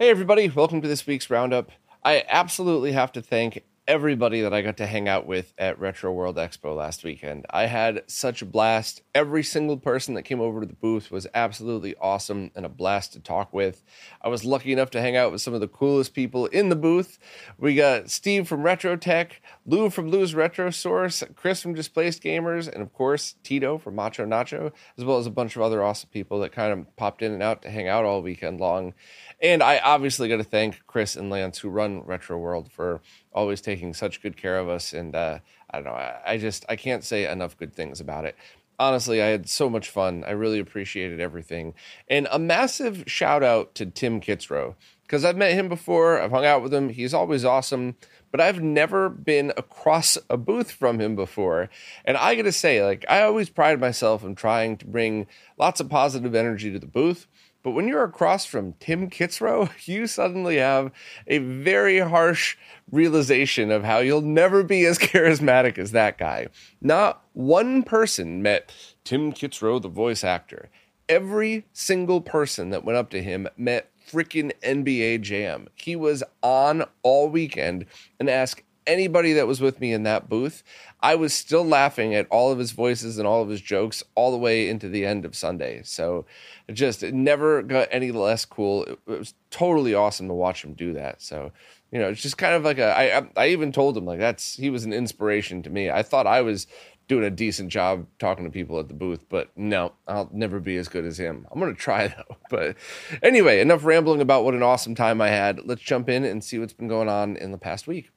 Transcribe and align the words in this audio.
Hey, 0.00 0.08
everybody, 0.08 0.48
welcome 0.48 0.80
to 0.80 0.88
this 0.88 1.06
week's 1.06 1.28
roundup. 1.28 1.72
I 2.02 2.24
absolutely 2.26 2.92
have 2.92 3.12
to 3.12 3.20
thank 3.20 3.62
everybody 3.90 4.42
that 4.42 4.54
I 4.54 4.62
got 4.62 4.76
to 4.76 4.86
hang 4.86 5.08
out 5.08 5.26
with 5.26 5.52
at 5.58 5.80
Retro 5.80 6.12
World 6.12 6.36
Expo 6.36 6.76
last 6.76 7.02
weekend. 7.02 7.44
I 7.50 7.66
had 7.66 8.04
such 8.06 8.40
a 8.40 8.46
blast. 8.46 9.02
Every 9.16 9.42
single 9.42 9.76
person 9.76 10.14
that 10.14 10.22
came 10.22 10.40
over 10.40 10.60
to 10.60 10.66
the 10.66 10.74
booth 10.74 11.10
was 11.10 11.26
absolutely 11.34 11.96
awesome 12.00 12.52
and 12.54 12.64
a 12.64 12.68
blast 12.68 13.14
to 13.14 13.18
talk 13.18 13.52
with. 13.52 13.82
I 14.22 14.28
was 14.28 14.44
lucky 14.44 14.72
enough 14.72 14.90
to 14.90 15.00
hang 15.00 15.16
out 15.16 15.32
with 15.32 15.40
some 15.40 15.54
of 15.54 15.60
the 15.60 15.66
coolest 15.66 16.14
people 16.14 16.46
in 16.46 16.68
the 16.68 16.76
booth. 16.76 17.18
We 17.58 17.74
got 17.74 18.10
Steve 18.10 18.46
from 18.46 18.62
Retro 18.62 18.94
Tech, 18.94 19.42
Lou 19.66 19.90
from 19.90 20.08
Lou's 20.08 20.36
Retro 20.36 20.70
Source, 20.70 21.24
Chris 21.34 21.60
from 21.60 21.74
Displaced 21.74 22.22
Gamers, 22.22 22.72
and 22.72 22.82
of 22.82 22.92
course, 22.92 23.34
Tito 23.42 23.76
from 23.76 23.96
Macho 23.96 24.24
Nacho, 24.24 24.70
as 24.98 25.04
well 25.04 25.18
as 25.18 25.26
a 25.26 25.30
bunch 25.30 25.56
of 25.56 25.62
other 25.62 25.82
awesome 25.82 26.10
people 26.12 26.38
that 26.38 26.52
kind 26.52 26.72
of 26.72 26.96
popped 26.96 27.22
in 27.22 27.32
and 27.32 27.42
out 27.42 27.62
to 27.62 27.70
hang 27.70 27.88
out 27.88 28.04
all 28.04 28.22
weekend 28.22 28.60
long. 28.60 28.94
And 29.42 29.64
I 29.64 29.78
obviously 29.78 30.28
got 30.28 30.36
to 30.36 30.44
thank 30.44 30.86
Chris 30.86 31.16
and 31.16 31.28
Lance, 31.28 31.58
who 31.58 31.70
run 31.70 32.02
Retro 32.04 32.38
World, 32.38 32.70
for 32.70 33.00
always 33.32 33.60
taking 33.60 33.94
such 33.94 34.22
good 34.22 34.36
care 34.36 34.58
of 34.58 34.68
us. 34.68 34.92
And 34.92 35.14
uh, 35.14 35.38
I 35.70 35.78
don't 35.78 35.84
know, 35.84 35.92
I, 35.92 36.20
I 36.26 36.38
just 36.38 36.64
I 36.68 36.76
can't 36.76 37.04
say 37.04 37.30
enough 37.30 37.56
good 37.56 37.74
things 37.74 38.00
about 38.00 38.24
it. 38.24 38.36
Honestly, 38.78 39.22
I 39.22 39.26
had 39.26 39.46
so 39.48 39.68
much 39.68 39.90
fun. 39.90 40.24
I 40.26 40.30
really 40.30 40.58
appreciated 40.58 41.20
everything. 41.20 41.74
And 42.08 42.26
a 42.30 42.38
massive 42.38 43.04
shout 43.06 43.42
out 43.42 43.74
to 43.74 43.84
Tim 43.84 44.22
Kitzrow 44.22 44.74
because 45.02 45.24
I've 45.24 45.36
met 45.36 45.52
him 45.52 45.68
before. 45.68 46.20
I've 46.20 46.30
hung 46.30 46.46
out 46.46 46.62
with 46.62 46.72
him. 46.72 46.88
He's 46.88 47.12
always 47.12 47.44
awesome, 47.44 47.96
but 48.30 48.40
I've 48.40 48.62
never 48.62 49.10
been 49.10 49.52
across 49.56 50.16
a 50.30 50.36
booth 50.36 50.70
from 50.70 51.00
him 51.00 51.16
before. 51.16 51.68
And 52.04 52.16
I 52.16 52.36
got 52.36 52.42
to 52.42 52.52
say, 52.52 52.82
like, 52.82 53.04
I 53.08 53.22
always 53.22 53.50
pride 53.50 53.80
myself 53.80 54.24
in 54.24 54.34
trying 54.34 54.76
to 54.78 54.86
bring 54.86 55.26
lots 55.58 55.80
of 55.80 55.90
positive 55.90 56.34
energy 56.34 56.70
to 56.72 56.78
the 56.78 56.86
booth. 56.86 57.26
But 57.62 57.72
when 57.72 57.86
you're 57.88 58.04
across 58.04 58.46
from 58.46 58.74
Tim 58.80 59.10
Kitzrow, 59.10 59.70
you 59.86 60.06
suddenly 60.06 60.56
have 60.56 60.92
a 61.26 61.38
very 61.38 61.98
harsh 61.98 62.56
realization 62.90 63.70
of 63.70 63.84
how 63.84 63.98
you'll 63.98 64.22
never 64.22 64.62
be 64.62 64.84
as 64.86 64.98
charismatic 64.98 65.78
as 65.78 65.92
that 65.92 66.18
guy. 66.18 66.48
Not 66.80 67.22
one 67.32 67.82
person 67.82 68.42
met 68.42 68.72
Tim 69.04 69.32
Kitzrow, 69.32 69.80
the 69.80 69.88
voice 69.88 70.24
actor. 70.24 70.70
Every 71.08 71.66
single 71.72 72.20
person 72.20 72.70
that 72.70 72.84
went 72.84 72.96
up 72.96 73.10
to 73.10 73.22
him 73.22 73.48
met 73.56 73.90
freaking 74.10 74.52
NBA 74.62 75.20
Jam. 75.22 75.68
He 75.74 75.96
was 75.96 76.22
on 76.42 76.84
all 77.02 77.28
weekend 77.28 77.86
and 78.18 78.30
asked 78.30 78.62
anybody 78.90 79.32
that 79.34 79.46
was 79.46 79.60
with 79.60 79.80
me 79.80 79.92
in 79.92 80.02
that 80.02 80.28
booth, 80.28 80.62
I 81.00 81.14
was 81.14 81.32
still 81.32 81.64
laughing 81.64 82.14
at 82.14 82.26
all 82.28 82.50
of 82.52 82.58
his 82.58 82.72
voices 82.72 83.18
and 83.18 83.26
all 83.26 83.42
of 83.42 83.48
his 83.48 83.60
jokes 83.60 84.02
all 84.14 84.30
the 84.30 84.36
way 84.36 84.68
into 84.68 84.88
the 84.88 85.06
end 85.06 85.24
of 85.24 85.34
Sunday. 85.34 85.82
So 85.84 86.26
it 86.68 86.72
just 86.72 87.02
it 87.02 87.14
never 87.14 87.62
got 87.62 87.88
any 87.90 88.10
less 88.10 88.44
cool. 88.44 88.84
It, 88.84 88.98
it 89.06 89.18
was 89.18 89.34
totally 89.50 89.94
awesome 89.94 90.28
to 90.28 90.34
watch 90.34 90.64
him 90.64 90.74
do 90.74 90.92
that. 90.94 91.22
So 91.22 91.52
you 91.90 91.98
know, 91.98 92.08
it's 92.08 92.22
just 92.22 92.38
kind 92.38 92.54
of 92.54 92.62
like 92.62 92.78
a. 92.78 92.96
I 92.96 93.28
I 93.36 93.48
even 93.48 93.72
told 93.72 93.96
him 93.96 94.04
like 94.04 94.18
that's 94.18 94.56
he 94.56 94.70
was 94.70 94.84
an 94.84 94.92
inspiration 94.92 95.62
to 95.62 95.70
me. 95.70 95.90
I 95.90 96.02
thought 96.02 96.26
I 96.26 96.42
was 96.42 96.66
doing 97.08 97.24
a 97.24 97.30
decent 97.30 97.70
job 97.70 98.06
talking 98.20 98.44
to 98.44 98.50
people 98.52 98.78
at 98.78 98.86
the 98.86 98.94
booth, 98.94 99.24
but 99.28 99.50
no, 99.56 99.92
I'll 100.06 100.30
never 100.32 100.60
be 100.60 100.76
as 100.76 100.86
good 100.86 101.04
as 101.04 101.18
him. 101.18 101.44
I'm 101.50 101.58
going 101.58 101.74
to 101.74 101.80
try 101.80 102.06
though. 102.16 102.36
But 102.48 102.76
anyway, 103.20 103.60
enough 103.60 103.84
rambling 103.84 104.20
about 104.20 104.44
what 104.44 104.54
an 104.54 104.62
awesome 104.62 104.94
time 104.94 105.20
I 105.20 105.28
had. 105.28 105.66
Let's 105.66 105.82
jump 105.82 106.08
in 106.08 106.24
and 106.24 106.44
see 106.44 106.60
what's 106.60 106.72
been 106.72 106.86
going 106.86 107.08
on 107.08 107.36
in 107.36 107.50
the 107.50 107.58
past 107.58 107.88
week. 107.88 108.10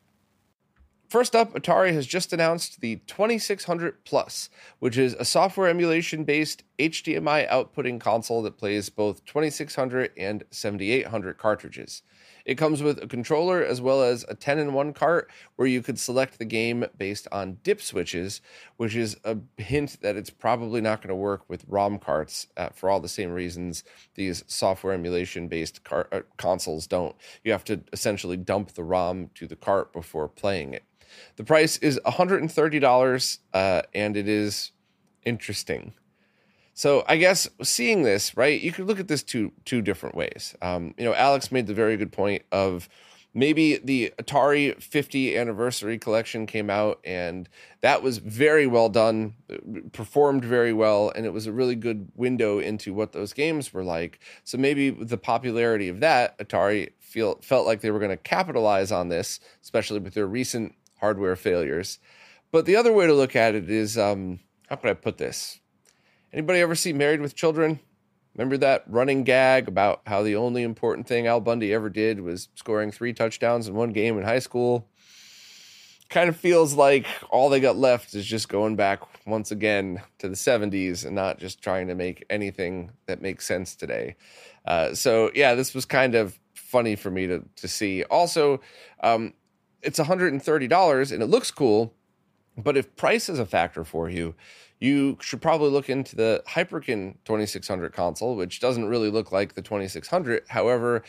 First 1.14 1.36
up, 1.36 1.54
Atari 1.54 1.94
has 1.94 2.08
just 2.08 2.34
announced 2.34 2.82
the 2.82 2.96
2600 3.06 4.04
Plus, 4.04 4.50
which 4.80 4.98
is 4.98 5.14
a 5.14 5.24
software 5.24 5.70
emulation 5.70 6.24
based 6.24 6.64
HDMI 6.80 7.48
outputting 7.50 8.00
console 8.00 8.42
that 8.42 8.58
plays 8.58 8.90
both 8.90 9.24
2600 9.26 10.10
and 10.18 10.44
7800 10.50 11.38
cartridges. 11.38 12.02
It 12.46 12.58
comes 12.58 12.82
with 12.82 13.02
a 13.02 13.06
controller 13.06 13.64
as 13.64 13.80
well 13.80 14.02
as 14.02 14.26
a 14.28 14.34
10 14.34 14.58
in 14.58 14.74
1 14.74 14.94
cart 14.94 15.30
where 15.56 15.68
you 15.68 15.84
could 15.84 16.00
select 16.00 16.40
the 16.40 16.46
game 16.46 16.84
based 16.98 17.28
on 17.32 17.60
dip 17.62 17.80
switches, 17.80 18.42
which 18.78 18.96
is 18.96 19.16
a 19.24 19.38
hint 19.58 20.02
that 20.02 20.16
it's 20.16 20.32
probably 20.32 20.82
not 20.82 21.04
going 21.04 21.10
to 21.10 21.16
work 21.16 21.44
with 21.48 21.64
ROM 21.68 22.00
carts 22.00 22.48
uh, 22.58 22.70
for 22.70 22.90
all 22.90 23.00
the 23.00 23.08
same 23.08 23.32
reasons 23.32 23.84
these 24.16 24.44
software 24.48 24.96
emulation 24.96 25.48
based 25.48 25.84
car- 25.84 26.10
uh, 26.12 26.22
consoles 26.38 26.88
don't. 26.88 27.16
You 27.44 27.52
have 27.52 27.66
to 27.66 27.82
essentially 27.94 28.36
dump 28.36 28.72
the 28.72 28.84
ROM 28.84 29.30
to 29.36 29.46
the 29.46 29.56
cart 29.56 29.94
before 29.94 30.28
playing 30.28 30.74
it. 30.74 30.84
The 31.36 31.44
price 31.44 31.78
is 31.78 32.00
$130 32.06 33.38
uh, 33.54 33.82
and 33.94 34.18
it 34.18 34.28
is 34.28 34.72
interesting. 35.26 35.94
So 36.74 37.04
I 37.08 37.18
guess 37.18 37.48
seeing 37.62 38.04
this, 38.04 38.36
right, 38.36 38.60
you 38.60 38.72
could 38.72 38.88
look 38.88 39.00
at 39.00 39.08
this 39.08 39.24
two 39.24 39.52
two 39.64 39.82
different 39.82 40.16
ways. 40.16 40.56
Um, 40.62 40.96
you 40.98 41.06
know, 41.06 41.14
Alex 41.14 41.52
made 41.52 41.68
the 41.68 41.74
very 41.74 41.98
good 41.98 42.12
point 42.12 42.44
of 42.52 42.90
maybe 43.34 43.78
the 43.78 44.14
Atari 44.18 44.82
50 44.82 45.38
anniversary 45.38 45.98
collection 45.98 46.46
came 46.46 46.70
out 46.70 47.00
and 47.04 47.50
that 47.82 48.04
was 48.04 48.20
very 48.20 48.68
well 48.68 48.90
done, 48.90 49.34
performed 49.92 50.46
very 50.46 50.74
well, 50.74 51.12
and 51.16 51.26
it 51.26 51.34
was 51.34 51.48
a 51.48 51.52
really 51.52 51.76
good 51.76 52.12
window 52.16 52.60
into 52.60 52.94
what 52.94 53.12
those 53.12 53.34
games 53.34 53.74
were 53.74 53.84
like. 53.84 54.20
So 54.44 54.58
maybe 54.58 54.90
the 54.90 55.18
popularity 55.18 55.90
of 55.90 56.00
that, 56.00 56.38
Atari 56.40 56.92
feel 57.00 57.40
felt 57.42 57.66
like 57.66 57.82
they 57.82 57.92
were 57.92 58.00
going 58.00 58.12
to 58.12 58.18
capitalize 58.18 58.92
on 58.92 59.10
this, 59.10 59.40
especially 59.62 60.00
with 60.00 60.14
their 60.14 60.28
recent 60.28 60.76
hardware 61.04 61.36
failures. 61.36 62.00
But 62.54 62.66
the 62.66 62.78
other 62.78 62.94
way 62.94 63.08
to 63.08 63.14
look 63.14 63.36
at 63.36 63.56
it 63.56 63.70
is 63.70 63.98
um, 63.98 64.40
how 64.70 64.78
could 64.78 64.90
I 64.90 64.94
put 64.94 65.18
this? 65.18 65.60
Anybody 66.32 66.62
ever 66.62 66.76
see 66.76 66.94
Married 66.94 67.20
with 67.20 67.36
Children? 67.36 67.82
Remember 68.36 68.56
that 68.60 68.86
running 68.88 69.26
gag 69.26 69.68
about 69.68 70.02
how 70.08 70.24
the 70.24 70.38
only 70.38 70.64
important 70.64 71.06
thing 71.06 71.28
Al 71.28 71.42
Bundy 71.42 71.74
ever 71.74 71.90
did 71.90 72.22
was 72.22 72.48
scoring 72.56 72.90
three 72.90 73.12
touchdowns 73.12 73.68
in 73.68 73.76
one 73.76 73.92
game 73.92 74.18
in 74.18 74.24
high 74.24 74.40
school? 74.40 74.88
Kind 76.10 76.30
of 76.30 76.38
feels 76.38 76.74
like 76.74 77.06
all 77.30 77.50
they 77.50 77.60
got 77.60 77.76
left 77.76 78.16
is 78.16 78.26
just 78.26 78.48
going 78.48 78.78
back 78.78 79.02
once 79.28 79.52
again 79.52 80.02
to 80.20 80.30
the 80.30 80.36
70s 80.36 81.06
and 81.06 81.16
not 81.16 81.38
just 81.38 81.62
trying 81.62 81.88
to 81.88 81.96
make 81.96 82.26
anything 82.30 82.92
that 83.08 83.22
makes 83.22 83.46
sense 83.46 83.76
today. 83.76 84.16
Uh, 84.66 84.96
so, 84.96 85.32
yeah, 85.36 85.54
this 85.54 85.76
was 85.76 85.84
kind 85.84 86.16
of 86.16 86.40
funny 86.56 86.96
for 86.96 87.12
me 87.12 87.28
to, 87.28 87.44
to 87.58 87.68
see. 87.68 88.04
Also, 88.06 88.62
um, 89.02 89.34
it's 89.84 90.00
$130 90.00 91.12
and 91.12 91.24
it 91.24 91.28
looks 91.28 91.52
cool, 91.52 91.94
but 92.58 92.78
if 92.78 92.96
price 92.96 93.30
is 93.30 93.40
a 93.40 93.46
factor 93.46 93.84
for 93.84 94.10
you, 94.10 94.36
you 94.80 95.18
should 95.22 95.42
probably 95.42 95.70
look 95.70 95.90
into 95.90 96.16
the 96.16 96.44
Hyperkin 96.48 97.16
2600 97.26 97.94
console, 97.94 98.36
which 98.36 98.60
doesn't 98.60 98.86
really 98.86 99.10
look 99.10 99.32
like 99.32 99.54
the 99.54 99.62
2600. 99.62 100.44
However, 100.50 101.04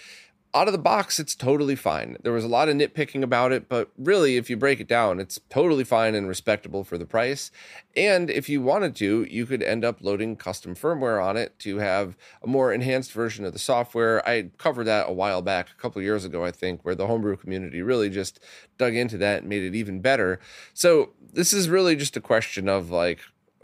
out 0.54 0.69
of 0.69 0.72
the 0.72 0.78
box, 0.78 1.19
it's 1.19 1.34
totally 1.34 1.75
fine. 1.75 2.16
There 2.22 2.32
was 2.32 2.44
a 2.44 2.48
lot 2.48 2.69
of 2.69 2.76
nitpicking 2.76 3.25
about 3.25 3.50
it, 3.50 3.69
but 3.69 3.91
really, 3.99 4.37
if 4.37 4.49
you 4.49 4.56
break 4.56 4.79
it 4.79 4.87
down, 4.87 5.19
it's 5.19 5.40
totally 5.50 5.82
fine 5.82 6.14
and 6.14 6.29
respectable 6.29 6.84
for 6.84 6.96
the 6.96 7.05
price. 7.05 7.50
And 7.96 8.31
if 8.31 8.49
you 8.49 8.62
wanted 8.62 8.94
to, 8.96 9.26
you 9.29 9.46
could 9.46 9.64
end 9.64 9.84
up 9.84 10.00
loading 10.00 10.37
custom 10.37 10.76
firmware 10.76 11.23
on 11.23 11.37
it 11.37 11.58
to 11.61 11.79
have 11.79 12.17
a 12.40 12.46
more 12.46 12.73
enhanced 12.73 13.11
version 13.11 13.44
of 13.44 13.52
the 13.52 13.58
software. 13.58 14.26
I 14.26 14.50
covered 14.56 14.84
that 14.84 15.08
a 15.08 15.12
while 15.12 15.43
back, 15.43 15.70
a 15.70 15.81
couple 15.81 16.00
years 16.00 16.25
ago, 16.25 16.44
I 16.44 16.52
think, 16.52 16.84
where 16.84 16.94
the 16.94 17.08
homebrew 17.08 17.37
community 17.37 17.82
really 17.82 18.08
just 18.08 18.38
dug 18.79 18.94
into 18.94 19.19
that 19.19 19.40
and 19.40 19.49
made 19.49 19.64
it 19.64 19.75
even 19.75 20.00
better. 20.00 20.38
So, 20.73 21.11
this 21.32 21.52
is 21.52 21.69
really 21.69 21.96
just 21.96 22.17
a 22.17 22.20
question 22.20 22.69
of 22.69 22.90
like, 22.90 23.19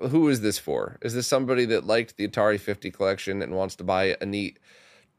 who 0.09 0.29
is 0.29 0.41
this 0.41 0.59
for? 0.59 0.99
Is 1.03 1.15
this 1.15 1.29
somebody 1.29 1.65
that 1.67 1.87
liked 1.87 2.17
the 2.17 2.27
Atari 2.27 2.59
50 2.59 2.91
collection 2.91 3.43
and 3.43 3.55
wants 3.55 3.77
to 3.77 3.85
buy 3.85 4.17
a 4.21 4.27
neat 4.27 4.59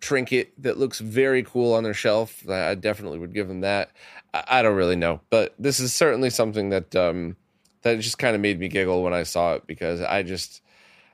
trinket 0.01 0.53
that 0.62 0.77
looks 0.77 1.00
very 1.00 1.44
cool 1.44 1.74
on 1.74 1.83
their 1.83 1.94
shelf. 1.94 2.48
I 2.50 2.75
definitely 2.75 3.19
would 3.19 3.33
give 3.33 3.48
them 3.48 3.62
that. 3.62 3.92
I, 4.33 4.62
don't 4.62 4.75
really 4.75 4.95
know, 4.95 5.21
but 5.30 5.53
this 5.59 5.80
is 5.80 5.94
certainly 5.94 6.30
something 6.30 6.69
that 6.69 6.95
um, 6.95 7.36
that 7.81 8.00
just 8.00 8.18
kind 8.18 8.36
of 8.36 8.42
made 8.42 8.59
me 8.59 8.68
giggle 8.68 9.03
when 9.03 9.13
I 9.13 9.24
saw 9.24 9.56
it 9.56 9.68
because 9.68 10.01
I 10.01 10.24
just 10.24 10.62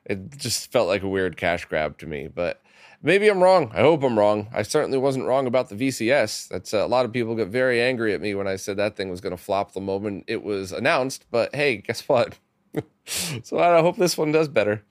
it 0.05 0.37
just 0.37 0.71
felt 0.71 0.87
like 0.87 1.03
a 1.03 1.07
weird 1.07 1.35
cash 1.35 1.65
grab 1.65 1.97
to 1.99 2.05
me. 2.05 2.27
But 2.27 2.61
Maybe 3.03 3.27
I'm 3.27 3.43
wrong. 3.43 3.71
I 3.75 3.81
hope 3.81 4.03
I'm 4.03 4.17
wrong. 4.17 4.47
I 4.51 4.63
certainly 4.63 4.97
wasn't 4.97 5.27
wrong 5.27 5.45
about 5.45 5.69
the 5.69 5.75
VCS. 5.75 6.47
That's 6.47 6.73
uh, 6.73 6.83
a 6.83 6.87
lot 6.87 7.05
of 7.05 7.13
people 7.13 7.35
get 7.35 7.47
very 7.47 7.79
angry 7.79 8.13
at 8.13 8.21
me 8.21 8.33
when 8.33 8.47
I 8.47 8.55
said 8.55 8.77
that 8.77 8.95
thing 8.95 9.09
was 9.09 9.21
going 9.21 9.37
to 9.37 9.41
flop 9.41 9.73
the 9.73 9.81
moment 9.81 10.25
it 10.27 10.43
was 10.43 10.71
announced. 10.71 11.25
But 11.29 11.53
hey, 11.53 11.77
guess 11.77 12.07
what? 12.09 12.39
so 13.05 13.59
I 13.59 13.81
hope 13.81 13.97
this 13.97 14.17
one 14.17 14.31
does 14.31 14.47
better. 14.47 14.83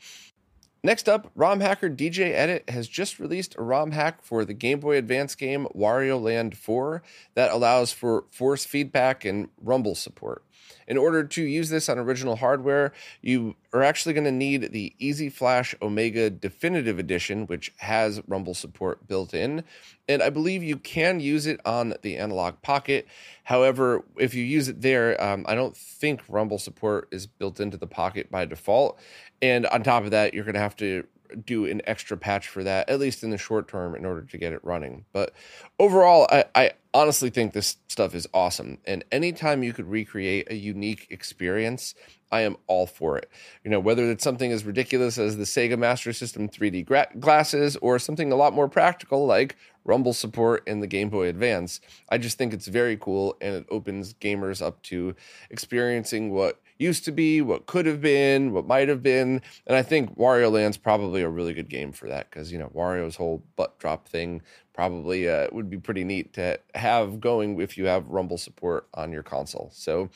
Next 0.82 1.08
up, 1.08 1.30
ROM 1.34 1.60
hacker 1.60 1.90
DJ 1.90 2.32
Edit 2.32 2.70
has 2.70 2.86
just 2.86 3.18
released 3.18 3.56
a 3.58 3.62
ROM 3.62 3.90
hack 3.90 4.22
for 4.22 4.44
the 4.44 4.54
Game 4.54 4.78
Boy 4.78 4.96
Advance 4.96 5.34
game 5.34 5.66
Wario 5.74 6.20
Land 6.20 6.56
4 6.56 7.02
that 7.34 7.50
allows 7.50 7.92
for 7.92 8.24
force 8.30 8.64
feedback 8.64 9.24
and 9.24 9.48
rumble 9.60 9.94
support. 9.94 10.44
In 10.86 10.96
order 10.96 11.24
to 11.24 11.42
use 11.42 11.68
this 11.68 11.88
on 11.88 11.98
original 11.98 12.36
hardware, 12.36 12.92
you 13.20 13.56
are 13.72 13.82
actually 13.82 14.12
going 14.14 14.24
to 14.24 14.32
need 14.32 14.72
the 14.72 14.94
EZ-Flash 15.00 15.74
Omega 15.82 16.30
Definitive 16.30 16.98
Edition, 16.98 17.46
which 17.46 17.72
has 17.78 18.20
rumble 18.26 18.54
support 18.54 19.06
built 19.08 19.34
in. 19.34 19.64
And 20.08 20.22
I 20.22 20.30
believe 20.30 20.62
you 20.62 20.76
can 20.76 21.18
use 21.18 21.46
it 21.46 21.60
on 21.64 21.94
the 22.02 22.16
Analog 22.16 22.62
Pocket. 22.62 23.06
However, 23.44 24.04
if 24.16 24.34
you 24.34 24.44
use 24.44 24.68
it 24.68 24.80
there, 24.80 25.20
um, 25.22 25.44
I 25.48 25.54
don't 25.54 25.76
think 25.76 26.22
rumble 26.28 26.58
support 26.58 27.08
is 27.10 27.26
built 27.26 27.58
into 27.60 27.76
the 27.76 27.86
Pocket 27.86 28.30
by 28.30 28.44
default. 28.44 28.98
And 29.42 29.66
on 29.66 29.82
top 29.82 30.04
of 30.04 30.12
that, 30.12 30.34
you're 30.34 30.44
going 30.44 30.54
to 30.54 30.60
have 30.60 30.76
to 30.76 31.04
do 31.44 31.66
an 31.66 31.82
extra 31.86 32.16
patch 32.16 32.48
for 32.48 32.62
that, 32.64 32.88
at 32.88 33.00
least 33.00 33.22
in 33.22 33.30
the 33.30 33.38
short 33.38 33.68
term, 33.68 33.94
in 33.94 34.04
order 34.04 34.22
to 34.22 34.38
get 34.38 34.52
it 34.52 34.64
running. 34.64 35.04
But 35.12 35.34
overall, 35.78 36.26
I, 36.30 36.44
I, 36.54 36.70
honestly 36.96 37.28
think 37.28 37.52
this 37.52 37.76
stuff 37.88 38.14
is 38.14 38.26
awesome. 38.32 38.78
And 38.86 39.04
anytime 39.12 39.62
you 39.62 39.74
could 39.74 39.86
recreate 39.86 40.50
a 40.50 40.54
unique 40.54 41.06
experience, 41.10 41.94
I 42.32 42.40
am 42.40 42.56
all 42.66 42.86
for 42.86 43.18
it. 43.18 43.30
You 43.62 43.70
know, 43.70 43.78
whether 43.78 44.10
it's 44.10 44.24
something 44.24 44.50
as 44.50 44.64
ridiculous 44.64 45.18
as 45.18 45.36
the 45.36 45.44
Sega 45.44 45.78
Master 45.78 46.14
System 46.14 46.48
3D 46.48 46.86
gra- 46.86 47.08
glasses 47.20 47.76
or 47.76 47.98
something 47.98 48.32
a 48.32 48.36
lot 48.36 48.54
more 48.54 48.66
practical 48.66 49.26
like 49.26 49.56
Rumble 49.84 50.14
support 50.14 50.66
in 50.66 50.80
the 50.80 50.86
Game 50.86 51.10
Boy 51.10 51.28
Advance, 51.28 51.80
I 52.08 52.16
just 52.16 52.38
think 52.38 52.54
it's 52.54 52.66
very 52.66 52.96
cool 52.96 53.36
and 53.42 53.54
it 53.54 53.66
opens 53.70 54.14
gamers 54.14 54.64
up 54.64 54.82
to 54.84 55.14
experiencing 55.50 56.32
what 56.32 56.60
used 56.78 57.04
to 57.04 57.12
be, 57.12 57.40
what 57.40 57.66
could 57.66 57.86
have 57.86 58.00
been, 58.00 58.52
what 58.52 58.66
might 58.66 58.88
have 58.88 59.02
been. 59.02 59.42
And 59.66 59.76
I 59.76 59.82
think 59.82 60.16
Wario 60.16 60.50
Land's 60.50 60.76
probably 60.76 61.22
a 61.22 61.28
really 61.28 61.54
good 61.54 61.68
game 61.68 61.92
for 61.92 62.08
that 62.08 62.30
because, 62.30 62.52
you 62.52 62.58
know, 62.58 62.70
Wario's 62.74 63.16
whole 63.16 63.42
butt 63.56 63.78
drop 63.78 64.08
thing 64.08 64.42
probably 64.74 65.28
uh, 65.28 65.48
would 65.52 65.70
be 65.70 65.78
pretty 65.78 66.04
neat 66.04 66.34
to 66.34 66.58
have 66.74 67.20
going 67.20 67.60
if 67.60 67.78
you 67.78 67.86
have 67.86 68.08
Rumble 68.08 68.38
support 68.38 68.88
on 68.94 69.12
your 69.12 69.22
console. 69.22 69.70
So 69.72 70.10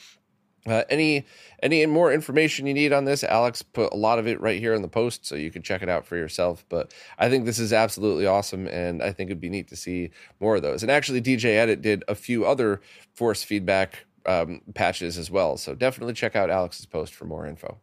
uh, 0.66 0.84
any 0.90 1.24
any 1.62 1.86
more 1.86 2.12
information 2.12 2.66
you 2.66 2.74
need 2.74 2.92
on 2.92 3.06
this, 3.06 3.24
Alex 3.24 3.62
put 3.62 3.92
a 3.92 3.96
lot 3.96 4.18
of 4.18 4.26
it 4.26 4.40
right 4.40 4.60
here 4.60 4.74
in 4.74 4.82
the 4.82 4.88
post, 4.88 5.24
so 5.24 5.34
you 5.34 5.50
can 5.50 5.62
check 5.62 5.82
it 5.82 5.88
out 5.88 6.06
for 6.06 6.16
yourself. 6.16 6.64
But 6.68 6.92
I 7.18 7.30
think 7.30 7.46
this 7.46 7.58
is 7.58 7.72
absolutely 7.72 8.26
awesome, 8.26 8.66
and 8.66 9.02
I 9.02 9.12
think 9.12 9.30
it'd 9.30 9.40
be 9.40 9.48
neat 9.48 9.68
to 9.68 9.76
see 9.76 10.10
more 10.38 10.56
of 10.56 10.62
those. 10.62 10.82
And 10.82 10.92
actually, 10.92 11.22
DJ 11.22 11.56
Edit 11.56 11.80
did 11.80 12.04
a 12.08 12.14
few 12.14 12.44
other 12.44 12.82
force 13.14 13.42
feedback 13.42 14.04
um, 14.26 14.62
patches 14.74 15.18
as 15.18 15.30
well. 15.30 15.56
So 15.56 15.74
definitely 15.74 16.14
check 16.14 16.36
out 16.36 16.50
Alex's 16.50 16.86
post 16.86 17.14
for 17.14 17.24
more 17.24 17.46
info. 17.46 17.78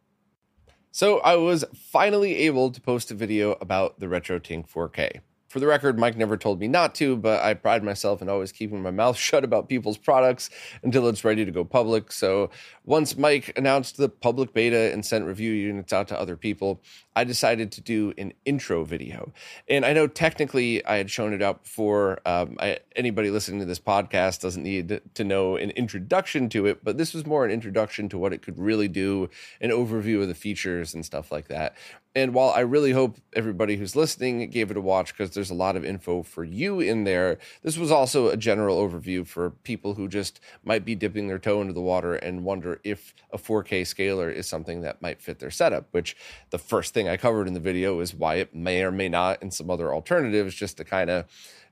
So 0.92 1.20
I 1.20 1.36
was 1.36 1.64
finally 1.76 2.36
able 2.38 2.72
to 2.72 2.82
post 2.82 3.12
a 3.12 3.14
video 3.14 3.52
about 3.62 4.00
the 4.00 4.08
RetroTink 4.08 4.70
4K. 4.70 5.22
For 5.48 5.62
the 5.62 5.68
record, 5.68 5.98
Mike 5.98 6.18
never 6.18 6.36
told 6.36 6.60
me 6.60 6.68
not 6.68 6.94
to, 6.96 7.16
but 7.16 7.42
I 7.42 7.54
pride 7.54 7.84
myself 7.84 8.22
in 8.22 8.28
always 8.28 8.52
keeping 8.52 8.82
my 8.82 8.92
mouth 8.92 9.18
shut 9.28 9.44
about 9.44 9.70
people's 9.70 9.98
products 9.98 10.50
until 10.84 11.08
it's 11.08 11.24
ready 11.24 11.46
to 11.46 11.52
go 11.52 11.64
public. 11.64 12.12
So 12.12 12.50
once 12.84 13.18
Mike 13.18 13.54
announced 13.56 13.98
the 13.98 14.10
public 14.10 14.54
beta 14.54 14.92
and 14.92 15.06
sent 15.06 15.26
review 15.26 15.52
units 15.52 15.94
out 15.94 16.10
to 16.10 16.20
other 16.20 16.36
people, 16.36 16.82
I 17.16 17.24
decided 17.24 17.72
to 17.74 17.82
do 17.82 18.14
an 18.18 18.34
intro 18.46 18.84
video. 18.84 19.34
And 19.68 19.86
I 19.86 19.94
know 19.94 20.06
technically 20.06 20.86
I 20.86 20.98
had 20.98 21.10
shown 21.10 21.34
it 21.34 21.42
up 21.42 21.64
before. 21.64 22.20
Um, 22.26 22.58
I, 22.60 22.80
anybody 22.96 23.32
listening 23.32 23.60
to 23.62 23.66
this 23.66 23.80
podcast 23.80 24.42
doesn't 24.42 24.64
need 24.64 25.02
to 25.16 25.24
know 25.24 25.56
an 25.56 25.72
introduction 25.72 26.50
to 26.50 26.66
it, 26.68 26.84
but 26.84 26.98
this 26.98 27.14
was 27.14 27.26
more 27.26 27.44
an 27.46 27.52
introduction 27.52 28.08
to 28.10 28.18
what 28.18 28.34
it 28.34 28.42
could 28.42 28.60
really 28.60 28.88
do, 28.88 29.30
an 29.62 29.72
overview 29.72 30.22
of 30.22 30.28
the 30.28 30.36
features 30.36 30.94
and 30.94 31.06
stuff 31.06 31.32
like 31.32 31.48
that. 31.48 31.76
And 32.18 32.34
while 32.34 32.50
I 32.50 32.62
really 32.62 32.94
hope 32.94 33.18
everybody 33.36 33.76
who's 33.76 33.96
listening 33.96 34.50
gave 34.50 34.72
it 34.72 34.78
a 34.78 34.82
watch 34.82 35.16
because 35.16 35.36
there's 35.36 35.52
a 35.52 35.54
lot 35.54 35.76
of 35.76 35.86
info 35.86 36.24
for 36.24 36.44
you 36.44 36.80
in 36.80 37.04
there, 37.04 37.38
this 37.62 37.78
was 37.78 37.92
also 37.92 38.30
a 38.30 38.36
general 38.36 38.80
overview 38.80 39.24
for 39.28 39.52
people 39.52 39.94
who 39.94 40.08
just 40.08 40.40
might 40.64 40.84
be 40.84 40.96
dipping 40.96 41.28
their 41.28 41.38
toe 41.38 41.62
into 41.62 41.74
the 41.74 41.80
water 41.80 42.16
and 42.16 42.44
wonder 42.44 42.82
if 42.84 43.14
a 43.32 43.38
4K 43.38 43.86
scaler 43.86 44.32
is 44.32 44.48
something 44.48 44.82
that 44.82 45.00
might 45.00 45.22
fit 45.22 45.38
their 45.38 45.52
setup, 45.52 45.90
which 45.92 46.18
the 46.50 46.58
first 46.58 46.92
thing 46.92 47.08
I 47.08 47.18
covered 47.18 47.48
in 47.48 47.54
the 47.54 47.60
video 47.60 48.00
is 48.00 48.16
why 48.16 48.38
it 48.38 48.56
may 48.56 48.82
or 48.82 48.92
may 48.92 49.10
not, 49.10 49.40
and 49.44 49.54
some 49.54 49.70
other 49.70 49.94
alternatives 49.94 50.56
just 50.56 50.78
to 50.78 50.84
kind 50.84 51.12
of 51.12 51.26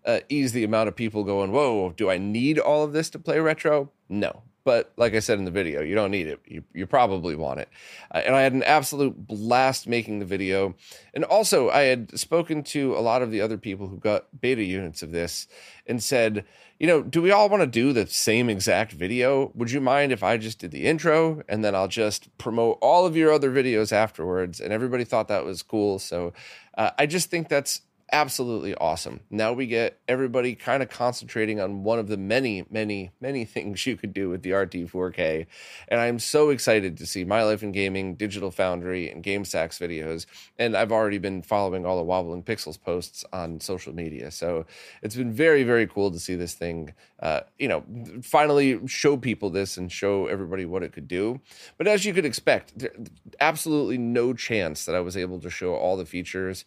uh, 0.06 0.20
ease 0.30 0.52
the 0.52 0.64
amount 0.64 0.90
of 0.90 0.96
people 0.96 1.24
going, 1.24 1.54
Whoa, 1.54 1.92
do 1.98 2.12
I 2.12 2.20
need 2.20 2.60
all 2.60 2.84
of 2.84 2.94
this 2.94 3.10
to 3.10 3.18
play 3.18 3.40
retro? 3.40 3.90
No, 4.10 4.44
but 4.66 4.92
like 4.98 5.14
I 5.14 5.20
said 5.20 5.38
in 5.38 5.46
the 5.46 5.52
video, 5.52 5.82
you 5.82 5.94
don't 5.94 6.12
need 6.12 6.28
it. 6.28 6.42
You, 6.46 6.64
you 6.74 6.88
probably 6.88 7.36
want 7.36 7.60
it. 7.60 7.70
Uh, 8.14 8.24
and 8.26 8.36
I 8.36 8.42
had 8.42 8.54
an 8.54 8.64
absolute 8.64 9.28
blast 9.28 9.88
making 9.88 10.20
the 10.20 10.26
video. 10.26 10.76
And 11.14 11.24
also, 11.24 11.70
I 11.70 11.84
had 11.84 12.20
spoken 12.20 12.64
to 12.64 12.98
a 12.98 13.00
lot 13.00 13.22
of 13.22 13.30
the 13.30 13.42
other 13.42 13.60
people 13.60 13.88
who 13.88 13.98
got 13.98 14.26
beta 14.42 14.64
units 14.64 15.04
of 15.04 15.12
this 15.12 15.48
and 15.86 16.02
said, 16.02 16.46
you 16.80 16.88
know, 16.88 17.04
do 17.04 17.22
we 17.22 17.32
all 17.32 17.48
want 17.48 17.62
to 17.62 17.68
do 17.68 17.94
the 17.94 18.08
same 18.08 18.50
exact 18.50 18.92
video? 18.92 19.52
Would 19.54 19.70
you 19.70 19.80
mind 19.80 20.12
if 20.12 20.24
I 20.24 20.36
just 20.38 20.58
did 20.58 20.72
the 20.72 20.86
intro 20.86 21.44
and 21.48 21.64
then 21.64 21.76
I'll 21.76 21.88
just 21.88 22.36
promote 22.40 22.80
all 22.82 23.06
of 23.06 23.16
your 23.16 23.32
other 23.32 23.52
videos 23.52 23.94
afterwards? 23.94 24.60
And 24.60 24.74
everybody 24.74 25.04
thought 25.04 25.28
that 25.28 25.46
was 25.46 25.62
cool. 25.62 26.00
So 26.00 26.34
uh, 26.76 26.90
I 26.98 27.06
just 27.06 27.30
think 27.30 27.50
that's 27.50 27.82
absolutely 28.16 28.74
awesome. 28.76 29.20
Now 29.30 29.52
we 29.52 29.68
get 29.68 30.00
everybody 30.08 30.56
kind 30.56 30.82
of 30.82 30.90
concentrating 30.90 31.60
on 31.60 31.84
one 31.84 32.00
of 32.00 32.08
the 32.08 32.16
many, 32.16 32.66
many, 32.70 33.12
many 33.20 33.44
things 33.56 33.86
you 33.86 33.98
could 33.98 34.14
do 34.14 34.30
with 34.30 34.42
the 34.42 34.52
RT4K. 34.52 35.46
And 35.90 36.00
I'm 36.00 36.20
so 36.20 36.50
excited 36.50 36.96
to 36.98 37.06
see 37.06 37.26
My 37.26 37.44
Life 37.44 37.62
in 37.62 37.74
Gaming, 37.74 38.16
Digital 38.16 38.52
Foundry, 38.52 39.12
and 39.12 39.22
Game 39.22 39.44
Sack's 39.44 39.80
videos. 39.80 40.28
And 40.58 40.78
I've 40.78 40.94
already 40.94 41.18
been 41.18 41.42
following 41.42 41.86
all 41.86 41.98
the 41.98 42.04
Wobbling 42.04 42.44
Pixels 42.44 42.82
posts 42.82 43.26
on 43.34 43.60
social 43.60 43.94
media. 43.94 44.32
So 44.32 44.66
it's 45.02 45.18
been 45.18 45.34
very, 45.34 45.64
very 45.64 45.86
cool 45.86 46.10
to 46.12 46.20
see 46.20 46.36
this 46.36 46.54
thing, 46.54 46.94
uh, 47.20 47.42
you 47.60 47.68
know, 47.68 47.84
finally 48.22 48.88
show 48.88 49.18
people 49.18 49.50
this 49.50 49.76
and 49.76 49.92
show 49.92 50.28
everybody 50.28 50.64
what 50.64 50.84
it 50.84 50.94
could 50.94 51.10
do. 51.10 51.42
But 51.78 51.88
as 51.88 52.06
you 52.06 52.14
could 52.14 52.26
expect, 52.26 52.80
there, 52.80 52.94
absolutely 53.42 53.98
no 53.98 54.32
chance 54.32 54.86
that 54.86 54.96
I 54.96 55.02
was 55.02 55.18
able 55.18 55.42
to 55.42 55.50
show 55.50 55.76
all 55.76 55.98
the 55.98 56.06
features. 56.06 56.64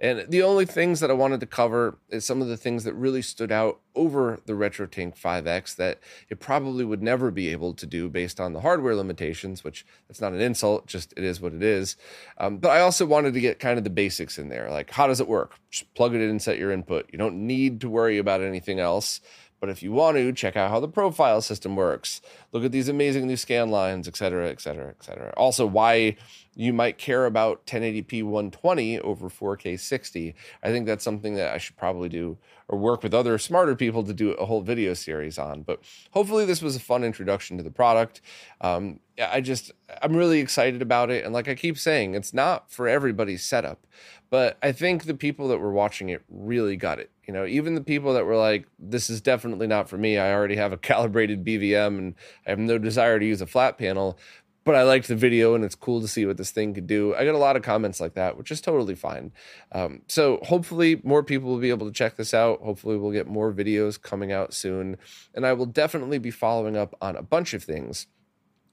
And 0.00 0.24
the 0.30 0.42
only 0.42 0.64
things 0.90 0.98
that 0.98 1.10
I 1.10 1.14
wanted 1.14 1.38
to 1.38 1.46
cover 1.46 1.98
is 2.08 2.24
some 2.24 2.42
of 2.42 2.48
the 2.48 2.56
things 2.56 2.82
that 2.82 2.94
really 2.94 3.22
stood 3.22 3.52
out 3.52 3.78
over 3.94 4.40
the 4.46 4.54
RetroTink 4.54 5.16
5X 5.16 5.76
that 5.76 6.00
it 6.28 6.40
probably 6.40 6.84
would 6.84 7.00
never 7.00 7.30
be 7.30 7.50
able 7.50 7.74
to 7.74 7.86
do 7.86 8.08
based 8.08 8.40
on 8.40 8.54
the 8.54 8.60
hardware 8.60 8.96
limitations, 8.96 9.62
which 9.62 9.86
that's 10.08 10.20
not 10.20 10.32
an 10.32 10.40
insult, 10.40 10.88
just 10.88 11.14
it 11.16 11.22
is 11.22 11.40
what 11.40 11.54
it 11.54 11.62
is. 11.62 11.96
Um, 12.38 12.58
but 12.58 12.70
I 12.70 12.80
also 12.80 13.06
wanted 13.06 13.34
to 13.34 13.40
get 13.40 13.60
kind 13.60 13.78
of 13.78 13.84
the 13.84 13.90
basics 13.90 14.36
in 14.36 14.48
there. 14.48 14.68
Like, 14.68 14.90
how 14.90 15.06
does 15.06 15.20
it 15.20 15.28
work? 15.28 15.54
Just 15.70 15.94
plug 15.94 16.12
it 16.12 16.20
in 16.20 16.28
and 16.28 16.42
set 16.42 16.58
your 16.58 16.72
input. 16.72 17.08
You 17.12 17.18
don't 17.18 17.46
need 17.46 17.80
to 17.82 17.88
worry 17.88 18.18
about 18.18 18.40
anything 18.40 18.80
else. 18.80 19.20
But 19.60 19.68
if 19.68 19.82
you 19.82 19.92
want 19.92 20.16
to, 20.16 20.32
check 20.32 20.56
out 20.56 20.70
how 20.70 20.80
the 20.80 20.88
profile 20.88 21.40
system 21.42 21.76
works. 21.76 22.20
Look 22.50 22.64
at 22.64 22.72
these 22.72 22.88
amazing 22.88 23.26
new 23.26 23.36
scan 23.36 23.70
lines, 23.70 24.08
et 24.08 24.16
cetera, 24.16 24.48
et 24.48 24.60
cetera, 24.60 24.88
et 24.88 25.04
cetera. 25.04 25.32
Also, 25.36 25.66
why 25.66 26.16
you 26.56 26.72
might 26.72 26.98
care 26.98 27.26
about 27.26 27.64
1080p 27.66 28.22
120 28.24 28.98
over 29.00 29.28
4K 29.28 29.78
60. 29.78 30.34
I 30.62 30.68
think 30.70 30.86
that's 30.86 31.04
something 31.04 31.34
that 31.36 31.54
I 31.54 31.58
should 31.58 31.76
probably 31.76 32.08
do 32.08 32.38
or 32.68 32.78
work 32.78 33.02
with 33.02 33.14
other 33.14 33.38
smarter 33.38 33.74
people 33.74 34.04
to 34.04 34.12
do 34.12 34.32
a 34.32 34.46
whole 34.46 34.60
video 34.60 34.94
series 34.94 35.38
on. 35.38 35.62
But 35.62 35.80
hopefully, 36.12 36.44
this 36.44 36.62
was 36.62 36.76
a 36.76 36.80
fun 36.80 37.04
introduction 37.04 37.56
to 37.56 37.62
the 37.62 37.70
product. 37.70 38.20
Um, 38.60 39.00
I 39.20 39.40
just, 39.40 39.72
I'm 40.02 40.16
really 40.16 40.40
excited 40.40 40.80
about 40.80 41.10
it. 41.10 41.24
And 41.24 41.34
like 41.34 41.48
I 41.48 41.54
keep 41.54 41.78
saying, 41.78 42.14
it's 42.14 42.32
not 42.32 42.70
for 42.70 42.88
everybody's 42.88 43.42
setup, 43.42 43.86
but 44.30 44.56
I 44.62 44.72
think 44.72 45.04
the 45.04 45.14
people 45.14 45.48
that 45.48 45.58
were 45.58 45.72
watching 45.72 46.08
it 46.08 46.22
really 46.28 46.76
got 46.76 46.98
it. 46.98 47.10
You 47.26 47.34
know, 47.34 47.44
even 47.44 47.74
the 47.74 47.80
people 47.80 48.14
that 48.14 48.24
were 48.24 48.36
like, 48.36 48.66
this 48.78 49.10
is 49.10 49.20
definitely 49.20 49.66
not 49.66 49.88
for 49.88 49.98
me. 49.98 50.18
I 50.18 50.32
already 50.32 50.56
have 50.56 50.72
a 50.72 50.76
calibrated 50.78 51.44
BVM 51.44 51.98
and 51.98 52.14
I 52.46 52.50
have 52.50 52.58
no 52.58 52.78
desire 52.78 53.18
to 53.18 53.26
use 53.26 53.40
a 53.40 53.46
flat 53.46 53.78
panel 53.78 54.18
but 54.64 54.74
I 54.74 54.82
liked 54.82 55.08
the 55.08 55.16
video 55.16 55.54
and 55.54 55.64
it's 55.64 55.74
cool 55.74 56.00
to 56.00 56.08
see 56.08 56.26
what 56.26 56.36
this 56.36 56.50
thing 56.50 56.74
could 56.74 56.86
do. 56.86 57.14
I 57.14 57.24
got 57.24 57.34
a 57.34 57.38
lot 57.38 57.56
of 57.56 57.62
comments 57.62 58.00
like 58.00 58.14
that, 58.14 58.36
which 58.36 58.50
is 58.50 58.60
totally 58.60 58.94
fine. 58.94 59.32
Um, 59.72 60.02
so 60.06 60.38
hopefully 60.42 61.00
more 61.02 61.22
people 61.22 61.50
will 61.50 61.58
be 61.58 61.70
able 61.70 61.86
to 61.86 61.92
check 61.92 62.16
this 62.16 62.34
out. 62.34 62.60
Hopefully 62.60 62.96
we'll 62.96 63.12
get 63.12 63.26
more 63.26 63.52
videos 63.52 64.00
coming 64.00 64.32
out 64.32 64.52
soon. 64.52 64.96
And 65.34 65.46
I 65.46 65.54
will 65.54 65.66
definitely 65.66 66.18
be 66.18 66.30
following 66.30 66.76
up 66.76 66.94
on 67.00 67.16
a 67.16 67.22
bunch 67.22 67.54
of 67.54 67.64
things. 67.64 68.06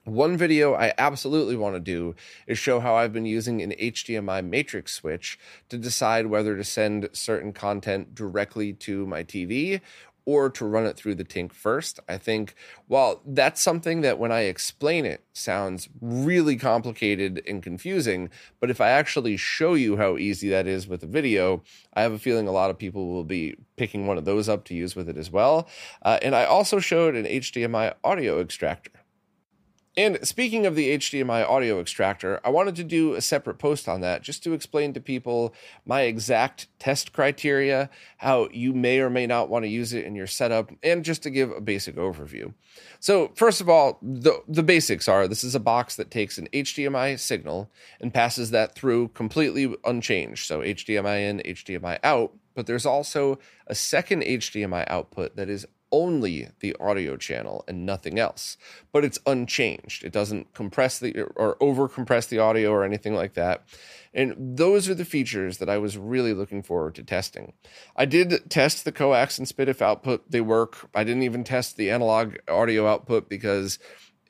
One 0.03 0.37
video 0.37 0.73
I 0.73 0.93
absolutely 0.97 1.57
want 1.57 1.75
to 1.75 1.81
do 1.81 2.15
is 2.47 2.57
show 2.57 2.79
how 2.79 2.95
I've 2.95 3.11
been 3.11 3.25
using 3.25 3.61
an 3.61 3.71
HDMI 3.71 4.45
matrix 4.45 4.93
switch 4.93 5.37
to 5.67 5.77
decide 5.77 6.27
whether 6.27 6.55
to 6.55 6.63
send 6.63 7.09
certain 7.11 7.51
content 7.51 8.15
directly 8.15 8.71
to 8.73 9.05
my 9.05 9.25
TV 9.25 9.81
or 10.27 10.49
to 10.49 10.65
run 10.65 10.85
it 10.85 10.97
through 10.97 11.15
the 11.15 11.23
Tink 11.23 11.53
first. 11.53 12.01
I 12.07 12.17
think, 12.17 12.53
while 12.87 13.21
that's 13.25 13.61
something 13.61 14.01
that 14.01 14.19
when 14.19 14.29
I 14.29 14.41
explain 14.41 15.05
it 15.05 15.23
sounds 15.31 15.87
really 16.01 16.57
complicated 16.57 17.41
and 17.47 17.63
confusing, 17.63 18.29
but 18.59 18.69
if 18.69 18.81
I 18.81 18.89
actually 18.89 19.37
show 19.37 19.73
you 19.73 19.95
how 19.95 20.17
easy 20.17 20.49
that 20.49 20.67
is 20.67 20.85
with 20.85 21.01
a 21.01 21.07
video, 21.07 21.63
I 21.93 22.01
have 22.01 22.11
a 22.11 22.19
feeling 22.19 22.45
a 22.45 22.51
lot 22.51 22.69
of 22.69 22.77
people 22.77 23.07
will 23.07 23.23
be 23.23 23.55
picking 23.77 24.05
one 24.05 24.17
of 24.17 24.25
those 24.25 24.49
up 24.49 24.65
to 24.65 24.75
use 24.75 24.97
with 24.97 25.07
it 25.07 25.17
as 25.17 25.31
well. 25.31 25.69
Uh, 26.01 26.19
and 26.21 26.35
I 26.35 26.43
also 26.43 26.79
showed 26.79 27.15
an 27.15 27.25
HDMI 27.25 27.93
audio 28.03 28.41
extractor. 28.41 28.91
And 29.97 30.19
speaking 30.21 30.67
of 30.67 30.75
the 30.75 30.95
HDMI 30.95 31.49
audio 31.49 31.81
extractor, 31.81 32.39
I 32.45 32.51
wanted 32.51 32.75
to 32.75 32.83
do 32.83 33.15
a 33.15 33.21
separate 33.21 33.57
post 33.57 33.89
on 33.89 34.01
that 34.01 34.21
just 34.21 34.43
to 34.43 34.53
explain 34.53 34.93
to 34.93 35.01
people 35.01 35.55
my 35.87 36.01
exact 36.01 36.67
test 36.77 37.13
criteria, 37.13 37.89
how 38.17 38.47
you 38.51 38.73
may 38.73 38.99
or 38.99 39.09
may 39.09 39.25
not 39.25 39.49
want 39.49 39.65
to 39.65 39.69
use 39.69 39.93
it 39.93 40.05
in 40.05 40.13
your 40.13 40.27
setup, 40.27 40.71
and 40.83 41.03
just 41.03 41.23
to 41.23 41.31
give 41.31 41.49
a 41.49 41.59
basic 41.59 41.95
overview. 41.95 42.53
So, 42.99 43.31
first 43.33 43.59
of 43.59 43.69
all, 43.69 43.97
the, 44.03 44.39
the 44.47 44.61
basics 44.61 45.07
are 45.07 45.27
this 45.27 45.43
is 45.43 45.55
a 45.55 45.59
box 45.59 45.95
that 45.95 46.11
takes 46.11 46.37
an 46.37 46.47
HDMI 46.53 47.17
signal 47.17 47.71
and 47.99 48.13
passes 48.13 48.51
that 48.51 48.75
through 48.75 49.07
completely 49.09 49.75
unchanged. 49.83 50.45
So, 50.45 50.59
HDMI 50.59 51.27
in, 51.27 51.39
HDMI 51.39 51.97
out. 52.03 52.33
But 52.53 52.67
there's 52.67 52.85
also 52.85 53.39
a 53.65 53.75
second 53.75 54.23
HDMI 54.23 54.85
output 54.87 55.35
that 55.35 55.49
is 55.49 55.67
only 55.97 56.49
the 56.59 56.75
audio 56.79 57.17
channel 57.17 57.65
and 57.67 57.83
nothing 57.83 58.19
else, 58.19 58.55
but 58.91 59.03
it's 59.03 59.17
unchanged. 59.25 60.03
It 60.03 60.11
doesn't 60.11 60.53
compress 60.53 60.99
the 60.99 61.23
or 61.35 61.57
over 61.59 61.87
compress 61.87 62.27
the 62.27 62.37
audio 62.37 62.69
or 62.69 62.83
anything 62.83 63.15
like 63.15 63.33
that. 63.33 63.63
And 64.13 64.35
those 64.57 64.87
are 64.87 64.93
the 64.93 65.05
features 65.05 65.57
that 65.57 65.69
I 65.69 65.79
was 65.79 65.97
really 65.97 66.33
looking 66.33 66.61
forward 66.61 66.93
to 66.95 67.03
testing. 67.03 67.53
I 67.95 68.05
did 68.05 68.47
test 68.49 68.85
the 68.85 68.91
coax 68.91 69.39
and 69.39 69.47
SPDIF 69.47 69.81
output, 69.81 70.29
they 70.29 70.41
work. 70.41 70.87
I 70.93 71.03
didn't 71.03 71.23
even 71.23 71.43
test 71.43 71.77
the 71.77 71.89
analog 71.89 72.35
audio 72.47 72.85
output 72.87 73.27
because 73.27 73.79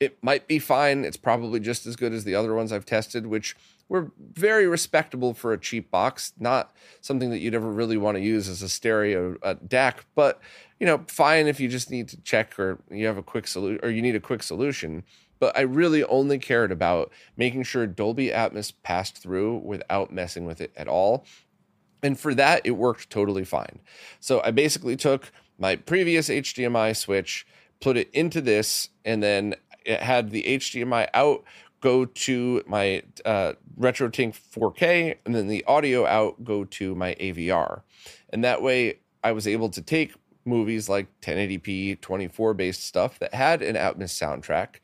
it 0.00 0.16
might 0.22 0.48
be 0.48 0.58
fine. 0.58 1.04
It's 1.04 1.16
probably 1.18 1.60
just 1.60 1.86
as 1.86 1.96
good 1.96 2.14
as 2.14 2.24
the 2.24 2.34
other 2.34 2.54
ones 2.54 2.72
I've 2.72 2.86
tested, 2.86 3.26
which 3.26 3.54
were 3.88 4.12
very 4.32 4.66
respectable 4.66 5.34
for 5.34 5.52
a 5.52 5.58
cheap 5.58 5.90
box. 5.90 6.32
Not 6.38 6.72
something 7.00 7.30
that 7.30 7.38
you'd 7.38 7.54
ever 7.54 7.70
really 7.70 7.96
want 7.96 8.16
to 8.16 8.22
use 8.22 8.48
as 8.48 8.62
a 8.62 8.68
stereo 8.68 9.36
uh, 9.42 9.54
DAC, 9.66 10.00
but 10.14 10.40
you 10.78 10.86
know, 10.86 11.04
fine 11.08 11.46
if 11.46 11.58
you 11.58 11.68
just 11.68 11.90
need 11.90 12.08
to 12.08 12.20
check 12.22 12.58
or 12.58 12.78
you 12.90 13.06
have 13.06 13.16
a 13.16 13.22
quick 13.22 13.46
solution 13.46 13.80
or 13.82 13.90
you 13.90 14.02
need 14.02 14.14
a 14.14 14.20
quick 14.20 14.42
solution. 14.42 15.02
But 15.40 15.56
I 15.56 15.62
really 15.62 16.04
only 16.04 16.38
cared 16.38 16.72
about 16.72 17.12
making 17.36 17.62
sure 17.62 17.86
Dolby 17.86 18.28
Atmos 18.28 18.72
passed 18.82 19.18
through 19.18 19.58
without 19.58 20.12
messing 20.12 20.46
with 20.46 20.60
it 20.60 20.72
at 20.76 20.88
all. 20.88 21.24
And 22.02 22.18
for 22.18 22.34
that, 22.34 22.62
it 22.64 22.72
worked 22.72 23.10
totally 23.10 23.44
fine. 23.44 23.80
So 24.20 24.40
I 24.44 24.50
basically 24.50 24.96
took 24.96 25.32
my 25.58 25.76
previous 25.76 26.28
HDMI 26.28 26.96
switch, 26.96 27.46
put 27.80 27.96
it 27.96 28.10
into 28.12 28.40
this, 28.40 28.90
and 29.04 29.22
then 29.22 29.54
it 29.84 30.00
had 30.00 30.30
the 30.30 30.44
HDMI 30.44 31.08
out 31.14 31.44
go 31.80 32.04
to 32.04 32.62
my 32.66 33.02
uh, 33.24 33.52
RetroTink 33.78 34.38
4K, 34.54 35.16
and 35.24 35.34
then 35.34 35.46
the 35.48 35.64
audio 35.64 36.06
out 36.06 36.44
go 36.44 36.64
to 36.64 36.94
my 36.94 37.14
AVR. 37.14 37.82
And 38.30 38.44
that 38.44 38.62
way, 38.62 38.98
I 39.22 39.32
was 39.32 39.46
able 39.46 39.68
to 39.70 39.82
take 39.82 40.14
movies 40.44 40.88
like 40.88 41.06
1080p 41.20 42.00
24 42.00 42.54
based 42.54 42.82
stuff 42.84 43.18
that 43.18 43.34
had 43.34 43.62
an 43.62 43.76
Atmos 43.76 44.10
soundtrack 44.10 44.76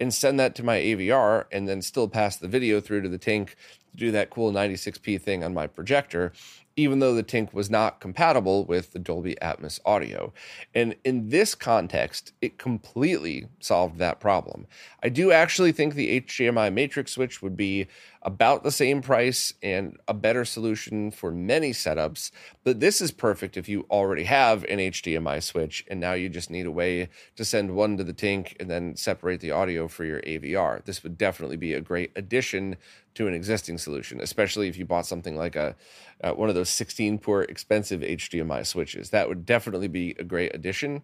and 0.00 0.12
send 0.12 0.40
that 0.40 0.54
to 0.56 0.64
my 0.64 0.78
AVR 0.78 1.44
and 1.52 1.68
then 1.68 1.80
still 1.80 2.08
pass 2.08 2.36
the 2.36 2.48
video 2.48 2.80
through 2.80 3.02
to 3.02 3.08
the 3.08 3.18
Tink 3.18 3.50
to 3.92 3.96
do 3.96 4.10
that 4.10 4.30
cool 4.30 4.52
96p 4.52 5.20
thing 5.20 5.44
on 5.44 5.54
my 5.54 5.66
projector 5.66 6.32
even 6.76 6.98
though 6.98 7.14
the 7.14 7.22
Tink 7.22 7.52
was 7.52 7.70
not 7.70 8.00
compatible 8.00 8.64
with 8.64 8.92
the 8.92 8.98
Dolby 8.98 9.36
Atmos 9.42 9.80
audio. 9.84 10.32
And 10.74 10.96
in 11.04 11.28
this 11.28 11.54
context, 11.54 12.32
it 12.40 12.58
completely 12.58 13.46
solved 13.60 13.98
that 13.98 14.20
problem. 14.20 14.66
I 15.02 15.08
do 15.08 15.32
actually 15.32 15.72
think 15.72 15.94
the 15.94 16.20
HDMI 16.20 16.72
matrix 16.72 17.12
switch 17.12 17.42
would 17.42 17.56
be 17.56 17.88
about 18.22 18.62
the 18.62 18.70
same 18.70 19.02
price 19.02 19.52
and 19.62 19.98
a 20.06 20.14
better 20.14 20.44
solution 20.44 21.10
for 21.10 21.32
many 21.32 21.72
setups, 21.72 22.30
but 22.62 22.78
this 22.78 23.00
is 23.00 23.10
perfect 23.10 23.56
if 23.56 23.68
you 23.68 23.84
already 23.90 24.22
have 24.22 24.62
an 24.64 24.78
HDMI 24.78 25.42
switch 25.42 25.84
and 25.88 25.98
now 25.98 26.12
you 26.12 26.28
just 26.28 26.50
need 26.50 26.66
a 26.66 26.70
way 26.70 27.08
to 27.36 27.44
send 27.44 27.74
one 27.74 27.96
to 27.96 28.04
the 28.04 28.14
Tink 28.14 28.54
and 28.60 28.70
then 28.70 28.94
separate 28.96 29.40
the 29.40 29.50
audio 29.50 29.88
for 29.88 30.04
your 30.04 30.20
AVR. 30.22 30.84
This 30.84 31.02
would 31.02 31.18
definitely 31.18 31.56
be 31.56 31.74
a 31.74 31.80
great 31.80 32.12
addition 32.14 32.76
to 33.14 33.28
an 33.28 33.34
existing 33.34 33.76
solution, 33.76 34.20
especially 34.20 34.68
if 34.68 34.78
you 34.78 34.86
bought 34.86 35.06
something 35.06 35.36
like 35.36 35.56
a 35.56 35.74
uh, 36.22 36.32
one 36.32 36.48
of 36.48 36.54
those 36.54 36.61
16 36.68 37.18
port 37.18 37.50
expensive 37.50 38.00
HDMI 38.00 38.66
switches. 38.66 39.10
That 39.10 39.28
would 39.28 39.44
definitely 39.46 39.88
be 39.88 40.14
a 40.18 40.24
great 40.24 40.54
addition. 40.54 41.02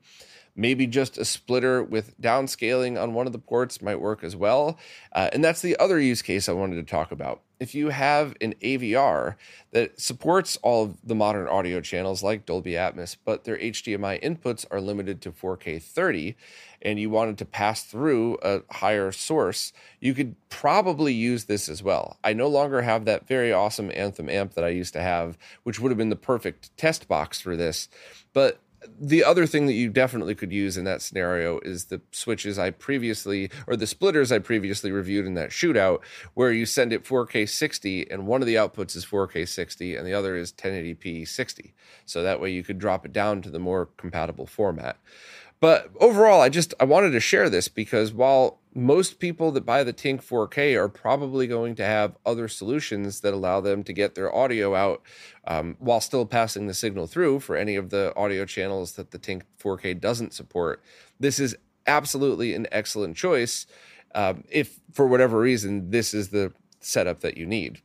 Maybe 0.58 0.88
just 0.88 1.16
a 1.18 1.24
splitter 1.24 1.84
with 1.84 2.20
downscaling 2.20 3.00
on 3.00 3.14
one 3.14 3.28
of 3.28 3.32
the 3.32 3.38
ports 3.38 3.80
might 3.80 4.00
work 4.00 4.24
as 4.24 4.34
well. 4.34 4.76
Uh, 5.12 5.30
and 5.32 5.44
that's 5.44 5.62
the 5.62 5.76
other 5.76 6.00
use 6.00 6.20
case 6.20 6.48
I 6.48 6.52
wanted 6.52 6.74
to 6.74 6.82
talk 6.82 7.12
about. 7.12 7.42
If 7.60 7.76
you 7.76 7.90
have 7.90 8.34
an 8.40 8.54
AVR 8.60 9.36
that 9.70 10.00
supports 10.00 10.58
all 10.62 10.86
of 10.86 10.96
the 11.04 11.14
modern 11.14 11.46
audio 11.46 11.80
channels 11.80 12.24
like 12.24 12.44
Dolby 12.44 12.72
Atmos, 12.72 13.16
but 13.24 13.44
their 13.44 13.56
HDMI 13.56 14.20
inputs 14.20 14.66
are 14.68 14.80
limited 14.80 15.22
to 15.22 15.30
4K 15.30 15.80
30, 15.80 16.36
and 16.82 16.98
you 16.98 17.08
wanted 17.08 17.38
to 17.38 17.44
pass 17.44 17.84
through 17.84 18.38
a 18.42 18.62
higher 18.70 19.12
source, 19.12 19.72
you 20.00 20.12
could 20.12 20.34
probably 20.48 21.12
use 21.12 21.44
this 21.44 21.68
as 21.68 21.84
well. 21.84 22.16
I 22.24 22.32
no 22.32 22.48
longer 22.48 22.82
have 22.82 23.04
that 23.04 23.28
very 23.28 23.52
awesome 23.52 23.92
Anthem 23.94 24.28
amp 24.28 24.54
that 24.54 24.64
I 24.64 24.70
used 24.70 24.92
to 24.94 25.00
have, 25.00 25.38
which 25.62 25.78
would 25.78 25.90
have 25.90 25.98
been 25.98 26.08
the 26.08 26.16
perfect 26.16 26.76
test 26.76 27.06
box 27.06 27.40
for 27.40 27.56
this. 27.56 27.88
But 28.32 28.60
the 29.00 29.24
other 29.24 29.46
thing 29.46 29.66
that 29.66 29.74
you 29.74 29.90
definitely 29.90 30.34
could 30.34 30.52
use 30.52 30.76
in 30.76 30.84
that 30.84 31.02
scenario 31.02 31.58
is 31.60 31.86
the 31.86 32.00
switches 32.12 32.58
I 32.58 32.70
previously, 32.70 33.50
or 33.66 33.76
the 33.76 33.86
splitters 33.86 34.32
I 34.32 34.38
previously 34.38 34.90
reviewed 34.90 35.26
in 35.26 35.34
that 35.34 35.50
shootout, 35.50 36.00
where 36.34 36.52
you 36.52 36.66
send 36.66 36.92
it 36.92 37.04
4K 37.04 37.48
60, 37.48 38.10
and 38.10 38.26
one 38.26 38.42
of 38.42 38.46
the 38.46 38.56
outputs 38.56 38.96
is 38.96 39.06
4K 39.06 39.48
60, 39.48 39.96
and 39.96 40.06
the 40.06 40.14
other 40.14 40.36
is 40.36 40.52
1080p 40.52 41.26
60. 41.26 41.74
So 42.06 42.22
that 42.22 42.40
way 42.40 42.50
you 42.50 42.62
could 42.62 42.78
drop 42.78 43.04
it 43.04 43.12
down 43.12 43.42
to 43.42 43.50
the 43.50 43.58
more 43.58 43.86
compatible 43.96 44.46
format. 44.46 44.98
But 45.60 45.90
overall, 45.98 46.40
I 46.40 46.48
just 46.48 46.72
I 46.78 46.84
wanted 46.84 47.10
to 47.10 47.20
share 47.20 47.50
this 47.50 47.68
because 47.68 48.12
while 48.12 48.60
most 48.78 49.18
people 49.18 49.50
that 49.52 49.66
buy 49.66 49.82
the 49.82 49.92
Tink 49.92 50.22
4K 50.22 50.76
are 50.76 50.88
probably 50.88 51.46
going 51.46 51.74
to 51.76 51.84
have 51.84 52.16
other 52.24 52.46
solutions 52.46 53.20
that 53.20 53.34
allow 53.34 53.60
them 53.60 53.82
to 53.84 53.92
get 53.92 54.14
their 54.14 54.34
audio 54.34 54.74
out 54.74 55.02
um, 55.46 55.76
while 55.80 56.00
still 56.00 56.24
passing 56.24 56.66
the 56.66 56.74
signal 56.74 57.06
through 57.06 57.40
for 57.40 57.56
any 57.56 57.74
of 57.74 57.90
the 57.90 58.14
audio 58.16 58.44
channels 58.44 58.92
that 58.92 59.10
the 59.10 59.18
Tink 59.18 59.42
4K 59.60 60.00
doesn't 60.00 60.32
support. 60.32 60.82
This 61.18 61.40
is 61.40 61.56
absolutely 61.86 62.54
an 62.54 62.66
excellent 62.70 63.16
choice 63.16 63.66
um, 64.14 64.44
if, 64.48 64.80
for 64.92 65.06
whatever 65.06 65.40
reason, 65.40 65.90
this 65.90 66.14
is 66.14 66.28
the 66.28 66.52
setup 66.80 67.20
that 67.20 67.36
you 67.36 67.46
need. 67.46 67.82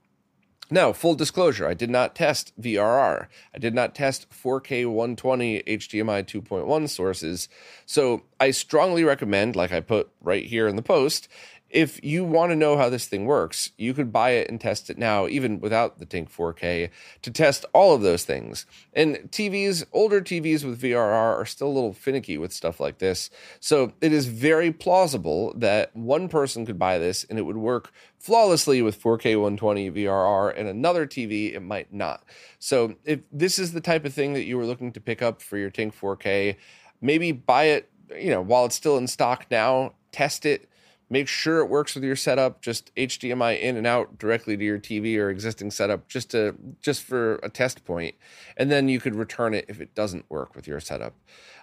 Now, 0.74 0.92
full 0.92 1.14
disclosure, 1.14 1.68
I 1.68 1.76
did 1.76 1.92
not 1.92 2.16
test 2.16 2.52
VRR. 2.60 3.28
I 3.54 3.58
did 3.60 3.76
not 3.76 3.94
test 3.94 4.28
4K 4.32 4.88
120 4.88 5.62
HDMI 5.62 6.24
2.1 6.24 6.90
sources. 6.90 7.48
So 7.86 8.24
I 8.40 8.50
strongly 8.50 9.04
recommend, 9.04 9.56
like 9.56 9.72
I 9.72 9.82
put 9.82 10.10
right 10.20 10.44
here 10.44 10.68
in 10.68 10.76
the 10.76 10.82
post, 10.82 11.28
if 11.74 12.02
you 12.04 12.24
want 12.24 12.52
to 12.52 12.56
know 12.56 12.78
how 12.78 12.88
this 12.88 13.08
thing 13.08 13.26
works, 13.26 13.72
you 13.80 13.96
could 13.96 14.14
buy 14.14 14.30
it 14.32 14.48
and 14.48 14.62
test 14.62 14.92
it 14.92 14.98
now, 14.98 15.28
even 15.28 15.60
without 15.60 15.98
the 15.98 16.06
Tink 16.06 16.30
4K, 16.30 16.92
to 17.24 17.32
test 17.32 17.66
all 17.74 17.96
of 17.96 18.02
those 18.02 18.24
things. 18.24 18.68
And 18.94 19.16
TVs, 19.32 19.84
older 19.92 20.22
TVs 20.22 20.64
with 20.64 20.80
VRR 20.80 21.12
are 21.12 21.46
still 21.48 21.68
a 21.68 21.74
little 21.74 21.92
finicky 21.92 22.38
with 22.38 22.54
stuff 22.54 22.80
like 22.80 23.00
this. 23.00 23.32
So 23.60 23.94
it 24.02 24.14
is 24.14 24.28
very 24.28 24.72
plausible 24.72 25.52
that 25.58 25.96
one 25.96 26.30
person 26.30 26.64
could 26.64 26.78
buy 26.78 27.00
this 27.00 27.24
and 27.24 27.40
it 27.40 27.42
would 27.42 27.58
work 27.58 27.92
flawlessly 28.20 28.84
with 28.84 29.02
4K 29.02 29.36
120 29.36 29.92
VRR, 29.92 30.54
and 30.56 30.68
another 30.68 31.08
TV, 31.08 31.56
it 31.56 31.62
might 31.62 31.92
not. 31.92 32.24
So 32.60 32.96
if 33.04 33.22
this 33.32 33.58
is 33.58 33.74
the 33.74 33.82
type 33.82 34.06
of 34.06 34.14
thing 34.14 34.34
that 34.34 34.46
you 34.46 34.58
were 34.58 34.66
looking 34.66 34.92
to 34.94 35.02
pick 35.02 35.24
up 35.24 35.42
for 35.42 35.58
your 35.58 35.72
Tink 35.72 35.96
4K, 35.96 36.56
maybe 37.02 37.32
buy 37.32 37.64
it, 37.66 37.90
you 38.16 38.30
know, 38.30 38.42
while 38.42 38.66
it's 38.66 38.76
still 38.76 38.98
in 38.98 39.08
stock 39.08 39.48
now, 39.50 39.96
test 40.12 40.46
it 40.46 40.70
Make 41.10 41.28
sure 41.28 41.60
it 41.60 41.70
works 41.70 41.96
with 41.96 42.04
your 42.04 42.16
setup. 42.16 42.62
Just 42.62 42.94
HDMI 42.96 43.60
in 43.60 43.78
and 43.78 43.86
out 43.86 44.18
directly 44.18 44.58
to 44.58 44.64
your 44.64 44.80
TV 44.80 45.18
or 45.18 45.30
existing 45.30 45.72
setup, 45.72 46.08
just 46.08 46.32
to 46.32 46.56
just 46.82 47.04
for 47.04 47.36
a 47.44 47.50
test 47.50 47.86
point, 47.86 48.16
and 48.58 48.72
then 48.72 48.90
you 48.90 49.00
could 49.00 49.16
return 49.16 49.54
it 49.54 49.66
if 49.68 49.80
it 49.80 49.94
doesn't 49.94 50.30
work 50.30 50.56
with 50.56 50.68
your 50.68 50.80
setup. 50.80 51.14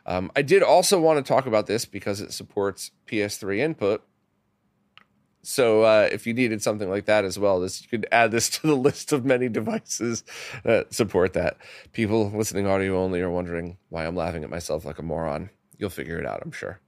Um, 0.06 0.30
I 0.36 0.42
did 0.42 0.62
also 0.62 1.00
want 1.00 1.24
to 1.24 1.28
talk 1.28 1.46
about 1.46 1.66
this 1.66 1.84
because 1.84 2.20
it 2.20 2.32
supports 2.32 2.90
PS3 3.06 3.58
input. 3.58 4.02
So 5.42 5.82
uh, 5.82 6.08
if 6.12 6.26
you 6.26 6.34
needed 6.34 6.62
something 6.62 6.90
like 6.90 7.06
that 7.06 7.24
as 7.24 7.38
well, 7.38 7.60
this 7.60 7.82
you 7.82 7.88
could 7.88 8.06
add 8.12 8.30
this 8.30 8.50
to 8.60 8.66
the 8.66 8.76
list 8.76 9.12
of 9.12 9.24
many 9.24 9.48
devices 9.48 10.22
that 10.64 10.92
support 10.92 11.32
that. 11.32 11.56
People 11.92 12.30
listening 12.30 12.66
audio 12.66 12.98
only 12.98 13.20
are 13.20 13.30
wondering 13.30 13.78
why 13.88 14.06
I'm 14.06 14.16
laughing 14.16 14.44
at 14.44 14.50
myself 14.50 14.84
like 14.84 14.98
a 14.98 15.02
moron. 15.02 15.50
You'll 15.78 15.90
figure 15.90 16.18
it 16.18 16.26
out, 16.26 16.42
I'm 16.44 16.52
sure. 16.52 16.80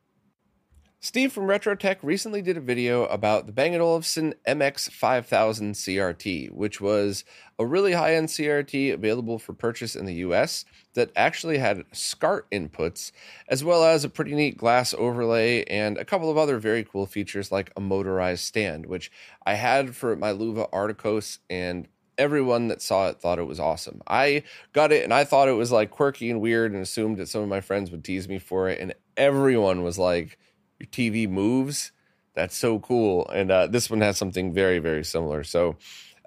Steve 1.04 1.32
from 1.32 1.49
RetroTech 1.49 1.97
recently 2.04 2.40
did 2.40 2.56
a 2.56 2.61
video 2.61 3.06
about 3.06 3.47
the 3.47 3.52
Bang 3.52 3.75
& 3.76 3.80
Olufsen 3.80 4.35
MX5000 4.47 5.73
CRT, 5.73 6.52
which 6.52 6.80
was 6.80 7.25
a 7.59 7.66
really 7.66 7.94
high-end 7.94 8.28
CRT 8.28 8.94
available 8.94 9.40
for 9.40 9.52
purchase 9.52 9.97
in 9.97 10.06
the 10.06 10.14
US 10.14 10.64
that 10.94 11.11
actually 11.16 11.59
had 11.59 11.82
SCART 11.90 12.49
inputs, 12.52 13.11
as 13.49 13.64
well 13.64 13.82
as 13.82 14.04
a 14.04 14.09
pretty 14.09 14.32
neat 14.37 14.56
glass 14.56 14.94
overlay 14.94 15.64
and 15.64 15.99
a 15.99 16.04
couple 16.04 16.30
of 16.30 16.38
other 16.38 16.61
very 16.61 16.85
cool 16.85 17.06
features 17.06 17.50
like 17.50 17.73
a 17.76 17.80
motorized 17.80 18.44
stand, 18.44 18.87
which 18.87 19.11
I 19.44 19.54
had 19.54 19.97
for 19.97 20.14
my 20.14 20.32
Luva 20.32 20.71
Articos 20.71 21.38
and 21.50 21.88
everyone 22.16 22.68
that 22.68 22.80
saw 22.80 23.09
it 23.09 23.21
thought 23.21 23.40
it 23.40 23.49
was 23.49 23.59
awesome. 23.59 24.02
I 24.06 24.44
got 24.73 24.92
it 24.92 25.02
and 25.02 25.12
I 25.12 25.25
thought 25.25 25.49
it 25.49 25.52
was 25.52 25.73
like 25.73 25.90
quirky 25.90 26.30
and 26.30 26.40
weird 26.40 26.71
and 26.71 26.80
assumed 26.80 27.16
that 27.16 27.28
some 27.28 27.42
of 27.42 27.49
my 27.49 27.61
friends 27.61 27.90
would 27.90 28.04
tease 28.04 28.28
me 28.28 28.38
for 28.38 28.68
it 28.68 28.78
and 28.78 28.94
everyone 29.16 29.82
was 29.82 29.99
like 29.99 30.38
your 30.82 30.88
TV 30.88 31.28
moves. 31.28 31.92
That's 32.34 32.56
so 32.56 32.78
cool. 32.80 33.28
And 33.28 33.50
uh, 33.50 33.66
this 33.68 33.90
one 33.90 34.00
has 34.00 34.16
something 34.16 34.52
very, 34.52 34.78
very 34.78 35.04
similar. 35.04 35.44
So 35.44 35.76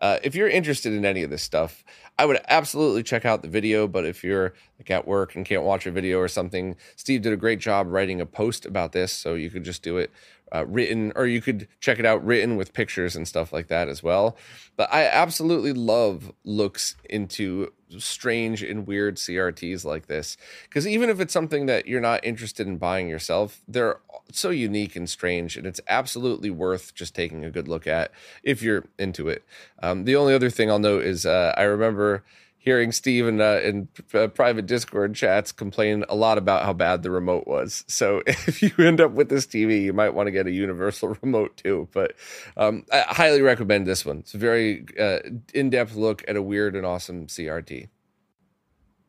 uh, 0.01 0.19
if 0.23 0.35
you're 0.35 0.47
interested 0.47 0.93
in 0.93 1.05
any 1.05 1.23
of 1.23 1.29
this 1.29 1.41
stuff, 1.41 1.83
I 2.17 2.25
would 2.25 2.39
absolutely 2.47 3.03
check 3.03 3.25
out 3.25 3.41
the 3.41 3.47
video. 3.47 3.87
But 3.87 4.05
if 4.05 4.23
you're 4.23 4.53
like 4.79 4.91
at 4.91 5.07
work 5.07 5.35
and 5.35 5.45
can't 5.45 5.63
watch 5.63 5.85
a 5.85 5.91
video 5.91 6.19
or 6.19 6.27
something, 6.27 6.75
Steve 6.95 7.21
did 7.21 7.33
a 7.33 7.37
great 7.37 7.59
job 7.59 7.87
writing 7.87 8.21
a 8.21 8.25
post 8.25 8.65
about 8.65 8.91
this. 8.91 9.11
So 9.11 9.33
you 9.33 9.49
could 9.49 9.63
just 9.63 9.83
do 9.83 9.97
it 9.97 10.11
uh, 10.55 10.65
written, 10.67 11.11
or 11.15 11.25
you 11.25 11.41
could 11.41 11.67
check 11.79 11.99
it 11.99 12.05
out 12.05 12.25
written 12.25 12.55
with 12.55 12.73
pictures 12.73 13.15
and 13.15 13.27
stuff 13.27 13.51
like 13.51 13.67
that 13.67 13.89
as 13.89 14.01
well. 14.01 14.37
But 14.77 14.93
I 14.93 15.05
absolutely 15.05 15.73
love 15.73 16.31
looks 16.43 16.95
into 17.09 17.71
strange 17.97 18.63
and 18.63 18.87
weird 18.87 19.15
CRTs 19.15 19.85
like 19.85 20.07
this 20.07 20.37
because 20.63 20.87
even 20.87 21.09
if 21.09 21.19
it's 21.19 21.33
something 21.33 21.65
that 21.67 21.87
you're 21.87 22.01
not 22.01 22.25
interested 22.25 22.67
in 22.67 22.77
buying 22.77 23.07
yourself, 23.07 23.61
they're 23.67 23.99
so 24.31 24.49
unique 24.49 24.95
and 24.95 25.09
strange, 25.09 25.57
and 25.57 25.67
it's 25.67 25.81
absolutely 25.87 26.49
worth 26.49 26.95
just 26.95 27.13
taking 27.13 27.45
a 27.45 27.51
good 27.51 27.67
look 27.67 27.85
at 27.87 28.11
if 28.43 28.61
you're 28.61 28.85
into 28.97 29.29
it. 29.29 29.43
Um, 29.81 30.05
the 30.05 30.15
only 30.15 30.33
other 30.33 30.49
thing 30.49 30.69
I'll 30.69 30.79
note 30.79 31.03
is 31.03 31.25
uh, 31.25 31.53
I 31.57 31.63
remember 31.63 32.23
hearing 32.65 32.91
Steve 32.91 33.27
in, 33.27 33.39
uh, 33.39 33.59
in 33.63 33.87
uh, 34.15 34.27
private 34.27 34.65
Discord 34.65 35.13
chats 35.13 35.51
complain 35.51 36.03
a 36.09 36.15
lot 36.15 36.39
about 36.39 36.65
how 36.65 36.73
bad 36.73 37.03
the 37.03 37.11
remote 37.11 37.45
was. 37.47 37.85
So 37.87 38.23
if 38.27 38.61
you 38.61 38.71
end 38.79 38.99
up 38.99 39.11
with 39.11 39.29
this 39.29 39.45
TV, 39.45 39.83
you 39.83 39.93
might 39.93 40.15
want 40.15 40.27
to 40.27 40.31
get 40.31 40.47
a 40.47 40.51
universal 40.51 41.09
remote 41.21 41.55
too. 41.55 41.87
But 41.93 42.15
um, 42.57 42.83
I 42.91 43.05
highly 43.07 43.41
recommend 43.41 43.85
this 43.85 44.03
one. 44.03 44.19
It's 44.19 44.33
a 44.33 44.39
very 44.39 44.85
uh, 44.99 45.19
in 45.53 45.69
depth 45.69 45.95
look 45.95 46.25
at 46.27 46.35
a 46.35 46.41
weird 46.41 46.75
and 46.75 46.85
awesome 46.85 47.27
CRT. 47.27 47.87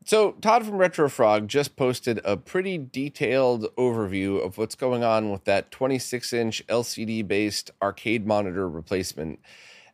So, 0.05 0.33
Todd 0.39 0.65
from 0.65 0.75
RetroFrog 0.75 1.47
just 1.47 1.75
posted 1.75 2.21
a 2.23 2.37
pretty 2.37 2.77
detailed 2.77 3.65
overview 3.75 4.41
of 4.41 4.57
what's 4.57 4.75
going 4.75 5.03
on 5.03 5.31
with 5.31 5.43
that 5.43 5.69
26 5.69 6.31
inch 6.31 6.65
LCD 6.67 7.27
based 7.27 7.71
arcade 7.81 8.25
monitor 8.25 8.69
replacement. 8.69 9.39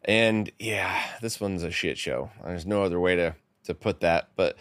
And 0.06 0.52
yeah, 0.60 1.02
this 1.22 1.42
one's 1.42 1.64
a 1.64 1.72
shit 1.72 1.98
show. 1.98 2.30
There's 2.46 2.68
no 2.68 2.84
other 2.84 3.00
way 3.00 3.16
to 3.16 3.36
to 3.64 3.74
put 3.74 4.00
that. 4.02 4.30
But 4.36 4.58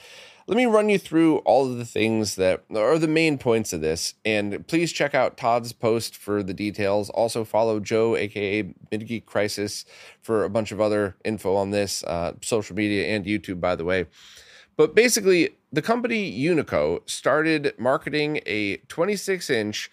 let 0.46 0.56
me 0.56 0.66
run 0.66 0.88
you 0.88 0.98
through 0.98 1.38
all 1.38 1.70
of 1.70 1.78
the 1.78 1.84
things 1.84 2.34
that 2.36 2.64
are 2.74 2.98
the 2.98 3.08
main 3.08 3.38
points 3.38 3.72
of 3.72 3.80
this. 3.80 4.14
And 4.24 4.66
please 4.66 4.92
check 4.92 5.14
out 5.14 5.36
Todd's 5.36 5.72
post 5.72 6.16
for 6.16 6.42
the 6.42 6.54
details. 6.54 7.10
Also, 7.10 7.44
follow 7.44 7.78
Joe, 7.78 8.16
aka 8.16 8.64
Midgeek 8.90 9.24
Crisis, 9.24 9.84
for 10.20 10.44
a 10.44 10.50
bunch 10.50 10.72
of 10.72 10.80
other 10.80 11.16
info 11.24 11.54
on 11.54 11.70
this, 11.70 12.02
uh, 12.04 12.32
social 12.42 12.74
media 12.74 13.06
and 13.06 13.24
YouTube, 13.24 13.60
by 13.60 13.76
the 13.76 13.84
way. 13.84 14.06
But 14.76 14.94
basically, 14.94 15.50
the 15.72 15.82
company 15.82 16.32
Unico 16.38 17.08
started 17.08 17.74
marketing 17.78 18.40
a 18.46 18.78
26 18.88 19.48
inch 19.48 19.90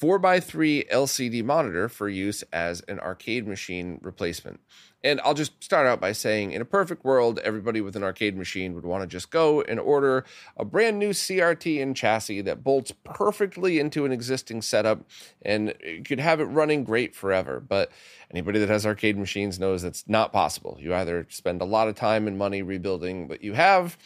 4x3 0.00 0.90
LCD 0.90 1.44
monitor 1.44 1.88
for 1.88 2.08
use 2.08 2.42
as 2.52 2.80
an 2.82 2.98
arcade 2.98 3.46
machine 3.46 4.00
replacement. 4.02 4.58
And 5.04 5.20
I'll 5.24 5.34
just 5.34 5.62
start 5.62 5.86
out 5.86 6.00
by 6.00 6.12
saying, 6.12 6.52
in 6.52 6.62
a 6.62 6.64
perfect 6.64 7.04
world, 7.04 7.40
everybody 7.40 7.80
with 7.80 7.96
an 7.96 8.02
arcade 8.02 8.36
machine 8.36 8.74
would 8.74 8.84
want 8.84 9.02
to 9.02 9.06
just 9.06 9.30
go 9.30 9.62
and 9.62 9.80
order 9.80 10.24
a 10.56 10.64
brand 10.64 10.98
new 10.98 11.10
CRT 11.10 11.82
and 11.82 11.96
chassis 11.96 12.40
that 12.42 12.62
bolts 12.62 12.92
perfectly 13.04 13.78
into 13.78 14.04
an 14.04 14.12
existing 14.12 14.62
setup 14.62 15.00
and 15.42 15.74
you 15.84 16.02
could 16.02 16.20
have 16.20 16.40
it 16.40 16.44
running 16.44 16.84
great 16.84 17.14
forever. 17.14 17.58
But 17.60 17.90
anybody 18.30 18.60
that 18.60 18.68
has 18.68 18.86
arcade 18.86 19.18
machines 19.18 19.58
knows 19.58 19.82
that's 19.82 20.04
not 20.08 20.32
possible. 20.32 20.76
You 20.80 20.94
either 20.94 21.26
spend 21.30 21.62
a 21.62 21.66
lot 21.66 21.88
of 21.88 21.96
time 21.96 22.28
and 22.28 22.38
money 22.38 22.62
rebuilding 22.62 23.28
what 23.28 23.42
you 23.42 23.54
have 23.54 23.98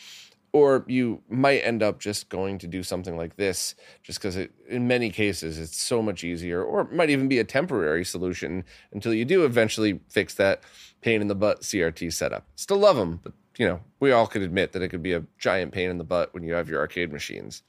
or 0.57 0.87
you 0.89 1.21
might 1.29 1.59
end 1.59 1.83
up 1.83 2.01
just 2.01 2.31
going 2.31 2.57
to 2.57 2.67
do 2.67 2.83
something 2.83 3.15
like 3.15 3.37
this 3.37 3.75
just 4.03 4.19
because 4.19 4.39
in 4.71 4.89
many 4.89 5.11
cases 5.11 5.59
it's 5.59 5.77
so 5.77 6.01
much 6.01 6.25
easier 6.25 6.63
or 6.63 6.81
it 6.81 6.93
might 6.93 7.11
even 7.11 7.29
be 7.29 7.39
a 7.39 7.45
temporary 7.45 8.03
solution 8.03 8.65
until 8.91 9.13
you 9.13 9.27
do 9.27 9.45
eventually 9.45 10.01
fix 10.09 10.33
that 10.33 10.63
pain 11.03 11.21
in 11.21 11.29
the 11.29 11.35
butt 11.35 11.61
crt 11.61 12.11
setup. 12.11 12.47
Still 12.57 12.79
love 12.79 12.97
them 12.97 13.21
but 13.23 13.35
you 13.59 13.69
know 13.69 13.81
we 14.01 14.13
all 14.13 14.27
could 14.27 14.41
admit 14.41 14.73
that 14.73 14.81
it 14.81 14.89
could 14.89 15.03
be 15.03 15.13
a 15.13 15.25
giant 15.37 15.73
pain 15.73 15.91
in 15.91 15.99
the 15.99 16.05
butt 16.05 16.33
when 16.33 16.43
you 16.43 16.55
have 16.55 16.71
your 16.71 16.81
arcade 16.81 17.13
machines. 17.13 17.63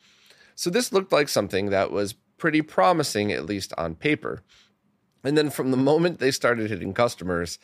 So 0.55 0.69
this 0.69 0.93
looked 0.93 1.11
like 1.11 1.27
something 1.27 1.71
that 1.71 1.91
was 1.91 2.15
pretty 2.37 2.61
promising 2.61 3.33
at 3.33 3.45
least 3.45 3.73
on 3.77 3.95
paper. 3.95 4.43
And 5.25 5.37
then 5.37 5.49
from 5.49 5.71
the 5.71 5.77
moment 5.77 6.19
they 6.19 6.31
started 6.31 6.69
hitting 6.69 6.93
customers 6.93 7.59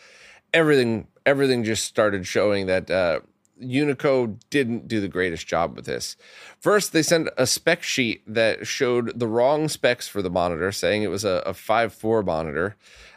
everything 0.53 1.07
everything 1.25 1.63
just 1.63 1.85
started 1.85 2.27
showing 2.27 2.67
that 2.67 2.91
uh, 2.91 3.21
Unico 3.63 4.39
didn't 4.49 4.87
do 4.87 4.99
the 5.01 5.07
greatest 5.07 5.47
job 5.47 5.75
with 5.75 5.85
this. 5.85 6.15
First, 6.59 6.93
they 6.93 7.01
sent 7.01 7.29
a 7.37 7.47
spec 7.47 7.83
sheet 7.83 8.21
that 8.27 8.67
showed 8.67 9.19
the 9.19 9.27
wrong 9.27 9.67
specs 9.67 10.07
for 10.07 10.21
the 10.21 10.29
monitor, 10.29 10.71
saying 10.71 11.03
it 11.03 11.09
was 11.09 11.25
a, 11.25 11.41
a 11.45 11.53
5.4 11.53 12.25
monitor. 12.25 12.75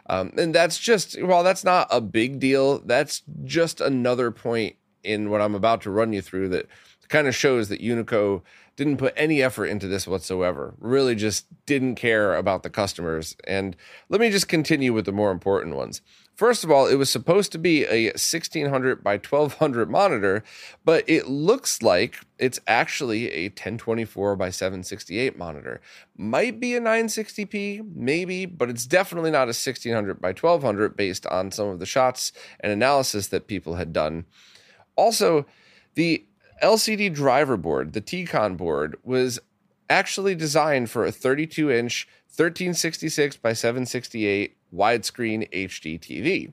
Um, 0.09 0.32
and 0.38 0.54
that's 0.54 0.78
just, 0.78 1.20
well, 1.22 1.42
that's 1.42 1.64
not 1.64 1.88
a 1.90 2.00
big 2.00 2.38
deal. 2.38 2.78
That's 2.78 3.22
just 3.44 3.80
another 3.80 4.30
point 4.30 4.76
in 5.02 5.30
what 5.30 5.40
I'm 5.40 5.54
about 5.54 5.82
to 5.82 5.90
run 5.90 6.12
you 6.12 6.22
through 6.22 6.48
that 6.50 6.66
kind 7.09 7.28
of 7.28 7.35
shows 7.35 7.68
that 7.68 7.80
Unico 7.80 8.42
didn't 8.76 8.98
put 8.98 9.14
any 9.16 9.42
effort 9.42 9.66
into 9.66 9.88
this 9.88 10.06
whatsoever. 10.06 10.74
Really 10.78 11.14
just 11.14 11.46
didn't 11.64 11.94
care 11.94 12.37
about 12.37 12.62
the 12.62 12.70
customers. 12.70 13.37
And 13.44 13.76
let 14.09 14.20
me 14.20 14.30
just 14.30 14.48
continue 14.48 14.92
with 14.92 15.06
the 15.06 15.12
more 15.12 15.30
important 15.30 15.76
ones. 15.76 16.02
First 16.37 16.64
of 16.64 16.70
all, 16.70 16.87
it 16.87 16.96
was 16.96 17.09
supposed 17.09 17.51
to 17.53 17.59
be 17.59 17.87
a 17.87 18.09
1600 18.09 19.03
by 19.03 19.14
1200 19.14 19.90
monitor, 19.90 20.44
but 20.85 21.03
it 21.09 21.29
looks 21.29 21.81
like 21.81 22.18
it's 22.38 22.61
actually 22.66 23.33
a 23.33 23.44
1024 23.44 24.37
by 24.37 24.51
768 24.51 25.38
monitor. 25.38 25.81
Might 26.14 26.61
be 26.61 26.75
a 26.75 26.81
960p, 26.81 27.96
maybe, 27.96 28.44
but 28.44 28.68
it's 28.68 28.85
definitely 28.85 29.31
not 29.31 29.44
a 29.44 29.57
1600 29.57 30.20
by 30.20 30.29
1200 30.29 30.94
based 30.94 31.27
on 31.27 31.51
some 31.51 31.68
of 31.68 31.79
the 31.79 31.87
shots 31.87 32.33
and 32.61 32.70
analysis 32.70 33.29
that 33.29 33.46
people 33.46 33.77
had 33.77 33.94
done. 33.94 34.27
Also, 34.94 35.46
the 35.94 36.22
LCD 36.62 37.14
driver 37.14 37.57
board, 37.57 37.94
the 37.94 38.03
TCON 38.03 38.59
board, 38.59 38.99
was 39.03 39.38
actually 39.88 40.35
designed 40.35 40.90
for 40.90 41.07
a 41.07 41.12
32 41.12 41.70
inch 41.70 42.07
1366 42.29 43.38
by 43.38 43.55
768 43.55 44.55
widescreen 44.76 45.50
HD 45.52 45.98
TV. 45.98 46.52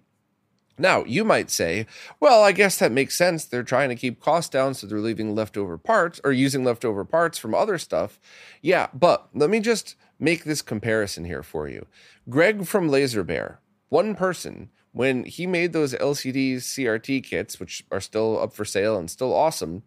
Now, 0.78 1.04
you 1.04 1.24
might 1.24 1.52
say, 1.52 1.86
well, 2.20 2.42
I 2.42 2.52
guess 2.52 2.80
that 2.80 2.92
makes 2.92 3.16
sense. 3.16 3.46
They're 3.46 3.62
trying 3.62 3.90
to 3.90 3.96
keep 3.96 4.20
costs 4.20 4.50
down, 4.50 4.74
so 4.74 4.88
they're 4.88 5.00
leaving 5.00 5.36
leftover 5.36 5.78
parts 5.78 6.20
or 6.24 6.32
using 6.32 6.64
leftover 6.64 7.06
parts 7.06 7.38
from 7.38 7.54
other 7.54 7.78
stuff. 7.78 8.20
Yeah, 8.62 8.88
but 8.94 9.30
let 9.34 9.52
me 9.52 9.60
just 9.60 9.96
make 10.20 10.44
this 10.46 10.64
comparison 10.64 11.26
here 11.26 11.44
for 11.44 11.68
you. 11.68 11.86
Greg 12.28 12.66
from 12.66 12.90
Laser 12.90 13.24
Bear, 13.24 13.60
one 13.90 14.16
person, 14.16 14.70
when 14.94 15.26
he 15.26 15.46
made 15.46 15.74
those 15.74 15.94
LCD 15.94 16.56
CRT 16.56 17.24
kits, 17.24 17.60
which 17.60 17.84
are 17.92 18.02
still 18.02 18.40
up 18.40 18.54
for 18.54 18.66
sale 18.66 18.98
and 18.98 19.12
still 19.12 19.34
awesome, 19.34 19.84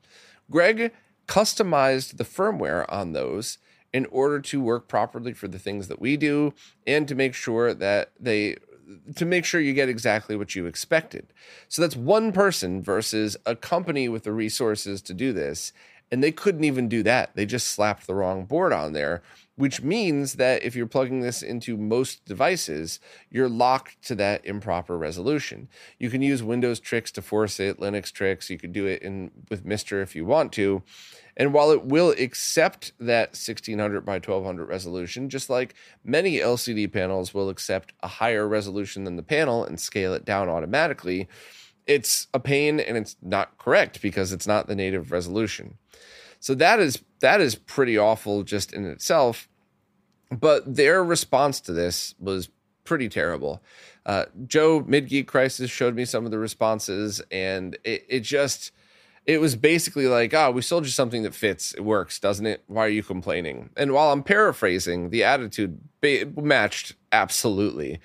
Greg 0.51 0.93
customized 1.27 2.17
the 2.17 2.25
firmware 2.25 2.85
on 2.89 3.13
those 3.13 3.59
in 3.97 4.05
order 4.11 4.41
to 4.41 4.61
work 4.61 4.89
properly 4.89 5.33
for 5.33 5.49
the 5.49 5.59
things 5.59 5.89
that 5.89 5.99
we 5.99 6.19
do 6.19 6.53
and 6.87 7.09
to 7.09 7.15
make 7.15 7.33
sure 7.33 7.73
that 7.73 8.13
they 8.21 8.55
to 9.17 9.25
make 9.25 9.47
sure 9.47 9.59
you 9.59 9.73
get 9.73 9.89
exactly 9.89 10.37
what 10.37 10.55
you 10.55 10.67
expected. 10.67 11.33
So 11.69 11.81
that's 11.81 11.97
one 11.97 12.31
person 12.31 12.83
versus 12.83 13.39
a 13.47 13.57
company 13.57 14.11
with 14.11 14.25
the 14.25 14.33
resources 14.33 15.01
to 15.03 15.15
do 15.15 15.33
this. 15.33 15.73
And 16.13 16.23
they 16.23 16.31
couldn't 16.31 16.65
even 16.65 16.91
do 16.91 17.03
that. 17.05 17.35
They 17.35 17.47
just 17.47 17.69
slapped 17.69 18.07
the 18.07 18.15
wrong 18.15 18.45
board 18.45 18.75
on 18.75 18.93
there, 18.93 19.23
which 19.57 19.83
means 19.83 20.35
that 20.35 20.63
if 20.63 20.77
you're 20.77 20.87
plugging 20.87 21.21
this 21.21 21.43
into 21.43 21.77
most 21.77 22.25
devices, 22.27 23.01
you're 23.31 23.49
locked 23.49 24.01
to 24.07 24.15
that 24.15 24.45
improper 24.45 24.97
resolution. 24.97 25.69
You 25.99 26.11
can 26.11 26.23
use 26.23 26.43
Windows 26.43 26.79
tricks 26.79 27.11
to 27.13 27.23
force 27.23 27.59
it, 27.59 27.81
Linux 27.81 28.13
tricks. 28.13 28.51
You 28.51 28.59
could 28.59 28.73
do 28.73 28.87
it 28.87 29.03
in 29.03 29.31
with 29.51 29.67
MiSTer 29.67 30.03
if 30.03 30.15
you 30.15 30.25
want 30.25 30.53
to. 30.53 30.83
And 31.39 31.53
while 31.53 31.71
it 31.71 31.85
will 31.85 32.11
accept 32.19 32.93
that 32.99 33.31
1600 33.31 34.05
by 34.05 34.15
1200 34.15 34.67
resolution, 34.67 35.29
just 35.29 35.51
like 35.51 35.75
many 36.05 36.39
LCD 36.39 36.91
panels 36.91 37.35
will 37.35 37.49
accept 37.49 37.93
a 38.03 38.09
higher 38.09 38.49
resolution 38.49 39.05
than 39.05 39.17
the 39.17 39.23
panel 39.23 39.65
and 39.65 39.79
scale 39.79 40.15
it 40.15 40.25
down 40.25 40.49
automatically, 40.49 41.29
it's 41.87 42.27
a 42.35 42.41
pain 42.41 42.81
and 42.81 42.97
it's 42.97 43.17
not 43.23 43.57
correct 43.59 44.03
because 44.03 44.33
it's 44.33 44.47
not 44.47 44.67
the 44.67 44.75
native 44.75 45.13
resolution. 45.13 45.79
So 46.47 46.55
that 46.55 46.79
is 46.79 47.03
that 47.23 47.41
is 47.41 47.57
pretty 47.57 47.99
awful 47.99 48.45
just 48.45 48.73
in 48.73 48.87
itself. 48.87 49.49
but 50.31 50.77
their 50.77 51.03
response 51.03 51.61
to 51.63 51.73
this 51.73 52.15
was 52.21 52.51
pretty 52.85 53.09
terrible. 53.09 53.65
Uh, 54.05 54.27
Joe 54.47 54.85
Mid 54.87 55.09
Geek 55.09 55.27
Crisis 55.27 55.73
showed 55.73 55.97
me 55.97 56.05
some 56.05 56.25
of 56.25 56.31
the 56.31 56.39
responses, 56.39 57.21
and 57.33 57.77
it, 57.83 58.07
it 58.09 58.21
just 58.21 58.71
it 59.25 59.41
was 59.41 59.57
basically 59.57 60.07
like, 60.07 60.35
oh, 60.35 60.53
we 60.53 60.63
sold 60.63 60.85
you 60.85 60.91
something 60.93 61.25
that 61.25 61.35
fits. 61.35 61.75
It 61.75 61.81
works, 61.81 62.21
doesn't 62.21 62.47
it? 62.47 62.63
Why 62.69 62.87
are 62.87 62.91
you 62.91 63.03
complaining? 63.03 63.71
And 63.77 63.91
while 63.91 64.13
I'm 64.13 64.23
paraphrasing, 64.23 65.11
the 65.11 65.25
attitude 65.25 65.81
ba- 66.01 66.31
matched 66.41 66.95
absolutely. 67.11 67.99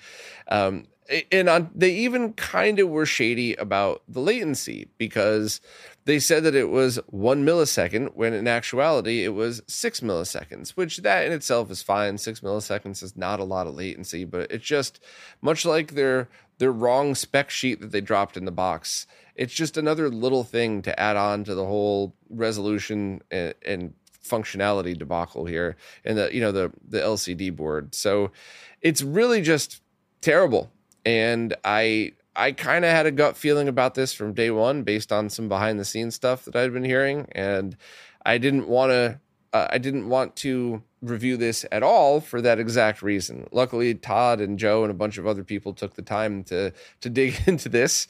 Um, 0.48 0.88
and 1.30 1.48
on, 1.48 1.70
they 1.76 1.94
even 1.94 2.32
kind 2.32 2.80
of 2.80 2.88
were 2.88 3.06
shady 3.06 3.54
about 3.54 4.02
the 4.08 4.20
latency 4.20 4.88
because 4.98 5.60
they 6.04 6.18
said 6.18 6.42
that 6.44 6.54
it 6.54 6.68
was 6.68 6.98
one 7.06 7.44
millisecond 7.44 8.14
when 8.14 8.32
in 8.32 8.48
actuality 8.48 9.24
it 9.24 9.34
was 9.34 9.62
six 9.66 10.00
milliseconds, 10.00 10.70
which 10.70 10.98
that 10.98 11.24
in 11.24 11.32
itself 11.32 11.70
is 11.70 11.82
fine. 11.82 12.18
Six 12.18 12.40
milliseconds 12.40 13.02
is 13.02 13.16
not 13.16 13.40
a 13.40 13.44
lot 13.44 13.66
of 13.66 13.74
latency, 13.74 14.24
but 14.24 14.50
it's 14.50 14.64
just 14.64 15.00
much 15.40 15.64
like 15.64 15.92
their 15.92 16.28
their 16.58 16.72
wrong 16.72 17.14
spec 17.14 17.50
sheet 17.50 17.80
that 17.80 17.92
they 17.92 18.00
dropped 18.00 18.36
in 18.36 18.44
the 18.44 18.52
box. 18.52 19.06
It's 19.34 19.54
just 19.54 19.76
another 19.76 20.08
little 20.08 20.44
thing 20.44 20.82
to 20.82 20.98
add 20.98 21.16
on 21.16 21.44
to 21.44 21.54
the 21.54 21.64
whole 21.64 22.14
resolution 22.28 23.22
and, 23.30 23.54
and 23.64 23.94
functionality 24.24 24.96
debacle 24.96 25.46
here 25.46 25.76
and 26.04 26.16
the 26.16 26.32
you 26.34 26.40
know 26.40 26.52
the 26.52 26.72
the 26.88 26.98
LCD 26.98 27.54
board. 27.54 27.94
So 27.94 28.32
it's 28.80 29.02
really 29.02 29.40
just 29.40 29.80
terrible 30.20 30.70
and 31.04 31.54
I 31.64 32.12
I 32.34 32.52
kind 32.52 32.84
of 32.84 32.90
had 32.90 33.06
a 33.06 33.10
gut 33.10 33.36
feeling 33.36 33.68
about 33.68 33.94
this 33.94 34.12
from 34.12 34.32
day 34.32 34.50
one 34.50 34.82
based 34.82 35.12
on 35.12 35.28
some 35.28 35.48
behind 35.48 35.78
the 35.78 35.84
scenes 35.84 36.14
stuff 36.14 36.44
that 36.46 36.56
I'd 36.56 36.72
been 36.72 36.84
hearing, 36.84 37.28
and 37.32 37.76
I 38.24 38.38
didn't 38.38 38.68
want 38.68 38.90
to 38.90 39.20
uh, 39.52 39.68
I 39.70 39.78
didn't 39.78 40.08
want 40.08 40.34
to 40.36 40.82
review 41.02 41.36
this 41.36 41.66
at 41.70 41.82
all 41.82 42.20
for 42.20 42.40
that 42.40 42.58
exact 42.58 43.02
reason. 43.02 43.48
Luckily, 43.52 43.94
Todd 43.94 44.40
and 44.40 44.58
Joe 44.58 44.82
and 44.82 44.90
a 44.90 44.94
bunch 44.94 45.18
of 45.18 45.26
other 45.26 45.44
people 45.44 45.74
took 45.74 45.94
the 45.94 46.02
time 46.02 46.44
to 46.44 46.72
to 47.00 47.10
dig 47.10 47.36
into 47.46 47.68
this. 47.68 48.08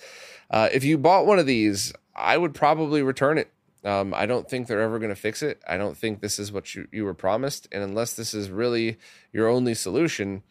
Uh, 0.50 0.68
if 0.72 0.84
you 0.84 0.98
bought 0.98 1.26
one 1.26 1.38
of 1.38 1.46
these, 1.46 1.92
I 2.14 2.36
would 2.36 2.54
probably 2.54 3.02
return 3.02 3.38
it. 3.38 3.50
Um, 3.84 4.14
I 4.14 4.26
don't 4.26 4.48
think 4.48 4.66
they're 4.66 4.82
ever 4.82 4.98
going 4.98 5.10
to 5.10 5.16
fix 5.16 5.42
it. 5.42 5.60
I 5.66 5.76
don't 5.76 5.96
think 5.96 6.20
this 6.20 6.38
is 6.38 6.52
what 6.52 6.74
you, 6.74 6.86
you 6.92 7.04
were 7.04 7.14
promised. 7.14 7.66
And 7.72 7.82
unless 7.82 8.14
this 8.14 8.32
is 8.32 8.48
really 8.48 8.98
your 9.32 9.48
only 9.48 9.74
solution, 9.74 10.44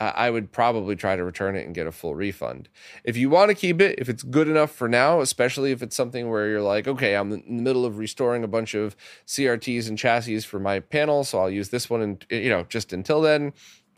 I 0.00 0.30
would 0.30 0.52
probably 0.52 0.94
try 0.94 1.16
to 1.16 1.24
return 1.24 1.56
it 1.56 1.66
and 1.66 1.74
get 1.74 1.88
a 1.88 1.92
full 1.92 2.14
refund. 2.14 2.68
If 3.02 3.16
you 3.16 3.30
want 3.30 3.48
to 3.48 3.54
keep 3.54 3.80
it, 3.80 3.98
if 3.98 4.08
it's 4.08 4.22
good 4.22 4.46
enough 4.46 4.70
for 4.70 4.88
now, 4.88 5.20
especially 5.20 5.72
if 5.72 5.82
it's 5.82 5.96
something 5.96 6.30
where 6.30 6.48
you're 6.48 6.62
like, 6.62 6.86
okay, 6.86 7.16
I'm 7.16 7.32
in 7.32 7.56
the 7.56 7.62
middle 7.62 7.84
of 7.84 7.98
restoring 7.98 8.44
a 8.44 8.48
bunch 8.48 8.74
of 8.74 8.94
CRTs 9.26 9.88
and 9.88 9.98
chassis 9.98 10.40
for 10.40 10.60
my 10.60 10.78
panel, 10.78 11.24
so 11.24 11.40
I'll 11.40 11.50
use 11.50 11.70
this 11.70 11.90
one 11.90 12.00
and 12.00 12.26
you 12.30 12.48
know 12.48 12.64
just 12.64 12.92
until 12.92 13.20
then. 13.20 13.52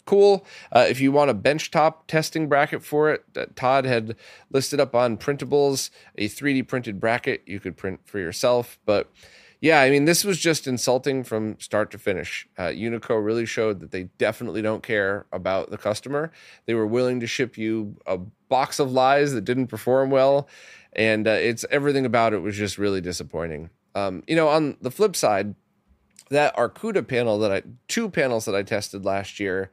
Cool. 0.07 0.45
Uh, 0.73 0.87
if 0.89 1.01
you 1.01 1.13
want 1.13 1.31
a 1.31 1.35
benchtop 1.35 2.07
testing 2.09 2.49
bracket 2.49 2.83
for 2.83 3.11
it, 3.11 3.25
uh, 3.37 3.45
Todd 3.55 3.85
had 3.85 4.17
listed 4.51 4.81
up 4.81 4.95
on 4.95 5.19
printables 5.19 5.91
a 6.17 6.29
3D 6.29 6.67
printed 6.67 6.99
bracket 6.99 7.43
you 7.47 7.61
could 7.61 7.77
print 7.77 8.01
for 8.07 8.19
yourself, 8.19 8.79
but 8.87 9.13
yeah, 9.61 9.81
I 9.81 9.91
mean, 9.91 10.07
this 10.07 10.25
was 10.25 10.39
just 10.39 10.67
insulting 10.67 11.23
from 11.23 11.59
start 11.61 11.91
to 11.91 11.99
finish. 11.99 12.49
Uh, 12.57 12.69
Unico 12.69 13.23
really 13.23 13.45
showed 13.45 13.81
that 13.81 13.91
they 13.91 14.05
definitely 14.17 14.63
don't 14.63 14.83
care 14.83 15.27
about 15.33 15.71
the 15.71 15.77
customer. 15.77 16.33
They 16.65 16.75
were 16.75 16.87
willing 16.87 17.21
to 17.21 17.27
ship 17.27 17.59
you 17.59 17.97
a 18.07 18.19
box 18.49 18.79
of 18.79 18.91
lies 18.91 19.33
that 19.33 19.45
didn't 19.45 19.67
perform 19.67 20.11
well, 20.11 20.49
and 20.95 21.29
uh, 21.29 21.33
it's 21.33 21.67
everything 21.71 22.07
about 22.07 22.33
it 22.33 22.39
was 22.39 22.57
just 22.57 22.79
really 22.79 23.03
disappointing. 23.03 23.69
Um, 23.95 24.23
you 24.27 24.35
know, 24.35 24.49
on 24.49 24.79
the 24.81 24.91
flip 24.91 25.15
side, 25.15 25.55
that 26.31 26.57
Arcooda 26.57 27.07
panel 27.07 27.39
that 27.41 27.53
I 27.53 27.63
two 27.87 28.09
panels 28.09 28.47
that 28.47 28.55
I 28.55 28.63
tested 28.63 29.05
last 29.05 29.39
year. 29.39 29.71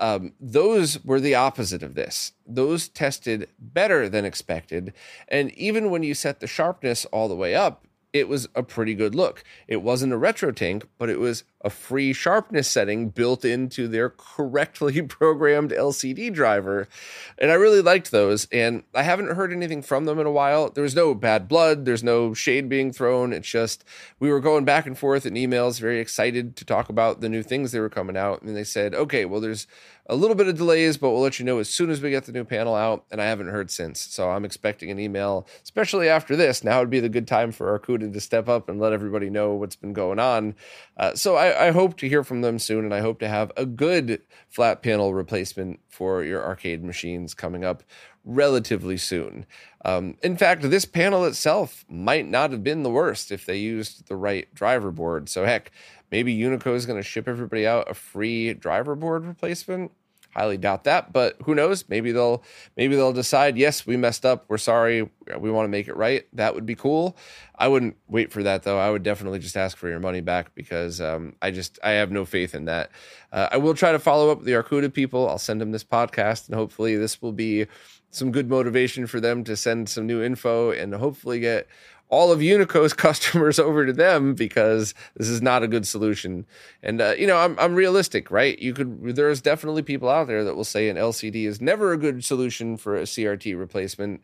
Um, 0.00 0.32
those 0.40 1.04
were 1.04 1.18
the 1.18 1.34
opposite 1.34 1.82
of 1.82 1.96
this. 1.96 2.30
Those 2.46 2.88
tested 2.88 3.48
better 3.58 4.08
than 4.08 4.24
expected. 4.24 4.92
And 5.26 5.50
even 5.54 5.90
when 5.90 6.04
you 6.04 6.14
set 6.14 6.38
the 6.38 6.46
sharpness 6.46 7.04
all 7.06 7.26
the 7.26 7.34
way 7.34 7.56
up, 7.56 7.84
it 8.12 8.28
was 8.28 8.48
a 8.54 8.62
pretty 8.62 8.94
good 8.94 9.14
look. 9.14 9.44
It 9.66 9.82
wasn't 9.82 10.12
a 10.12 10.16
RetroTink, 10.16 10.84
but 10.98 11.10
it 11.10 11.18
was 11.18 11.44
a 11.62 11.70
free 11.70 12.12
sharpness 12.12 12.68
setting 12.68 13.08
built 13.08 13.44
into 13.44 13.88
their 13.88 14.10
correctly 14.10 15.02
programmed 15.08 15.72
LCD 15.72 16.32
driver. 16.32 16.88
And 17.36 17.50
I 17.50 17.54
really 17.54 17.82
liked 17.82 18.10
those. 18.10 18.46
And 18.52 18.84
I 18.94 19.02
haven't 19.02 19.34
heard 19.34 19.52
anything 19.52 19.82
from 19.82 20.04
them 20.04 20.18
in 20.18 20.26
a 20.26 20.30
while. 20.30 20.70
There 20.70 20.84
was 20.84 20.94
no 20.94 21.14
bad 21.14 21.48
blood, 21.48 21.84
there's 21.84 22.04
no 22.04 22.32
shade 22.32 22.68
being 22.68 22.92
thrown. 22.92 23.32
It's 23.32 23.48
just 23.48 23.84
we 24.20 24.30
were 24.30 24.40
going 24.40 24.64
back 24.64 24.86
and 24.86 24.96
forth 24.96 25.26
in 25.26 25.34
emails, 25.34 25.80
very 25.80 25.98
excited 26.00 26.56
to 26.56 26.64
talk 26.64 26.88
about 26.88 27.20
the 27.20 27.28
new 27.28 27.42
things 27.42 27.72
they 27.72 27.80
were 27.80 27.88
coming 27.88 28.16
out. 28.16 28.42
And 28.42 28.56
they 28.56 28.64
said, 28.64 28.94
okay, 28.94 29.24
well, 29.24 29.40
there's 29.40 29.66
a 30.08 30.16
little 30.16 30.34
bit 30.34 30.48
of 30.48 30.56
delays, 30.56 30.96
but 30.96 31.10
we'll 31.10 31.20
let 31.20 31.38
you 31.38 31.44
know 31.44 31.58
as 31.58 31.68
soon 31.68 31.90
as 31.90 32.00
we 32.00 32.10
get 32.10 32.24
the 32.24 32.32
new 32.32 32.44
panel 32.44 32.74
out. 32.74 33.04
And 33.10 33.20
I 33.20 33.26
haven't 33.26 33.48
heard 33.48 33.70
since. 33.70 34.00
So 34.00 34.30
I'm 34.30 34.44
expecting 34.44 34.90
an 34.90 34.98
email, 34.98 35.46
especially 35.62 36.08
after 36.08 36.34
this. 36.34 36.64
Now 36.64 36.80
would 36.80 36.88
be 36.88 37.00
the 37.00 37.10
good 37.10 37.28
time 37.28 37.52
for 37.52 37.78
Arcooda 37.78 38.10
to 38.10 38.20
step 38.20 38.48
up 38.48 38.68
and 38.68 38.80
let 38.80 38.92
everybody 38.94 39.28
know 39.28 39.52
what's 39.54 39.76
been 39.76 39.92
going 39.92 40.18
on. 40.18 40.54
Uh, 40.96 41.14
so 41.14 41.36
I 41.36 41.47
I, 41.56 41.68
I, 41.68 41.70
hope 41.70 41.96
to 41.98 42.08
hear 42.08 42.24
from 42.24 42.40
them 42.42 42.58
soon, 42.58 42.84
and 42.84 42.94
I 42.94 43.00
hope 43.00 43.18
to 43.20 43.28
have 43.28 43.52
a 43.56 43.66
good 43.66 44.22
flat 44.48 44.82
panel 44.82 45.14
replacement 45.14 45.80
for 45.88 46.22
your 46.22 46.44
arcade 46.44 46.84
machines 46.84 47.34
coming 47.34 47.64
up 47.64 47.82
relatively 48.24 48.96
soon. 48.96 49.46
Um, 49.84 50.16
in 50.22 50.36
fact, 50.36 50.62
this 50.62 50.84
panel 50.84 51.24
itself 51.24 51.84
might 51.88 52.28
not 52.28 52.50
have 52.50 52.62
been 52.62 52.82
the 52.82 52.90
worst 52.90 53.32
if 53.32 53.46
they 53.46 53.56
used 53.58 54.08
the 54.08 54.16
right 54.16 54.52
driver 54.54 54.90
board. 54.90 55.28
So, 55.28 55.44
heck, 55.44 55.70
maybe 56.10 56.36
Unico 56.36 56.74
is 56.74 56.86
going 56.86 57.00
to 57.00 57.08
ship 57.08 57.28
everybody 57.28 57.66
out 57.66 57.90
a 57.90 57.94
free 57.94 58.54
driver 58.54 58.94
board 58.94 59.24
replacement 59.24 59.92
highly 60.34 60.56
doubt 60.56 60.84
that 60.84 61.12
but 61.12 61.36
who 61.44 61.54
knows 61.54 61.88
maybe 61.88 62.12
they'll 62.12 62.44
maybe 62.76 62.94
they'll 62.94 63.12
decide 63.12 63.56
yes 63.56 63.86
we 63.86 63.96
messed 63.96 64.26
up 64.26 64.44
we're 64.48 64.58
sorry 64.58 65.08
we 65.36 65.50
want 65.50 65.64
to 65.64 65.68
make 65.68 65.88
it 65.88 65.96
right 65.96 66.26
that 66.32 66.54
would 66.54 66.66
be 66.66 66.74
cool 66.74 67.16
i 67.56 67.68
wouldn't 67.68 67.96
wait 68.08 68.32
for 68.32 68.42
that 68.42 68.62
though 68.62 68.78
i 68.78 68.90
would 68.90 69.02
definitely 69.02 69.38
just 69.38 69.56
ask 69.56 69.76
for 69.76 69.88
your 69.88 70.00
money 70.00 70.20
back 70.20 70.54
because 70.54 71.00
um, 71.00 71.34
i 71.42 71.50
just 71.50 71.78
i 71.82 71.90
have 71.90 72.10
no 72.10 72.24
faith 72.24 72.54
in 72.54 72.64
that 72.64 72.90
uh, 73.32 73.48
i 73.52 73.56
will 73.56 73.74
try 73.74 73.92
to 73.92 73.98
follow 73.98 74.30
up 74.30 74.38
with 74.38 74.46
the 74.46 74.52
Arcooda 74.52 74.92
people 74.92 75.28
i'll 75.28 75.38
send 75.38 75.60
them 75.60 75.72
this 75.72 75.84
podcast 75.84 76.46
and 76.46 76.54
hopefully 76.54 76.96
this 76.96 77.20
will 77.20 77.32
be 77.32 77.66
some 78.10 78.32
good 78.32 78.48
motivation 78.48 79.06
for 79.06 79.20
them 79.20 79.44
to 79.44 79.56
send 79.56 79.88
some 79.88 80.06
new 80.06 80.22
info 80.22 80.70
and 80.70 80.94
hopefully 80.94 81.40
get 81.40 81.68
all 82.10 82.32
of 82.32 82.40
Unico's 82.40 82.92
customers 82.94 83.58
over 83.58 83.86
to 83.86 83.92
them 83.92 84.34
because 84.34 84.94
this 85.16 85.28
is 85.28 85.42
not 85.42 85.62
a 85.62 85.68
good 85.68 85.86
solution. 85.86 86.46
And 86.82 87.00
uh, 87.00 87.14
you 87.18 87.26
know, 87.26 87.36
I'm 87.36 87.58
I'm 87.58 87.74
realistic, 87.74 88.30
right? 88.30 88.58
You 88.58 88.72
could 88.72 89.16
there's 89.16 89.40
definitely 89.40 89.82
people 89.82 90.08
out 90.08 90.26
there 90.26 90.44
that 90.44 90.56
will 90.56 90.64
say 90.64 90.88
an 90.88 90.96
LCD 90.96 91.46
is 91.46 91.60
never 91.60 91.92
a 91.92 91.98
good 91.98 92.24
solution 92.24 92.76
for 92.76 92.96
a 92.96 93.02
CRT 93.02 93.58
replacement. 93.58 94.22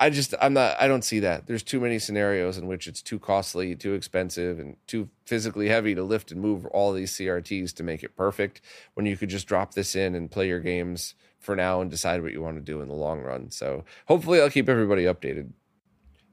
I 0.00 0.08
just 0.08 0.34
I'm 0.40 0.54
not 0.54 0.76
I 0.80 0.88
don't 0.88 1.04
see 1.04 1.20
that. 1.20 1.46
There's 1.46 1.62
too 1.62 1.78
many 1.78 1.98
scenarios 1.98 2.56
in 2.56 2.66
which 2.66 2.88
it's 2.88 3.02
too 3.02 3.18
costly, 3.18 3.76
too 3.76 3.92
expensive, 3.92 4.58
and 4.58 4.76
too 4.86 5.10
physically 5.26 5.68
heavy 5.68 5.94
to 5.94 6.02
lift 6.02 6.32
and 6.32 6.40
move 6.40 6.64
all 6.66 6.92
these 6.92 7.12
CRTs 7.12 7.74
to 7.74 7.82
make 7.82 8.02
it 8.02 8.16
perfect 8.16 8.62
when 8.94 9.04
you 9.04 9.18
could 9.18 9.28
just 9.28 9.46
drop 9.46 9.74
this 9.74 9.94
in 9.94 10.14
and 10.14 10.30
play 10.30 10.48
your 10.48 10.60
games 10.60 11.14
for 11.38 11.54
now 11.54 11.82
and 11.82 11.90
decide 11.90 12.22
what 12.22 12.32
you 12.32 12.40
want 12.40 12.56
to 12.56 12.62
do 12.62 12.80
in 12.80 12.88
the 12.88 12.94
long 12.94 13.20
run. 13.20 13.50
So 13.50 13.84
hopefully 14.06 14.40
I'll 14.40 14.50
keep 14.50 14.70
everybody 14.70 15.04
updated. 15.04 15.50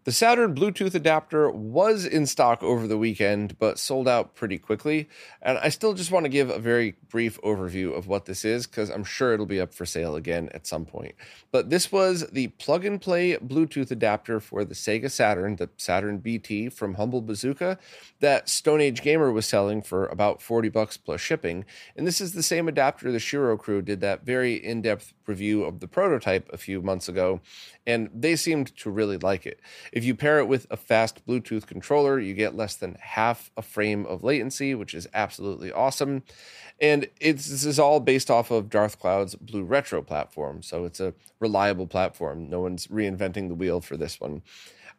The 0.08 0.14
Saturn 0.14 0.56
Bluetooth 0.56 0.96
adapter 0.96 1.52
was 1.52 2.06
in 2.06 2.28
stock 2.28 2.64
over 2.64 2.88
the 2.88 2.98
weekend, 2.98 3.60
but 3.60 3.78
sold 3.78 4.08
out 4.08 4.36
pretty 4.36 4.58
quickly. 4.58 5.10
And 5.42 5.58
I 5.58 5.68
still 5.68 5.94
just 5.94 6.12
want 6.12 6.24
to 6.24 6.30
give 6.30 6.50
a 6.50 6.60
very 6.60 6.96
brief 7.10 7.42
overview 7.42 7.94
of 7.94 8.08
what 8.08 8.24
this 8.24 8.46
is 8.46 8.68
because 8.68 8.90
I'm 8.90 9.04
sure 9.04 9.34
it'll 9.34 9.46
be 9.46 9.60
up 9.60 9.74
for 9.74 9.86
sale 9.86 10.16
again 10.16 10.48
at 10.54 10.66
some 10.66 10.86
point. 10.86 11.14
But 11.52 11.72
this 11.72 11.92
was 11.92 12.26
the 12.30 12.48
plug 12.48 12.86
and 12.86 13.02
play 13.02 13.36
Bluetooth 13.36 13.92
adapter 13.92 14.40
for 14.40 14.64
the 14.64 14.76
Sega 14.76 15.12
Saturn, 15.12 15.58
the 15.58 15.70
Saturn 15.76 16.20
BT 16.20 16.70
from 16.70 16.94
Humble 16.94 17.22
Bazooka, 17.22 17.78
that 18.22 18.48
Stone 18.48 18.80
Age 18.80 19.02
Gamer 19.02 19.34
was 19.34 19.46
selling 19.46 19.82
for 19.82 20.06
about 20.06 20.42
40 20.42 20.70
bucks 20.70 20.96
plus 20.96 21.20
shipping. 21.20 21.66
And 21.98 22.08
this 22.08 22.22
is 22.22 22.32
the 22.32 22.44
same 22.44 22.70
adapter 22.70 23.12
the 23.12 23.20
Shiro 23.20 23.58
crew 23.58 23.82
did 23.82 24.00
that 24.00 24.24
very 24.24 24.54
in 24.54 24.84
depth 24.84 25.12
review 25.28 25.64
of 25.64 25.80
the 25.80 25.88
prototype 25.88 26.50
a 26.52 26.58
few 26.58 26.82
months 26.82 27.08
ago, 27.10 27.42
and 27.86 28.10
they 28.14 28.36
seemed 28.36 28.76
to 28.78 28.90
really 28.90 29.18
like 29.18 29.46
it. 29.46 29.60
If 29.92 30.04
you 30.04 30.16
pair 30.16 30.40
it 30.40 30.48
with 30.48 30.68
a 30.72 30.78
fast 30.78 31.26
Bluetooth 31.26 31.68
controller, 31.68 32.20
you 32.20 32.34
get 32.34 32.56
less 32.56 32.76
than 32.76 32.98
half 33.00 33.52
a 33.58 33.62
frame 33.62 34.06
of 34.06 34.24
latency, 34.24 34.74
which 34.76 34.94
is 34.94 35.08
absolutely 35.14 35.72
awesome. 35.72 36.24
And 36.80 37.08
this 37.20 37.64
is 37.64 37.80
all 37.80 38.00
based 38.00 38.30
off 38.30 38.52
of 38.52 38.70
Darthcloud's 38.70 39.36
Blue 39.36 39.64
Retro 39.64 40.02
platform, 40.02 40.62
so 40.62 40.86
it's 40.86 41.00
a 41.00 41.14
reliable 41.40 41.88
platform. 41.88 42.50
No 42.50 42.62
one's 42.62 42.88
reinventing 42.88 43.48
the 43.48 43.56
wheel 43.56 43.82
for 43.82 43.98
this 43.98 44.20
one. 44.20 44.42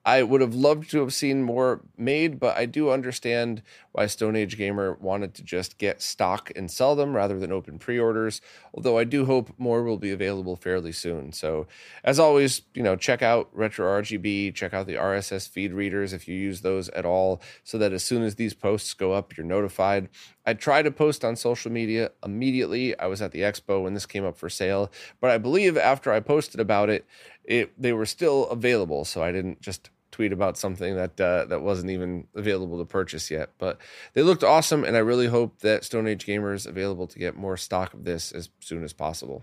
I 0.04 0.22
would 0.22 0.40
have 0.40 0.54
loved 0.54 0.90
to 0.90 1.00
have 1.00 1.12
seen 1.12 1.42
more 1.42 1.82
made, 1.96 2.40
but 2.40 2.56
I 2.56 2.66
do 2.66 2.90
understand 2.90 3.62
why 3.92 4.06
Stone 4.06 4.36
Age 4.36 4.56
Gamer 4.56 4.96
wanted 5.00 5.34
to 5.34 5.42
just 5.42 5.76
get 5.76 6.00
stock 6.00 6.50
and 6.56 6.70
sell 6.70 6.96
them 6.96 7.14
rather 7.14 7.38
than 7.38 7.52
open 7.52 7.78
pre 7.78 7.98
orders. 7.98 8.40
Although 8.72 8.98
I 8.98 9.04
do 9.04 9.26
hope 9.26 9.52
more 9.58 9.82
will 9.82 9.98
be 9.98 10.10
available 10.10 10.56
fairly 10.56 10.92
soon. 10.92 11.32
So, 11.32 11.66
as 12.04 12.18
always, 12.18 12.62
you 12.74 12.82
know, 12.82 12.96
check 12.96 13.22
out 13.22 13.50
Retro 13.52 13.86
RGB, 14.00 14.54
check 14.54 14.72
out 14.72 14.86
the 14.86 14.94
RSS 14.94 15.48
feed 15.48 15.72
readers 15.72 16.12
if 16.12 16.28
you 16.28 16.34
use 16.34 16.60
those 16.60 16.88
at 16.90 17.04
all, 17.04 17.42
so 17.64 17.76
that 17.78 17.92
as 17.92 18.04
soon 18.04 18.22
as 18.22 18.36
these 18.36 18.54
posts 18.54 18.94
go 18.94 19.12
up, 19.12 19.36
you're 19.36 19.44
notified. 19.46 20.08
I 20.46 20.54
try 20.54 20.80
to 20.80 20.90
post 20.90 21.26
on 21.26 21.36
social 21.36 21.70
media 21.70 22.12
immediately. 22.24 22.98
I 22.98 23.06
was 23.06 23.20
at 23.20 23.32
the 23.32 23.40
expo 23.40 23.82
when 23.82 23.92
this 23.92 24.06
came 24.06 24.24
up 24.24 24.38
for 24.38 24.48
sale, 24.48 24.90
but 25.20 25.30
I 25.30 25.36
believe 25.36 25.76
after 25.76 26.10
I 26.10 26.20
posted 26.20 26.58
about 26.58 26.88
it, 26.88 27.06
it 27.48 27.72
they 27.80 27.92
were 27.92 28.06
still 28.06 28.46
available, 28.50 29.04
so 29.04 29.22
I 29.22 29.32
didn't 29.32 29.60
just 29.60 29.90
tweet 30.12 30.32
about 30.32 30.58
something 30.58 30.94
that 30.96 31.20
uh, 31.20 31.46
that 31.46 31.62
wasn't 31.62 31.90
even 31.90 32.28
available 32.34 32.78
to 32.78 32.84
purchase 32.84 33.30
yet. 33.30 33.50
But 33.58 33.78
they 34.12 34.22
looked 34.22 34.44
awesome, 34.44 34.84
and 34.84 34.96
I 34.96 35.00
really 35.00 35.28
hope 35.28 35.60
that 35.60 35.82
Stone 35.82 36.06
Age 36.06 36.26
Gamer 36.26 36.52
is 36.52 36.66
available 36.66 37.06
to 37.06 37.18
get 37.18 37.36
more 37.36 37.56
stock 37.56 37.94
of 37.94 38.04
this 38.04 38.30
as 38.32 38.50
soon 38.60 38.84
as 38.84 38.92
possible. 38.92 39.42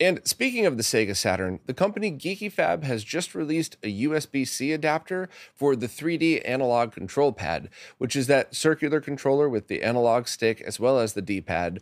And 0.00 0.26
speaking 0.26 0.66
of 0.66 0.76
the 0.76 0.82
Sega 0.82 1.14
Saturn, 1.14 1.60
the 1.66 1.74
company 1.74 2.10
Geeky 2.10 2.50
Fab 2.50 2.82
has 2.82 3.04
just 3.04 3.36
released 3.36 3.76
a 3.84 4.02
USB 4.02 4.48
C 4.48 4.72
adapter 4.72 5.28
for 5.54 5.76
the 5.76 5.86
3D 5.86 6.42
analog 6.44 6.90
control 6.92 7.30
pad, 7.30 7.68
which 7.98 8.16
is 8.16 8.26
that 8.26 8.52
circular 8.52 9.00
controller 9.00 9.48
with 9.48 9.68
the 9.68 9.80
analog 9.82 10.26
stick 10.26 10.60
as 10.62 10.80
well 10.80 10.98
as 10.98 11.12
the 11.12 11.22
D 11.22 11.40
pad 11.40 11.80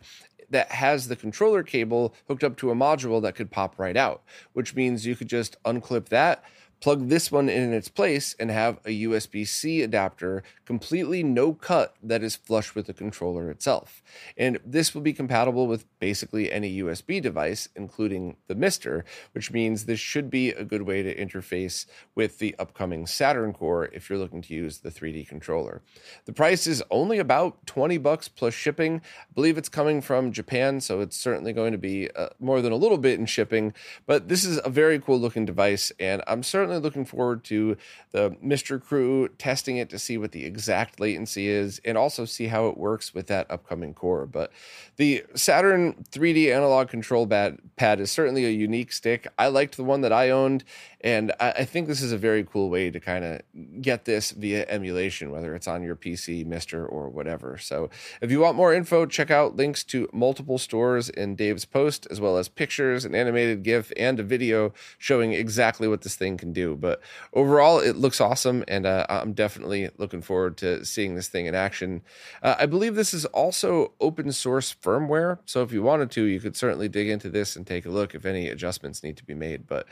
that 0.51 0.71
has 0.71 1.07
the 1.07 1.15
controller 1.15 1.63
cable 1.63 2.13
hooked 2.27 2.43
up 2.43 2.57
to 2.57 2.71
a 2.71 2.75
module 2.75 3.21
that 3.21 3.35
could 3.35 3.51
pop 3.51 3.79
right 3.79 3.97
out, 3.97 4.21
which 4.53 4.75
means 4.75 5.05
you 5.05 5.15
could 5.15 5.29
just 5.29 5.61
unclip 5.63 6.09
that 6.09 6.43
plug 6.81 7.07
this 7.07 7.31
one 7.31 7.47
in 7.47 7.73
its 7.73 7.87
place 7.87 8.35
and 8.39 8.49
have 8.49 8.79
a 8.85 9.03
USB 9.03 9.47
C 9.47 9.81
adapter 9.81 10.43
completely 10.65 11.21
no 11.23 11.53
cut 11.53 11.95
that 12.01 12.23
is 12.23 12.35
flush 12.35 12.73
with 12.73 12.87
the 12.87 12.93
controller 12.93 13.51
itself. 13.51 14.01
And 14.35 14.59
this 14.65 14.93
will 14.93 15.01
be 15.01 15.13
compatible 15.13 15.67
with 15.67 15.85
basically 15.99 16.51
any 16.51 16.81
USB 16.81 17.21
device, 17.21 17.69
including 17.75 18.37
the 18.47 18.55
MiSTer, 18.55 19.03
which 19.33 19.51
means 19.51 19.85
this 19.85 19.99
should 19.99 20.29
be 20.29 20.49
a 20.49 20.63
good 20.63 20.81
way 20.81 21.03
to 21.03 21.15
interface 21.15 21.85
with 22.15 22.39
the 22.39 22.55
upcoming 22.57 23.05
Saturn 23.05 23.53
Core 23.53 23.89
if 23.93 24.09
you're 24.09 24.19
looking 24.19 24.41
to 24.41 24.53
use 24.53 24.79
the 24.79 24.89
3D 24.89 25.27
controller. 25.27 25.81
The 26.25 26.33
price 26.33 26.65
is 26.65 26.83
only 26.89 27.19
about 27.19 27.65
20 27.67 27.97
bucks 27.99 28.27
plus 28.27 28.53
shipping. 28.53 29.01
I 29.29 29.33
believe 29.35 29.57
it's 29.57 29.69
coming 29.69 30.01
from 30.01 30.31
Japan, 30.31 30.81
so 30.81 30.99
it's 30.99 31.17
certainly 31.17 31.53
going 31.53 31.73
to 31.73 31.77
be 31.77 32.09
uh, 32.15 32.29
more 32.39 32.61
than 32.61 32.71
a 32.71 32.77
little 32.77 32.97
bit 32.97 33.19
in 33.19 33.27
shipping, 33.27 33.73
but 34.07 34.29
this 34.29 34.43
is 34.43 34.59
a 34.63 34.69
very 34.69 34.99
cool 34.99 35.19
looking 35.19 35.45
device, 35.45 35.91
and 35.99 36.23
I'm 36.25 36.41
certainly 36.41 36.70
certainly 36.71 36.87
looking 36.87 37.05
forward 37.05 37.43
to 37.43 37.75
the 38.11 38.29
MiSTer 38.43 38.81
crew 38.81 39.27
testing 39.37 39.75
it 39.75 39.89
to 39.89 39.99
see 39.99 40.17
what 40.17 40.31
the 40.31 40.45
exact 40.45 41.01
latency 41.01 41.49
is 41.49 41.81
and 41.83 41.97
also 41.97 42.23
see 42.23 42.47
how 42.47 42.67
it 42.67 42.77
works 42.77 43.13
with 43.13 43.27
that 43.27 43.45
upcoming 43.51 43.93
core. 43.93 44.25
But 44.25 44.51
the 44.95 45.25
Saturn 45.35 46.05
3D 46.11 46.55
analog 46.55 46.87
control 46.87 47.27
pad, 47.27 47.57
pad 47.75 47.99
is 47.99 48.09
certainly 48.09 48.45
a 48.45 48.49
unique 48.49 48.93
stick. 48.93 49.27
I 49.37 49.47
liked 49.47 49.75
the 49.75 49.83
one 49.83 49.99
that 50.01 50.13
I 50.13 50.29
owned, 50.29 50.63
and 51.03 51.31
I, 51.39 51.51
I 51.51 51.65
think 51.65 51.87
this 51.87 52.01
is 52.01 52.11
a 52.11 52.17
very 52.17 52.43
cool 52.43 52.69
way 52.69 52.91
to 52.91 52.99
kind 52.99 53.25
of 53.25 53.41
get 53.81 54.05
this 54.05 54.31
via 54.31 54.65
emulation, 54.67 55.31
whether 55.31 55.55
it's 55.55 55.67
on 55.67 55.83
your 55.83 55.95
PC, 55.95 56.45
MiSTer, 56.45 56.89
or 56.89 57.09
whatever. 57.09 57.57
So 57.57 57.89
if 58.21 58.31
you 58.31 58.39
want 58.39 58.55
more 58.55 58.73
info, 58.73 59.05
check 59.05 59.31
out 59.31 59.55
links 59.55 59.83
to 59.85 60.09
multiple 60.13 60.57
stores 60.57 61.09
in 61.09 61.35
Dave's 61.35 61.65
post, 61.65 62.07
as 62.11 62.21
well 62.21 62.37
as 62.37 62.47
pictures, 62.47 63.05
an 63.05 63.15
animated 63.15 63.63
GIF, 63.63 63.91
and 63.97 64.19
a 64.19 64.23
video 64.23 64.73
showing 64.97 65.33
exactly 65.33 65.87
what 65.87 66.01
this 66.01 66.15
thing 66.15 66.37
can 66.37 66.53
do. 66.53 66.75
But 66.75 67.01
overall, 67.33 67.79
it 67.79 67.95
looks 67.95 68.21
awesome, 68.21 68.63
and 68.67 68.85
uh, 68.85 69.05
I'm 69.09 69.33
definitely 69.33 69.89
looking 69.97 70.21
forward 70.21 70.57
to 70.57 70.85
seeing 70.85 71.15
this 71.15 71.27
thing 71.27 71.45
in 71.45 71.55
action. 71.55 72.01
Uh, 72.41 72.55
I 72.59 72.65
believe 72.65 72.95
this 72.95 73.13
is 73.13 73.25
also 73.25 73.93
open 73.99 74.31
source 74.31 74.75
firmware, 74.81 75.39
so 75.45 75.63
if 75.63 75.71
you 75.71 75.81
wanted 75.81 76.11
to, 76.11 76.23
you 76.23 76.39
could 76.39 76.55
certainly 76.55 76.87
dig 76.87 77.09
into 77.09 77.29
this 77.29 77.55
and 77.55 77.65
take 77.65 77.85
a 77.85 77.89
look 77.89 78.13
if 78.13 78.25
any 78.25 78.47
adjustments 78.47 79.03
need 79.03 79.17
to 79.17 79.23
be 79.23 79.33
made. 79.33 79.67
But 79.67 79.87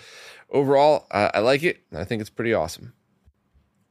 overall, 0.52 1.08
uh, 1.12 1.32
I 1.34 1.40
like 1.40 1.64
it. 1.64 1.82
I 1.94 2.04
think 2.04 2.22
it's 2.22 2.30
pretty 2.30 2.54
awesome. 2.54 2.94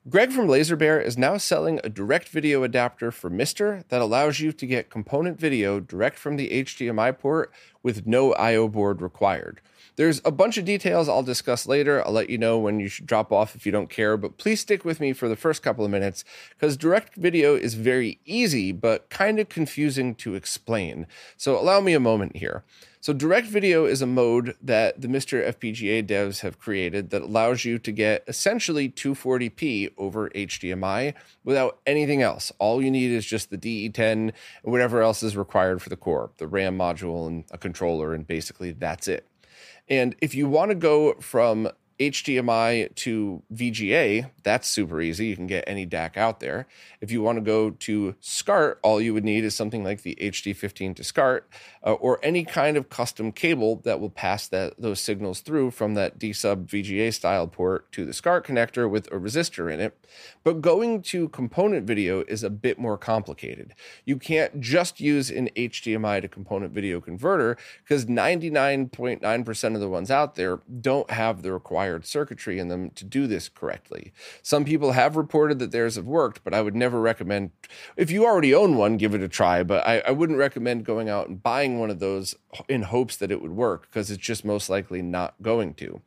Greg 0.09 0.33
from 0.33 0.49
Laser 0.49 0.75
Bear 0.75 0.99
is 0.99 1.19
now 1.19 1.37
selling 1.37 1.81
a 1.85 1.91
direct 1.91 2.29
video 2.29 2.63
adapter 2.63 3.11
for 3.11 3.29
MiSTer 3.29 3.87
that 3.89 4.01
allows 4.01 4.41
you 4.41 4.53
to 4.53 4.67
get 4.67 4.89
component 4.89 5.39
video 5.39 5.81
direct 5.81 6.19
from 6.19 6.37
the 6.37 6.49
HDMI 6.49 7.19
port 7.19 7.53
with 7.83 8.07
no 8.07 8.33
I/O 8.35 8.69
board 8.69 9.03
required. 9.03 9.61
There's 9.97 10.23
a 10.25 10.31
bunch 10.31 10.57
of 10.57 10.65
details 10.65 11.09
I'll 11.11 11.23
discuss 11.23 11.67
later. 11.67 12.03
I'll 12.07 12.13
let 12.13 12.31
you 12.31 12.39
know 12.39 12.59
when 12.59 12.81
you 12.81 12.89
should 12.89 13.05
drop 13.05 13.33
off 13.33 13.55
if 13.55 13.67
you 13.67 13.73
don't 13.73 13.91
care, 13.91 14.17
but 14.17 14.39
please 14.39 14.61
stick 14.61 14.83
with 14.83 14.99
me 14.99 15.13
for 15.13 15.29
the 15.29 15.37
first 15.37 15.63
couple 15.63 15.85
of 15.85 15.91
minutes 15.91 16.25
because 16.51 16.77
direct 16.77 17.17
video 17.17 17.55
is 17.55 17.75
very 17.75 18.19
easy 18.25 18.73
but 18.73 19.11
kind 19.11 19.39
of 19.39 19.51
confusing 19.51 20.15
to 20.15 20.37
explain. 20.37 21.07
So 21.37 21.59
allow 21.59 21.81
me 21.81 21.93
a 21.93 22.01
moment 22.01 22.37
here. 22.37 22.65
So, 23.01 23.13
direct 23.13 23.47
video 23.47 23.85
is 23.85 24.03
a 24.03 24.07
mode 24.07 24.57
that 24.61 25.01
the 25.01 25.07
MiSTer 25.07 25.55
FPGA 25.55 26.05
devs 26.05 26.41
have 26.41 26.59
created 26.59 27.11
that 27.11 27.23
allows 27.23 27.65
you 27.65 27.79
to 27.79 27.93
get 27.93 28.25
essentially 28.27 28.89
240p 28.89 29.93
over 29.97 30.31
HDMI 30.31 31.15
without 31.45 31.79
anything 31.87 32.23
else. 32.23 32.51
All 32.59 32.83
you 32.83 32.91
need 32.91 33.13
is 33.13 33.25
just 33.25 33.51
the 33.51 33.59
DE10 33.59 33.99
and 34.13 34.33
whatever 34.63 35.01
else 35.01 35.23
is 35.23 35.37
required 35.37 35.81
for 35.81 35.91
the 35.91 35.97
core, 35.97 36.31
the 36.39 36.49
RAM 36.49 36.77
module 36.77 37.29
and 37.29 37.45
a 37.53 37.59
controller, 37.59 38.15
and 38.15 38.27
basically 38.27 38.73
that's 38.73 39.07
it. 39.07 39.29
And 39.89 40.17
if 40.21 40.35
you 40.35 40.49
want 40.49 40.73
to 40.73 40.75
go 40.75 41.15
from 41.21 41.71
HDMI 41.99 42.95
to 42.95 43.43
VGA, 43.53 44.31
that's 44.45 44.69
super 44.69 45.01
easy. 45.01 45.27
You 45.27 45.37
can 45.37 45.49
get 45.49 45.65
any 45.67 45.87
DAC 45.87 46.17
out 46.17 46.39
there. 46.41 46.67
If 47.01 47.11
you 47.11 47.23
want 47.23 47.37
to 47.39 47.43
go 47.43 47.71
to 47.71 48.15
SCART, 48.21 48.79
all 48.83 49.01
you 49.01 49.13
would 49.15 49.25
need 49.25 49.45
is 49.45 49.57
something 49.57 49.83
like 49.83 50.03
the 50.03 50.17
HD15 50.21 50.97
to 50.97 51.05
SCART 51.05 51.49
uh, 51.85 51.93
or 51.93 52.19
any 52.23 52.45
kind 52.45 52.77
of 52.77 52.89
custom 52.89 53.33
cable 53.33 53.77
that 53.85 54.01
will 54.01 54.11
pass 54.11 54.49
that 54.49 54.75
those 54.79 55.01
signals 55.01 55.41
through 55.41 55.71
from 55.71 55.95
that 55.95 56.19
D 56.19 56.33
sub 56.33 56.69
VGA 56.69 57.13
style 57.13 57.47
port 57.47 57.91
to 57.93 58.05
the 58.05 58.13
SCART 58.13 58.47
connector 58.47 58.89
with 58.89 59.07
a 59.09 59.17
resistor 59.17 59.73
in 59.73 59.81
it. 59.81 59.99
But 60.45 60.61
going 60.61 61.03
to 61.03 61.29
component 61.29 61.87
video 61.87 62.23
is 62.23 62.43
a 62.43 62.51
bit 62.51 62.79
more 62.79 62.97
complicated. 62.97 63.75
You 64.05 64.17
can't 64.17 64.61
just 64.61 65.01
use 65.01 65.31
an 65.31 65.51
HDMI 65.57 66.23
to 66.23 66.29
component 66.29 66.73
video 66.73 67.01
converter 67.01 67.57
because 67.83 68.07
99.9% 68.07 69.75
of 69.75 69.81
the 69.81 69.89
ones 69.89 70.11
out 70.11 70.35
there 70.35 70.61
don't 70.81 71.11
have 71.11 71.43
the 71.43 71.53
required 71.53 72.07
circuitry 72.07 72.59
in 72.59 72.69
them 72.69 72.91
to 72.91 73.05
do 73.05 73.27
this 73.27 73.49
correctly. 73.49 74.13
Some 74.43 74.65
people 74.65 74.93
have 74.93 75.17
reported 75.17 75.59
that 75.59 75.71
theirs 75.71 75.97
have 75.97 76.07
worked, 76.07 76.43
but 76.45 76.55
I 76.55 76.63
would 76.63 76.75
never 76.75 77.01
recommend, 77.01 77.51
if 77.97 78.11
you 78.11 78.25
already 78.25 78.55
own 78.55 78.77
one, 78.77 78.97
give 78.97 79.15
it 79.15 79.23
a 79.23 79.29
try. 79.29 79.63
But 79.63 79.87
I, 79.87 80.01
I 80.01 80.11
wouldn't 80.11 80.39
recommend 80.39 80.85
going 80.85 81.09
out 81.09 81.29
and 81.29 81.43
buying 81.43 81.68
one 81.77 81.91
of 81.91 81.99
those 81.99 82.35
in 82.69 82.83
hopes 82.83 83.17
that 83.17 83.31
it 83.31 83.43
would 83.43 83.53
work 83.53 83.83
because 83.83 84.11
it's 84.11 84.23
just 84.23 84.45
most 84.45 84.71
likely 84.71 85.03
not 85.03 85.35
going 85.43 85.75
to. 85.75 86.01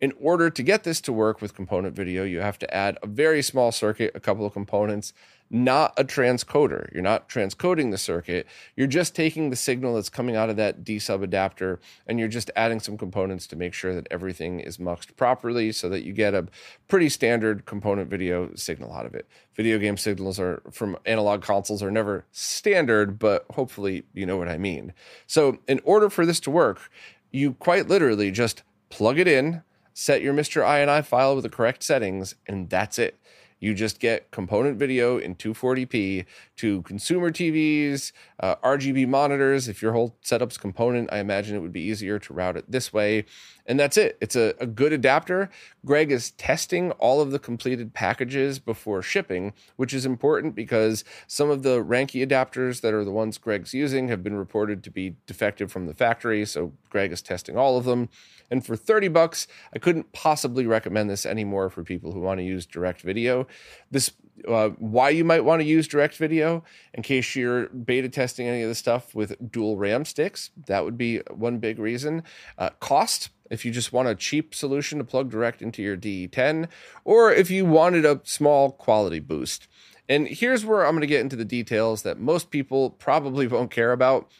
In 0.00 0.12
order 0.20 0.50
to 0.50 0.62
get 0.62 0.84
this 0.84 1.00
to 1.02 1.12
work 1.12 1.40
with 1.40 1.54
component 1.54 1.96
video, 1.96 2.24
you 2.24 2.40
have 2.40 2.58
to 2.58 2.74
add 2.74 2.98
a 3.02 3.06
very 3.06 3.40
small 3.40 3.72
circuit, 3.72 4.12
a 4.14 4.20
couple 4.20 4.44
of 4.44 4.52
components, 4.52 5.12
not 5.50 5.94
a 5.96 6.04
transcoder. 6.04 6.92
You're 6.92 7.02
not 7.02 7.28
transcoding 7.28 7.90
the 7.90 7.98
circuit. 7.98 8.46
You're 8.74 8.86
just 8.86 9.14
taking 9.14 9.50
the 9.50 9.56
signal 9.56 9.94
that's 9.94 10.08
coming 10.08 10.34
out 10.34 10.50
of 10.50 10.56
that 10.56 10.82
D 10.84 10.98
sub 10.98 11.22
adapter 11.22 11.78
and 12.06 12.18
you're 12.18 12.28
just 12.28 12.50
adding 12.56 12.80
some 12.80 12.98
components 12.98 13.46
to 13.48 13.56
make 13.56 13.72
sure 13.72 13.94
that 13.94 14.08
everything 14.10 14.60
is 14.60 14.78
muxed 14.78 15.16
properly 15.16 15.70
so 15.72 15.88
that 15.88 16.02
you 16.02 16.12
get 16.12 16.34
a 16.34 16.46
pretty 16.88 17.08
standard 17.08 17.64
component 17.64 18.10
video 18.10 18.52
signal 18.54 18.92
out 18.92 19.06
of 19.06 19.14
it. 19.14 19.26
Video 19.54 19.78
game 19.78 19.96
signals 19.96 20.40
are 20.40 20.62
from 20.70 20.96
analog 21.06 21.42
consoles 21.42 21.82
are 21.82 21.90
never 21.90 22.24
standard, 22.32 23.18
but 23.18 23.46
hopefully 23.50 24.04
you 24.14 24.26
know 24.26 24.36
what 24.36 24.48
I 24.48 24.58
mean. 24.58 24.92
So, 25.26 25.58
in 25.66 25.80
order 25.84 26.10
for 26.10 26.26
this 26.26 26.40
to 26.40 26.50
work, 26.50 26.90
you 27.30 27.54
quite 27.54 27.88
literally 27.88 28.30
just 28.30 28.62
plug 28.90 29.18
it 29.18 29.28
in, 29.28 29.62
set 29.94 30.20
your 30.20 30.34
MiSTer 30.34 30.62
INI 30.62 31.04
file 31.04 31.34
with 31.34 31.44
the 31.44 31.50
correct 31.50 31.82
settings, 31.82 32.34
and 32.46 32.68
that's 32.68 32.98
it. 32.98 33.18
You 33.58 33.72
just 33.74 34.00
get 34.00 34.30
component 34.30 34.78
video 34.78 35.16
in 35.16 35.34
240p 35.34 36.26
to 36.56 36.82
consumer 36.82 37.30
TVs, 37.30 38.12
uh, 38.38 38.56
RGB 38.56 39.08
monitors. 39.08 39.66
If 39.66 39.80
your 39.80 39.92
whole 39.92 40.16
setup's 40.20 40.58
component, 40.58 41.10
I 41.10 41.18
imagine 41.18 41.56
it 41.56 41.60
would 41.60 41.72
be 41.72 41.80
easier 41.80 42.18
to 42.18 42.34
route 42.34 42.56
it 42.56 42.70
this 42.70 42.92
way. 42.92 43.24
And 43.64 43.80
that's 43.80 43.96
it. 43.96 44.16
It's 44.20 44.36
a, 44.36 44.54
a 44.60 44.66
good 44.66 44.92
adapter. 44.92 45.50
Greg 45.84 46.12
is 46.12 46.32
testing 46.32 46.92
all 46.92 47.20
of 47.20 47.30
the 47.30 47.38
completed 47.38 47.94
packages 47.94 48.58
before 48.58 49.02
shipping, 49.02 49.54
which 49.76 49.92
is 49.92 50.06
important 50.06 50.54
because 50.54 51.02
some 51.26 51.50
of 51.50 51.62
the 51.62 51.82
Ranky 51.82 52.26
adapters 52.26 52.82
that 52.82 52.94
are 52.94 53.04
the 53.04 53.10
ones 53.10 53.38
Greg's 53.38 53.74
using 53.74 54.08
have 54.08 54.22
been 54.22 54.36
reported 54.36 54.84
to 54.84 54.90
be 54.90 55.16
defective 55.26 55.72
from 55.72 55.86
the 55.86 55.94
factory. 55.94 56.44
So 56.44 56.72
Greg 56.90 57.10
is 57.10 57.22
testing 57.22 57.56
all 57.56 57.76
of 57.76 57.84
them. 57.84 58.08
And 58.50 58.64
for 58.64 58.76
30 58.76 59.08
bucks, 59.08 59.48
I 59.74 59.78
couldn't 59.78 60.12
possibly 60.12 60.66
recommend 60.66 61.10
this 61.10 61.26
anymore 61.26 61.68
for 61.68 61.82
people 61.82 62.12
who 62.12 62.20
want 62.20 62.38
to 62.38 62.44
use 62.44 62.66
direct 62.66 63.00
video. 63.00 63.45
This 63.90 64.12
uh, 64.46 64.70
why 64.78 65.10
you 65.10 65.24
might 65.24 65.44
want 65.44 65.60
to 65.60 65.66
use 65.66 65.88
direct 65.88 66.16
video 66.16 66.62
in 66.94 67.02
case 67.02 67.34
you're 67.34 67.68
beta 67.68 68.08
testing 68.08 68.46
any 68.46 68.62
of 68.62 68.68
the 68.68 68.74
stuff 68.74 69.14
with 69.14 69.34
dual 69.50 69.76
RAM 69.76 70.04
sticks. 70.04 70.50
That 70.66 70.84
would 70.84 70.98
be 70.98 71.18
one 71.30 71.58
big 71.58 71.78
reason. 71.78 72.22
Uh, 72.58 72.70
cost, 72.80 73.30
if 73.50 73.64
you 73.64 73.70
just 73.70 73.92
want 73.92 74.08
a 74.08 74.14
cheap 74.14 74.54
solution 74.54 74.98
to 74.98 75.04
plug 75.04 75.30
direct 75.30 75.62
into 75.62 75.82
your 75.82 75.96
DE10, 75.96 76.68
or 77.04 77.32
if 77.32 77.50
you 77.50 77.64
wanted 77.64 78.04
a 78.04 78.20
small 78.24 78.72
quality 78.72 79.20
boost. 79.20 79.68
And 80.08 80.28
here's 80.28 80.64
where 80.64 80.86
I'm 80.86 80.92
going 80.92 81.00
to 81.00 81.06
get 81.06 81.20
into 81.20 81.36
the 81.36 81.44
details 81.44 82.02
that 82.02 82.18
most 82.18 82.50
people 82.50 82.90
probably 82.90 83.46
won't 83.48 83.70
care 83.70 83.92
about. 83.92 84.30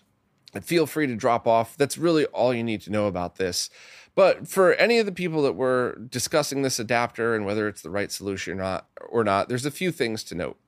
And 0.55 0.65
feel 0.65 0.87
free 0.87 1.07
to 1.07 1.17
drop 1.17 1.47
off. 1.47 1.77
That's 1.77 1.99
really 1.99 2.25
all 2.27 2.55
you 2.55 2.65
need 2.65 2.81
to 2.83 2.91
know 2.91 3.07
about 3.09 3.37
this. 3.37 3.69
But 4.17 4.49
for 4.49 4.73
any 4.75 4.99
of 4.99 5.07
the 5.07 5.13
people 5.13 5.43
that 5.43 5.53
were 5.53 5.97
discussing 6.11 6.63
this 6.63 6.81
adapter 6.81 7.37
and 7.37 7.47
whether 7.47 7.69
it's 7.69 7.83
the 7.83 7.91
right 7.91 8.11
solution 8.11 8.55
or 8.55 8.57
not, 8.57 8.87
or 9.09 9.23
not, 9.23 9.49
there's 9.49 9.67
a 9.67 9.71
few 9.71 9.93
things 9.93 10.25
to 10.25 10.35
note. 10.35 10.59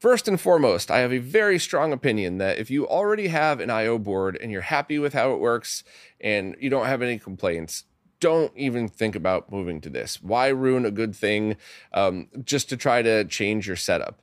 First 0.00 0.26
and 0.26 0.40
foremost, 0.40 0.90
I 0.90 0.98
have 0.98 1.12
a 1.12 1.18
very 1.18 1.58
strong 1.58 1.92
opinion 1.92 2.38
that 2.38 2.58
if 2.58 2.70
you 2.70 2.88
already 2.88 3.28
have 3.28 3.60
an 3.60 3.70
IO 3.70 3.98
board 3.98 4.36
and 4.40 4.50
you're 4.50 4.62
happy 4.62 4.98
with 4.98 5.12
how 5.12 5.32
it 5.32 5.38
works 5.38 5.84
and 6.20 6.56
you 6.58 6.70
don't 6.70 6.86
have 6.86 7.02
any 7.02 7.18
complaints, 7.18 7.84
don't 8.20 8.52
even 8.56 8.88
think 8.88 9.14
about 9.14 9.52
moving 9.52 9.82
to 9.82 9.90
this. 9.90 10.22
Why 10.22 10.48
ruin 10.48 10.86
a 10.86 10.90
good 10.90 11.14
thing 11.14 11.56
um, 11.92 12.28
just 12.42 12.70
to 12.70 12.76
try 12.76 13.02
to 13.02 13.24
change 13.24 13.66
your 13.66 13.76
setup? 13.76 14.22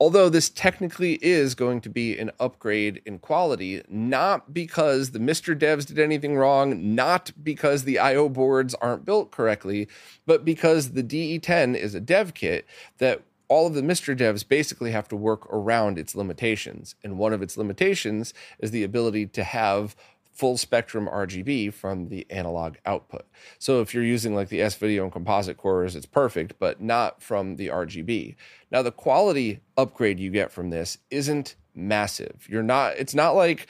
Although 0.00 0.28
this 0.28 0.48
technically 0.48 1.14
is 1.14 1.54
going 1.54 1.80
to 1.80 1.88
be 1.88 2.18
an 2.18 2.30
upgrade 2.38 3.02
in 3.04 3.18
quality, 3.18 3.82
not 3.88 4.54
because 4.54 5.10
the 5.10 5.18
MiSTer 5.18 5.58
devs 5.58 5.86
did 5.86 5.98
anything 5.98 6.36
wrong, 6.36 6.94
not 6.94 7.32
because 7.42 7.84
the 7.84 7.98
IO 7.98 8.28
boards 8.28 8.74
aren't 8.76 9.04
built 9.04 9.30
correctly, 9.30 9.88
but 10.26 10.44
because 10.44 10.92
the 10.92 11.02
DE10 11.02 11.76
is 11.76 11.94
a 11.94 12.00
dev 12.00 12.34
kit 12.34 12.66
that 12.98 13.22
all 13.48 13.66
of 13.66 13.74
the 13.74 13.82
MiSTer 13.82 14.16
devs 14.16 14.46
basically 14.46 14.92
have 14.92 15.08
to 15.08 15.16
work 15.16 15.46
around 15.46 15.98
its 15.98 16.14
limitations. 16.14 16.94
And 17.02 17.18
one 17.18 17.32
of 17.32 17.42
its 17.42 17.56
limitations 17.56 18.34
is 18.58 18.70
the 18.70 18.84
ability 18.84 19.26
to 19.26 19.42
have 19.42 19.96
full 20.38 20.56
spectrum 20.56 21.08
RGB 21.12 21.74
from 21.74 22.10
the 22.10 22.24
analog 22.30 22.76
output. 22.86 23.26
So 23.58 23.80
if 23.80 23.92
you're 23.92 24.04
using 24.04 24.36
like 24.36 24.48
the 24.48 24.62
S 24.62 24.76
video 24.76 25.02
and 25.02 25.12
composite 25.12 25.56
cores, 25.56 25.96
it's 25.96 26.06
perfect, 26.06 26.60
but 26.60 26.80
not 26.80 27.20
from 27.20 27.56
the 27.56 27.66
RGB. 27.66 28.36
Now 28.70 28.82
the 28.82 28.92
quality 28.92 29.60
upgrade 29.76 30.20
you 30.20 30.30
get 30.30 30.52
from 30.52 30.70
this 30.70 30.98
isn't 31.10 31.56
massive. 31.74 32.46
You're 32.48 32.62
not. 32.62 32.94
It's 32.98 33.14
not 33.14 33.34
like 33.34 33.68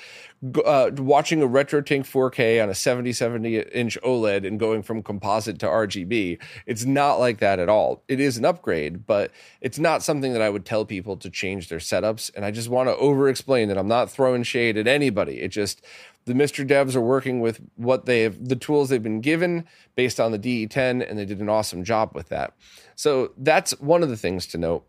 uh, 0.65 0.91
watching 0.97 1.43
a 1.43 1.47
RetroTink 1.47 2.01
4K 2.01 2.63
on 2.63 2.71
a 2.71 2.75
70 2.75 3.13
70 3.13 3.59
inch 3.59 3.99
OLED 4.03 4.47
and 4.47 4.59
going 4.59 4.83
from 4.83 5.03
composite 5.03 5.59
to 5.61 5.67
RGB. 5.67 6.39
It's 6.67 6.85
not 6.85 7.15
like 7.21 7.39
that 7.39 7.59
at 7.59 7.69
all. 7.69 8.03
It 8.09 8.21
is 8.21 8.39
an 8.39 8.45
upgrade, 8.45 9.07
but 9.07 9.31
it's 9.61 9.79
not 9.79 10.03
something 10.03 10.33
that 10.33 10.43
I 10.43 10.51
would 10.51 10.65
tell 10.65 10.85
people 10.85 11.17
to 11.19 11.31
change 11.31 11.69
their 11.69 11.79
setups. 11.79 12.31
And 12.35 12.45
I 12.45 12.51
just 12.51 12.69
want 12.69 12.89
to 12.89 12.97
over 12.97 13.29
explain 13.29 13.69
that 13.69 13.79
I'm 13.79 13.89
not 13.89 14.11
throwing 14.11 14.43
shade 14.43 14.77
at 14.77 14.87
anybody. 14.87 15.41
It 15.41 15.49
just 15.49 15.85
the 16.29 16.35
MiSTer 16.35 16.69
devs 16.69 16.95
are 16.95 17.01
working 17.01 17.41
with 17.41 17.61
what 17.77 18.07
they 18.07 18.23
have, 18.23 18.49
the 18.49 18.55
tools 18.55 18.89
they've 18.89 19.03
been 19.03 19.21
given 19.21 19.65
based 19.97 20.21
on 20.21 20.31
the 20.31 20.39
DE10, 20.39 21.09
and 21.09 21.19
they 21.19 21.25
did 21.25 21.41
an 21.41 21.49
awesome 21.49 21.83
job 21.83 22.13
with 22.15 22.29
that. 22.29 22.55
So 22.95 23.33
that's 23.37 23.73
one 23.81 24.03
of 24.03 24.09
the 24.09 24.17
things 24.17 24.47
to 24.49 24.59
note. 24.59 24.87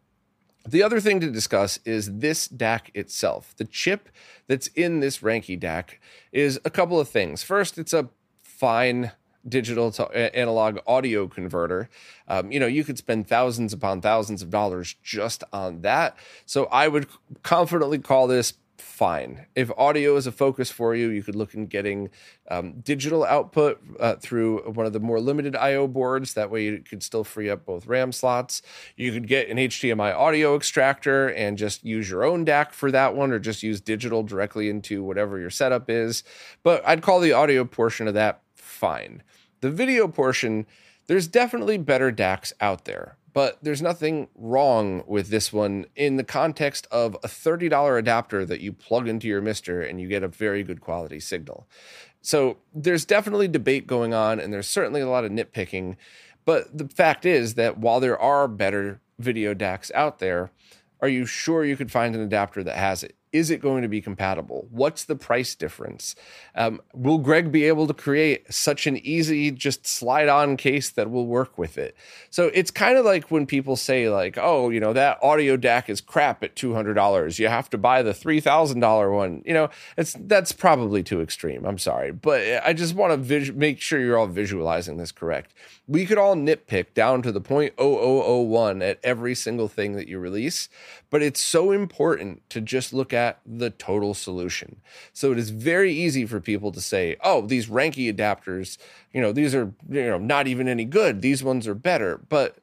The 0.67 0.84
other 0.84 0.99
thing 0.99 1.19
to 1.21 1.32
discuss 1.32 1.80
is 1.86 2.19
this 2.19 2.47
DAC 2.47 2.89
itself. 2.93 3.56
The 3.58 3.65
chip 3.65 4.10
that's 4.47 4.67
in 4.67 4.99
this 4.99 5.19
Ranky 5.19 5.60
DAC 5.60 5.95
is 6.32 6.60
a 6.65 6.69
couple 6.69 6.99
of 6.99 7.08
things. 7.08 7.41
First, 7.41 7.78
it's 7.78 7.93
a 7.93 8.10
fine 8.43 9.13
digital 9.47 9.89
to 9.91 10.36
analog 10.36 10.80
audio 10.86 11.28
converter. 11.28 11.89
Um, 12.28 12.52
you 12.52 12.60
know, 12.60 12.67
you 12.67 12.84
could 12.84 12.97
spend 12.97 13.28
thousands 13.28 13.73
upon 13.73 14.02
thousands 14.02 14.41
of 14.41 14.49
dollars 14.49 14.95
just 15.02 15.43
on 15.54 15.82
that. 15.82 16.17
So 16.45 16.65
I 16.65 16.88
would 16.88 17.08
confidently 17.41 17.99
call 17.99 18.28
this 18.28 18.54
fine. 18.81 19.45
If 19.55 19.71
audio 19.77 20.15
is 20.15 20.25
a 20.25 20.31
focus 20.31 20.71
for 20.71 20.95
you, 20.95 21.09
you 21.09 21.21
could 21.21 21.35
look 21.35 21.53
in 21.53 21.67
getting 21.67 22.09
um, 22.49 22.79
digital 22.81 23.23
output 23.23 23.81
uh, 23.99 24.15
through 24.15 24.71
one 24.71 24.85
of 24.85 24.93
the 24.93 24.99
more 24.99 25.19
limited 25.19 25.55
I/O 25.55 25.87
boards. 25.87 26.33
That 26.33 26.49
way, 26.49 26.65
you 26.65 26.79
could 26.79 27.03
still 27.03 27.23
free 27.23 27.49
up 27.49 27.65
both 27.65 27.85
RAM 27.85 28.11
slots. 28.11 28.61
You 28.95 29.11
could 29.11 29.27
get 29.27 29.49
an 29.49 29.57
HDMI 29.57 30.15
audio 30.15 30.55
extractor 30.55 31.27
and 31.27 31.57
just 31.57 31.85
use 31.85 32.09
your 32.09 32.23
own 32.23 32.45
DAC 32.45 32.71
for 32.71 32.91
that 32.91 33.15
one, 33.15 33.31
or 33.31 33.39
just 33.39 33.61
use 33.61 33.81
digital 33.81 34.23
directly 34.23 34.69
into 34.69 35.03
whatever 35.03 35.39
your 35.39 35.51
setup 35.51 35.89
is. 35.89 36.23
But 36.63 36.81
I'd 36.87 37.01
call 37.01 37.19
the 37.19 37.33
audio 37.33 37.65
portion 37.65 38.07
of 38.07 38.13
that 38.15 38.41
fine. 38.55 39.21
The 39.61 39.69
video 39.69 40.07
portion, 40.07 40.65
there's 41.07 41.27
definitely 41.27 41.77
better 41.77 42.11
DACs 42.11 42.53
out 42.61 42.85
there 42.85 43.17
but 43.39 43.58
there's 43.62 43.82
nothing 43.82 44.28
wrong 44.36 45.02
with 45.08 45.30
this 45.30 45.54
one 45.54 45.86
in 45.95 46.17
the 46.17 46.25
context 46.25 46.86
of 46.91 47.15
a 47.23 47.28
$30 47.30 47.97
adapter 47.97 48.45
that 48.45 48.60
you 48.60 48.73
plug 48.73 49.08
into 49.08 49.30
your 49.30 49.41
MiSTer 49.41 49.89
and 49.89 50.02
you 50.02 50.10
get 50.10 50.23
a 50.23 50.28
very 50.28 50.62
good 50.62 50.82
quality 50.82 51.21
signal. 51.21 51.65
So 52.21 52.58
there's 52.75 53.06
definitely 53.06 53.47
debate 53.47 53.88
going 53.88 54.13
on, 54.13 54.41
and 54.41 54.52
there's 54.52 54.67
certainly 54.67 54.99
a 54.99 55.08
lot 55.08 55.23
of 55.23 55.32
nitpicking. 55.32 55.95
But 56.43 56.78
the 56.78 56.89
fact 56.89 57.25
is 57.25 57.54
that 57.54 57.78
while 57.78 58.02
there 58.02 58.19
are 58.19 58.45
better 58.49 58.99
video 59.19 59.54
DACs 59.54 59.89
out 59.93 60.19
there, 60.19 60.52
are 60.99 61.08
you 61.08 61.25
sure 61.25 61.63
you 61.63 61.78
could 61.78 61.93
find 61.93 62.15
an 62.15 62.21
adapter 62.21 62.62
that 62.62 62.75
has 62.75 63.04
it? 63.04 63.15
Is 63.31 63.49
it 63.49 63.61
going 63.61 63.83
to 63.83 63.87
be 63.87 64.01
compatible? 64.01 64.67
What's 64.71 65.05
the 65.05 65.15
price 65.15 65.53
difference? 65.55 66.15
Um, 66.55 66.81
will 66.93 67.19
Greg 67.19 67.51
be 67.51 67.65
able 67.65 67.85
to 67.87 67.93
create 67.93 68.51
such 68.51 68.87
an 68.87 68.97
easy, 68.97 69.51
just 69.51 69.85
slide 69.85 70.29
on 70.29 70.57
case 70.57 70.89
that 70.89 71.11
will 71.11 71.27
work 71.27 71.57
with 71.57 71.77
it? 71.77 71.95
So 72.29 72.49
it's 72.53 72.71
kind 72.71 72.97
of 72.97 73.05
like 73.05 73.29
when 73.29 73.45
people 73.45 73.75
say, 73.75 74.09
like, 74.09 74.37
oh, 74.39 74.69
you 74.69 74.79
know, 74.79 74.93
that 74.93 75.19
audio 75.21 75.57
DAC 75.57 75.89
is 75.89 76.01
crap 76.01 76.43
at 76.43 76.55
$200. 76.55 77.37
You 77.39 77.47
have 77.47 77.69
to 77.69 77.77
buy 77.77 78.01
the 78.01 78.13
$3,000 78.13 79.15
one. 79.15 79.43
You 79.45 79.53
know, 79.53 79.69
it's 79.97 80.15
that's 80.19 80.51
probably 80.51 81.03
too 81.03 81.21
extreme. 81.21 81.65
I'm 81.65 81.77
sorry. 81.77 82.11
But 82.11 82.63
I 82.65 82.73
just 82.73 82.95
want 82.95 83.13
to 83.13 83.17
vis- 83.17 83.51
make 83.51 83.79
sure 83.79 83.99
you're 83.99 84.17
all 84.17 84.27
visualizing 84.27 84.97
this 84.97 85.11
correct. 85.11 85.53
We 85.89 86.06
could 86.06 86.19
all 86.19 86.36
nitpick 86.36 86.93
down 86.93 87.23
to 87.23 87.32
the 87.32 87.41
0.0001 87.41 88.88
at 88.88 88.99
every 89.04 89.34
single 89.34 89.67
thing 89.67 89.93
that 89.93 90.08
you 90.08 90.19
release, 90.19 90.69
but 91.10 91.23
it's 91.23 91.41
so 91.41 91.71
important 91.71 92.47
to 92.52 92.62
just 92.62 92.93
look 92.93 93.12
at 93.12 93.39
the 93.43 93.71
total 93.71 94.13
solution. 94.13 94.82
So 95.13 95.32
it 95.32 95.39
is 95.39 95.49
very 95.49 95.91
easy 95.91 96.28
for 96.28 96.39
people 96.39 96.71
to 96.73 96.80
say, 96.80 97.15
"Oh, 97.23 97.41
these 97.41 97.69
Ranky 97.69 98.13
adapters, 98.15 98.78
you 99.12 99.19
know, 99.19 99.32
these 99.32 99.56
are 99.56 99.73
you 99.89 100.06
know 100.06 100.19
not 100.19 100.45
even 100.45 100.67
any 100.67 100.86
good. 100.86 101.23
These 101.23 101.43
ones 101.43 101.67
are 101.67 101.73
better." 101.73 102.19
But 102.30 102.60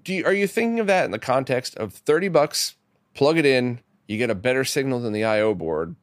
do 0.00 0.14
you, 0.14 0.24
are 0.24 0.32
you 0.32 0.46
thinking 0.46 0.78
of 0.78 0.86
that 0.86 1.04
in 1.04 1.10
the 1.10 1.18
context 1.18 1.76
of 1.76 1.92
30 1.92 2.28
bucks, 2.28 2.76
plug 3.14 3.36
it 3.36 3.46
in, 3.46 3.80
you 4.06 4.16
get 4.16 4.30
a 4.30 4.34
better 4.34 4.64
signal 4.64 5.00
than 5.00 5.12
the 5.12 5.24
IO 5.24 5.54
board, 5.54 5.96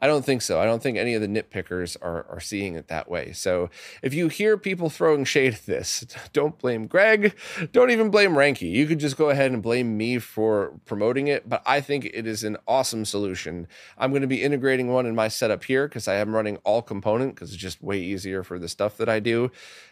I 0.00 0.06
don't 0.06 0.24
think 0.24 0.42
so. 0.42 0.60
I 0.60 0.64
don't 0.64 0.82
think 0.82 0.96
any 0.96 1.14
of 1.14 1.20
the 1.20 1.26
nitpickers 1.26 1.96
are, 2.00 2.24
are 2.30 2.40
seeing 2.40 2.74
it 2.74 2.88
that 2.88 3.10
way. 3.10 3.32
So 3.32 3.68
if 4.02 4.14
you 4.14 4.28
hear 4.28 4.56
people 4.56 4.90
throwing 4.90 5.24
shade 5.24 5.54
at 5.54 5.66
this, 5.66 6.06
don't 6.32 6.56
blame 6.58 6.86
Greg. 6.86 7.34
Don't 7.72 7.90
even 7.90 8.10
blame 8.10 8.32
Ranky. 8.32 8.70
You 8.70 8.86
could 8.86 9.00
just 9.00 9.16
go 9.16 9.30
ahead 9.30 9.50
and 9.50 9.62
blame 9.62 9.96
me 9.96 10.18
for 10.18 10.78
promoting 10.86 11.26
it. 11.26 11.48
But 11.48 11.62
I 11.66 11.80
think 11.80 12.04
it 12.04 12.26
is 12.26 12.44
an 12.44 12.56
awesome 12.66 13.04
solution. 13.04 13.66
I'm 13.96 14.10
going 14.10 14.22
to 14.22 14.28
be 14.28 14.42
integrating 14.42 14.88
one 14.88 15.06
in 15.06 15.14
my 15.14 15.28
setup 15.28 15.64
here 15.64 15.88
because 15.88 16.06
I 16.06 16.14
am 16.16 16.34
running 16.34 16.58
all 16.58 16.82
component 16.82 17.34
because 17.34 17.52
it's 17.52 17.60
just 17.60 17.82
way 17.82 17.98
easier 17.98 18.42
for 18.42 18.58
the 18.58 18.68
stuff 18.68 18.96
that 18.98 19.08
I 19.08 19.18
do. 19.20 19.50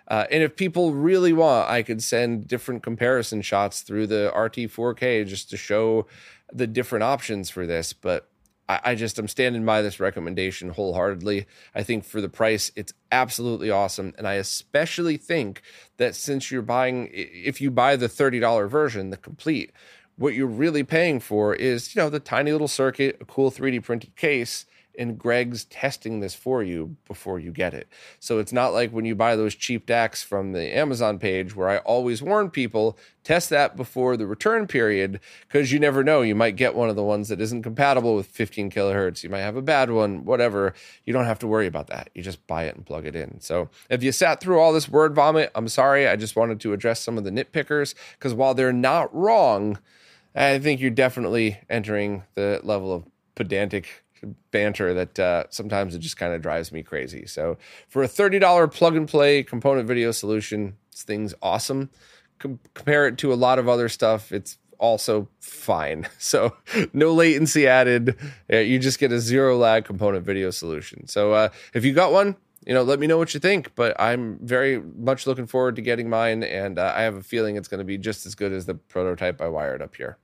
Uh, 0.09 0.27
and 0.31 0.43
if 0.43 0.55
people 0.55 0.93
really 0.93 1.33
want, 1.33 1.69
I 1.69 1.83
could 1.83 2.03
send 2.03 2.47
different 2.47 2.85
comparison 2.85 3.43
shots 3.43 3.81
through 3.81 4.07
the 4.07 4.33
RT4K 4.35 5.27
just 5.27 5.51
to 5.51 5.57
show 5.57 6.07
the 6.53 6.69
different 6.69 7.03
options 7.03 7.51
for 7.51 7.67
this. 7.67 7.93
But 7.93 8.29
I, 8.69 8.81
I 8.85 8.95
just 8.95 9.19
I'm 9.19 9.29
standing 9.29 9.65
by 9.65 9.83
this 9.83 10.01
recommendation 10.01 10.71
wholeheartedly. 10.71 11.47
I 11.75 11.83
think 11.83 12.05
for 12.05 12.21
the 12.21 12.29
price, 12.29 12.73
it's 12.77 12.93
absolutely 13.13 13.71
awesome, 13.71 14.15
and 14.19 14.27
I 14.27 14.35
especially 14.35 15.17
think 15.17 15.63
that 15.97 16.15
since 16.15 16.51
you're 16.51 16.63
buying, 16.63 17.11
if 17.13 17.61
you 17.61 17.71
buy 17.71 17.97
the 17.97 18.09
thirty 18.09 18.41
dollar 18.41 18.69
version, 18.69 19.11
the 19.11 19.17
complete, 19.17 19.73
what 20.17 20.35
you're 20.35 20.47
really 20.47 20.85
paying 20.85 21.21
for 21.21 21.55
is 21.55 21.95
you 21.95 22.03
know 22.03 22.11
the 22.11 22.21
tiny 22.21 22.53
little 22.53 22.69
circuit, 22.69 23.19
a 23.21 23.25
cool 23.25 23.51
3D 23.51 23.83
printed 23.83 24.17
case 24.17 24.67
and 24.99 25.19
Greg's 25.19 25.65
testing 25.65 26.21
this 26.21 26.35
for 26.35 26.63
you 26.63 26.97
before 27.07 27.39
you 27.39 27.51
get 27.51 27.75
it. 27.75 27.89
So 28.21 28.39
it's 28.39 28.53
not 28.53 28.73
like 28.73 28.91
when 28.91 29.05
you 29.05 29.15
buy 29.15 29.37
those 29.37 29.55
cheap 29.55 29.87
DACs 29.87 30.25
from 30.25 30.53
the 30.53 30.77
Amazon 30.77 31.19
page 31.19 31.55
where 31.55 31.69
I 31.69 31.79
always 31.79 32.23
warn 32.23 32.51
people 32.51 32.99
test 33.25 33.51
that 33.51 33.77
before 33.77 34.17
the 34.17 34.27
return 34.27 34.67
period 34.67 35.19
because 35.49 35.73
you 35.73 35.79
never 35.79 36.05
know. 36.05 36.23
You 36.23 36.35
might 36.35 36.57
get 36.57 36.75
one 36.75 36.89
of 36.89 36.97
the 36.97 37.03
ones 37.03 37.29
that 37.29 37.41
isn't 37.41 37.63
compatible 37.63 38.15
with 38.15 38.27
15 38.27 38.71
kilohertz. 38.71 39.23
You 39.23 39.31
might 39.31 39.41
have 39.41 39.57
a 39.57 39.63
bad 39.63 39.91
one, 39.91 40.25
whatever. 40.25 40.75
You 41.05 41.13
don't 41.13 41.25
have 41.25 41.41
to 41.41 41.47
worry 41.47 41.67
about 41.67 41.89
that. 41.89 42.11
You 42.15 42.23
just 42.23 42.47
buy 42.47 42.65
it 42.65 42.77
and 42.77 42.87
plug 42.87 43.05
it 43.05 43.17
in. 43.17 43.41
So 43.41 43.69
if 43.91 44.03
you 44.03 44.13
sat 44.13 44.41
through 44.41 44.61
all 44.61 44.73
this 44.73 44.89
word 44.89 45.15
vomit, 45.15 45.51
I'm 45.55 45.69
sorry. 45.69 46.07
I 46.07 46.17
just 46.17 46.37
wanted 46.37 46.61
to 46.61 46.73
address 46.73 47.01
some 47.01 47.19
of 47.19 47.25
the 47.25 47.31
nitpickers 47.31 47.95
because 48.13 48.33
while 48.33 48.55
they're 48.55 48.73
not 48.73 49.13
wrong, 49.15 49.79
I 50.37 50.59
think 50.59 50.81
you're 50.81 50.91
definitely 50.91 51.59
entering 51.71 52.23
the 52.35 52.61
level 52.63 52.93
of 52.93 53.05
pedantic 53.35 54.05
banter 54.51 54.95
that 54.95 55.19
uh, 55.19 55.45
sometimes 55.51 55.95
it 55.95 55.99
just 55.99 56.17
kind 56.17 56.33
of 56.33 56.43
drives 56.43 56.73
me 56.73 56.83
crazy. 56.83 57.27
So 57.27 57.59
for 57.89 58.03
a 58.03 58.09
$30 58.09 58.73
plug 58.73 58.97
and 58.97 59.09
play 59.09 59.43
component 59.43 59.87
video 59.87 60.13
solution, 60.13 60.77
this 60.91 61.03
thing's 61.03 61.35
awesome. 61.43 61.91
Com- 62.39 62.61
compare 62.75 63.07
it 63.07 63.19
to 63.19 63.33
a 63.33 63.35
lot 63.35 63.59
of 63.59 63.69
other 63.69 63.89
stuff. 63.89 64.33
It's 64.33 64.59
also 64.79 65.29
fine. 65.41 66.09
So 66.19 66.57
no 66.93 67.13
latency 67.13 67.69
added. 67.69 68.17
You 68.49 68.79
just 68.79 68.99
get 68.99 69.13
a 69.13 69.21
zero 69.21 69.57
lag 69.57 69.85
component 69.85 70.25
video 70.25 70.51
solution. 70.51 71.07
So 71.07 71.33
uh, 71.33 71.49
if 71.73 71.85
you 71.85 71.93
got 71.93 72.11
one, 72.13 72.37
you 72.67 72.75
know, 72.75 72.83
let 72.83 72.99
me 72.99 73.07
know 73.07 73.17
what 73.17 73.33
you 73.33 73.41
think. 73.41 73.75
But 73.77 73.99
I'm 73.99 74.39
very 74.43 74.81
much 74.81 75.27
looking 75.27 75.47
forward 75.47 75.77
to 75.77 75.83
getting 75.83 76.11
mine, 76.11 76.43
and 76.43 76.79
uh, 76.79 76.93
I 76.95 77.03
have 77.03 77.15
a 77.15 77.23
feeling 77.23 77.57
it's 77.57 77.69
going 77.69 77.79
to 77.79 77.85
be 77.85 77.97
just 77.97 78.27
as 78.27 78.35
good 78.35 78.53
as 78.53 78.67
the 78.67 78.75
prototype 78.75 79.41
I 79.41 79.49
wired 79.49 79.81
up 79.81 79.95
here. 79.95 80.19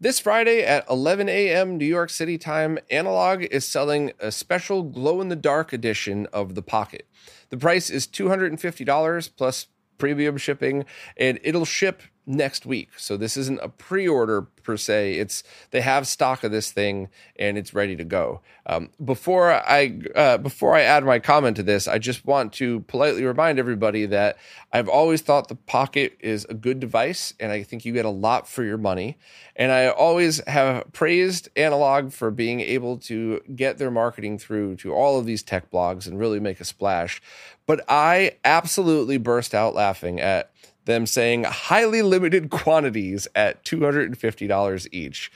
This 0.00 0.18
Friday 0.18 0.64
at 0.64 0.84
11 0.90 1.28
a.m. 1.28 1.78
New 1.78 1.86
York 1.86 2.10
City 2.10 2.36
time, 2.36 2.80
Analogue 2.90 3.44
is 3.44 3.64
selling 3.64 4.12
a 4.18 4.32
special 4.32 4.82
glow 4.82 5.20
in 5.20 5.28
the 5.28 5.36
dark 5.36 5.72
edition 5.72 6.26
of 6.32 6.56
the 6.56 6.62
Pocket. 6.62 7.06
The 7.50 7.56
price 7.56 7.90
is 7.90 8.06
$250 8.08 9.30
plus 9.36 9.68
premium 9.96 10.36
shipping, 10.36 10.84
and 11.16 11.38
it'll 11.44 11.64
ship 11.64 12.02
next 12.26 12.64
week. 12.64 12.90
So 12.96 13.16
this 13.16 13.36
isn't 13.36 13.60
a 13.62 13.68
pre-order 13.68 14.42
per 14.42 14.76
se. 14.76 15.14
It's 15.14 15.44
they 15.70 15.82
have 15.82 16.06
stock 16.06 16.42
of 16.42 16.50
this 16.50 16.72
thing 16.72 17.08
and 17.38 17.58
it's 17.58 17.74
ready 17.74 17.96
to 17.96 18.04
go. 18.04 18.40
Um, 18.66 18.90
before 19.04 19.52
I 19.52 20.00
uh, 20.14 20.38
before 20.38 20.74
I 20.74 20.82
add 20.82 21.04
my 21.04 21.18
comment 21.18 21.56
to 21.56 21.62
this, 21.62 21.86
I 21.86 21.98
just 21.98 22.24
want 22.24 22.52
to 22.54 22.80
politely 22.80 23.24
remind 23.24 23.58
everybody 23.58 24.06
that 24.06 24.38
I've 24.72 24.88
always 24.88 25.20
thought 25.20 25.48
the 25.48 25.54
Pocket 25.54 26.16
is 26.20 26.46
a 26.48 26.54
good 26.54 26.80
device, 26.80 27.34
and 27.38 27.52
I 27.52 27.62
think 27.62 27.84
you 27.84 27.92
get 27.92 28.06
a 28.06 28.10
lot 28.10 28.48
for 28.48 28.64
your 28.64 28.78
money. 28.78 29.18
And 29.56 29.70
I 29.70 29.88
always 29.88 30.42
have 30.48 30.92
praised 30.92 31.48
Analogue 31.56 32.12
for 32.12 32.30
being 32.30 32.60
able 32.60 32.96
to 32.98 33.40
get 33.54 33.78
their 33.78 33.90
marketing 33.90 34.38
through 34.38 34.76
to 34.76 34.92
all 34.92 35.18
of 35.18 35.26
these 35.26 35.42
tech 35.42 35.70
blogs 35.70 36.06
and 36.06 36.18
really 36.18 36.40
make 36.40 36.60
a 36.60 36.64
splash. 36.64 37.20
But 37.66 37.84
I 37.88 38.36
absolutely 38.44 39.18
burst 39.18 39.54
out 39.54 39.74
laughing 39.74 40.20
at 40.20 40.50
them 40.84 41.06
saying 41.06 41.44
highly 41.44 42.02
limited 42.02 42.50
quantities 42.50 43.26
at 43.34 43.64
$250 43.64 44.88
each. 44.92 45.30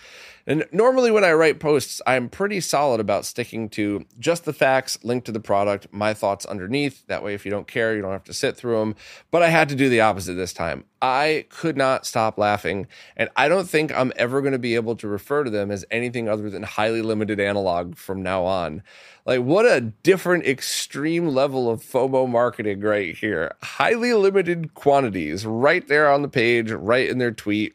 And 0.48 0.64
normally, 0.72 1.10
when 1.10 1.24
I 1.24 1.32
write 1.32 1.60
posts, 1.60 2.00
I'm 2.06 2.30
pretty 2.30 2.60
solid 2.60 3.00
about 3.00 3.26
sticking 3.26 3.68
to 3.70 4.06
just 4.18 4.46
the 4.46 4.54
facts, 4.54 4.98
link 5.04 5.26
to 5.26 5.32
the 5.32 5.40
product, 5.40 5.88
my 5.92 6.14
thoughts 6.14 6.46
underneath. 6.46 7.06
That 7.06 7.22
way, 7.22 7.34
if 7.34 7.44
you 7.44 7.50
don't 7.50 7.66
care, 7.66 7.94
you 7.94 8.00
don't 8.00 8.12
have 8.12 8.24
to 8.24 8.32
sit 8.32 8.56
through 8.56 8.78
them. 8.78 8.96
But 9.30 9.42
I 9.42 9.48
had 9.48 9.68
to 9.68 9.76
do 9.76 9.90
the 9.90 10.00
opposite 10.00 10.34
this 10.34 10.54
time. 10.54 10.84
I 11.02 11.44
could 11.50 11.76
not 11.76 12.06
stop 12.06 12.38
laughing. 12.38 12.86
And 13.14 13.28
I 13.36 13.48
don't 13.48 13.68
think 13.68 13.92
I'm 13.92 14.10
ever 14.16 14.40
going 14.40 14.54
to 14.54 14.58
be 14.58 14.74
able 14.74 14.96
to 14.96 15.06
refer 15.06 15.44
to 15.44 15.50
them 15.50 15.70
as 15.70 15.84
anything 15.90 16.30
other 16.30 16.48
than 16.48 16.62
highly 16.62 17.02
limited 17.02 17.38
analogue 17.38 17.98
from 17.98 18.22
now 18.22 18.44
on. 18.44 18.82
Like, 19.26 19.42
what 19.42 19.66
a 19.66 19.82
different 19.82 20.46
extreme 20.46 21.28
level 21.28 21.70
of 21.70 21.82
FOMO 21.82 22.26
marketing 22.26 22.80
right 22.80 23.14
here. 23.14 23.52
Highly 23.62 24.14
limited 24.14 24.72
quantities 24.72 25.44
right 25.44 25.86
there 25.86 26.10
on 26.10 26.22
the 26.22 26.28
page, 26.28 26.70
right 26.70 27.06
in 27.06 27.18
their 27.18 27.32
tweet. 27.32 27.74